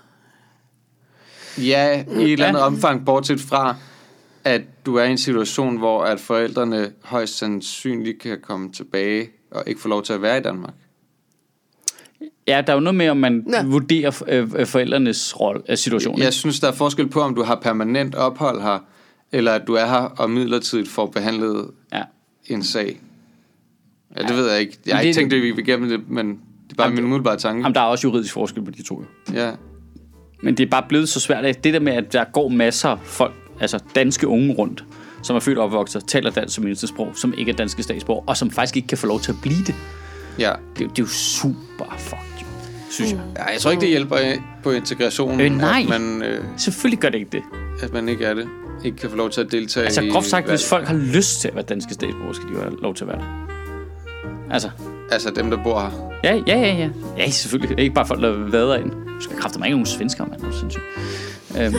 [1.57, 2.65] Ja, i et eller andet Ja.
[2.65, 3.75] omfang, bortset fra,
[4.43, 9.63] at du er i en situation, hvor at forældrene højst sandsynligt kan komme tilbage og
[9.67, 10.73] ikke få lov til at være i Danmark.
[12.55, 13.63] Ja, der er jo noget med, om man Ja.
[13.65, 16.19] vurderer øh, øh, forældrenes rolle, øh, situation.
[16.19, 18.79] Jeg synes, der er forskel på, om du har permanent ophold her,
[19.31, 22.01] eller at du er her og midlertidigt får behandlet Ja.
[22.45, 22.99] en sag.
[24.17, 24.77] Ja, det ved jeg ikke.
[24.85, 26.35] Jeg har ikke det- tænkt, at vi vil igennem det, men det
[26.71, 27.61] er bare Jamen, min umiddelbare tanke.
[27.61, 29.03] Jamen, der er også juridisk forskel på de to.
[29.33, 29.51] Ja.
[30.43, 32.89] Men det er bare blevet så svært, at det der med, at der går masser
[32.89, 34.83] af folk altså danske unge rundt,
[35.23, 38.23] som er født og opvokset, taler dansk som eneste sprog, som ikke er danske statsborger,
[38.27, 39.75] og som faktisk ikke kan få lov til at blive det.
[40.39, 40.51] Ja.
[40.77, 42.28] Det, det er jo super fucked, jo,
[42.91, 43.19] synes jeg.
[43.37, 44.17] ja, jeg tror ikke, det hjælper
[44.63, 45.79] på integrationen, Øh, nej.
[45.83, 47.41] At, man, øh, Selvfølgelig gør det ikke det.
[47.83, 48.47] at man ikke er det.
[48.85, 50.51] Ikke kan få lov til at deltage Altså i groft sagt, valg.
[50.51, 53.03] hvis folk har lyst til at være danske statsborger, skal de jo have lov til
[53.03, 53.25] at være det.
[54.53, 54.69] Altså,
[55.11, 56.11] Altså dem, der bor her.
[56.23, 56.89] ja, ja, ja, ja.
[57.17, 57.79] Ja, selvfølgelig.
[57.79, 58.91] Ikke bare folk, der vader ind.
[58.91, 60.41] Du skal kræfte mig ikke nogen svensker, mand.
[60.41, 60.83] Det er sindssygt.
[61.61, 61.73] Øhm,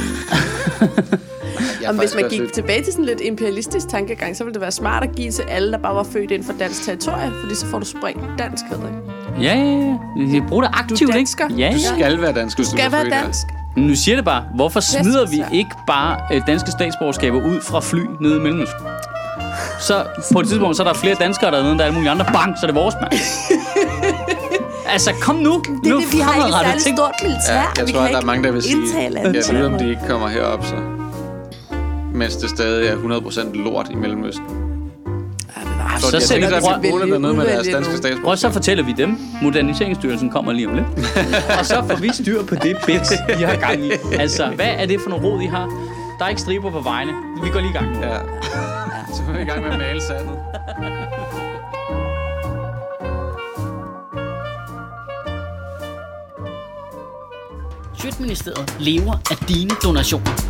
[1.83, 4.71] Jeg Om hvis man gik tilbage til sådan lidt imperialistisk tankegang, så ville det være
[4.73, 7.67] smart at give til alle, der bare var født inden for dansk territorie, fordi så
[7.67, 9.20] får du spredt danskhed, ikke?
[9.41, 9.97] Ja, ja, ja.
[10.35, 11.45] Jeg bruger det aktivt, dansker.
[11.49, 11.61] ikke?
[11.63, 13.47] Ja, Du skal være dansk, hvis du, Skal er være dansk.
[13.77, 17.81] Men Nu siger det bare, hvorfor smider vi ikke bare øh, danske statsborgerskaber ud fra
[17.81, 18.87] fly nede i Mellemøsten?
[19.81, 22.11] Så på et tidspunkt, så er der flere danskere dernede, end der er alle mulige
[22.11, 22.25] andre.
[22.33, 23.13] Bang, så er det vores mand.
[24.93, 25.53] altså, kom nu.
[25.53, 27.55] Det er nu det, vi har ikke særlig Tænk- stort militær.
[27.55, 28.77] Ja, jeg vi tror, at der er mange, der vil sige,
[29.25, 30.75] jeg ved, om de ikke kommer herop, så.
[32.15, 34.45] Mens det stadig er 100% lort i Mellemøsten.
[36.01, 37.91] Så Så jeg sætter tænker, vi- der er boende dernede med deres danske.
[37.93, 38.37] Prøv statsborger.
[38.37, 39.17] så fortæller vi dem.
[39.43, 40.87] Moderniseringsstyrelsen kommer lige om lidt.
[41.59, 43.91] og så får vi styr på det biks, I har gang i.
[44.23, 45.67] Altså, hvad er det for nogle råd, I har?
[46.19, 47.13] Der er ikke striber på vejene.
[47.45, 48.01] Vi går lige i gang nu.
[48.01, 48.09] Ja.
[49.15, 50.39] Så er vi i gang med at male sandet.
[57.99, 60.50] Sjøtministeriet lever af dine donationer.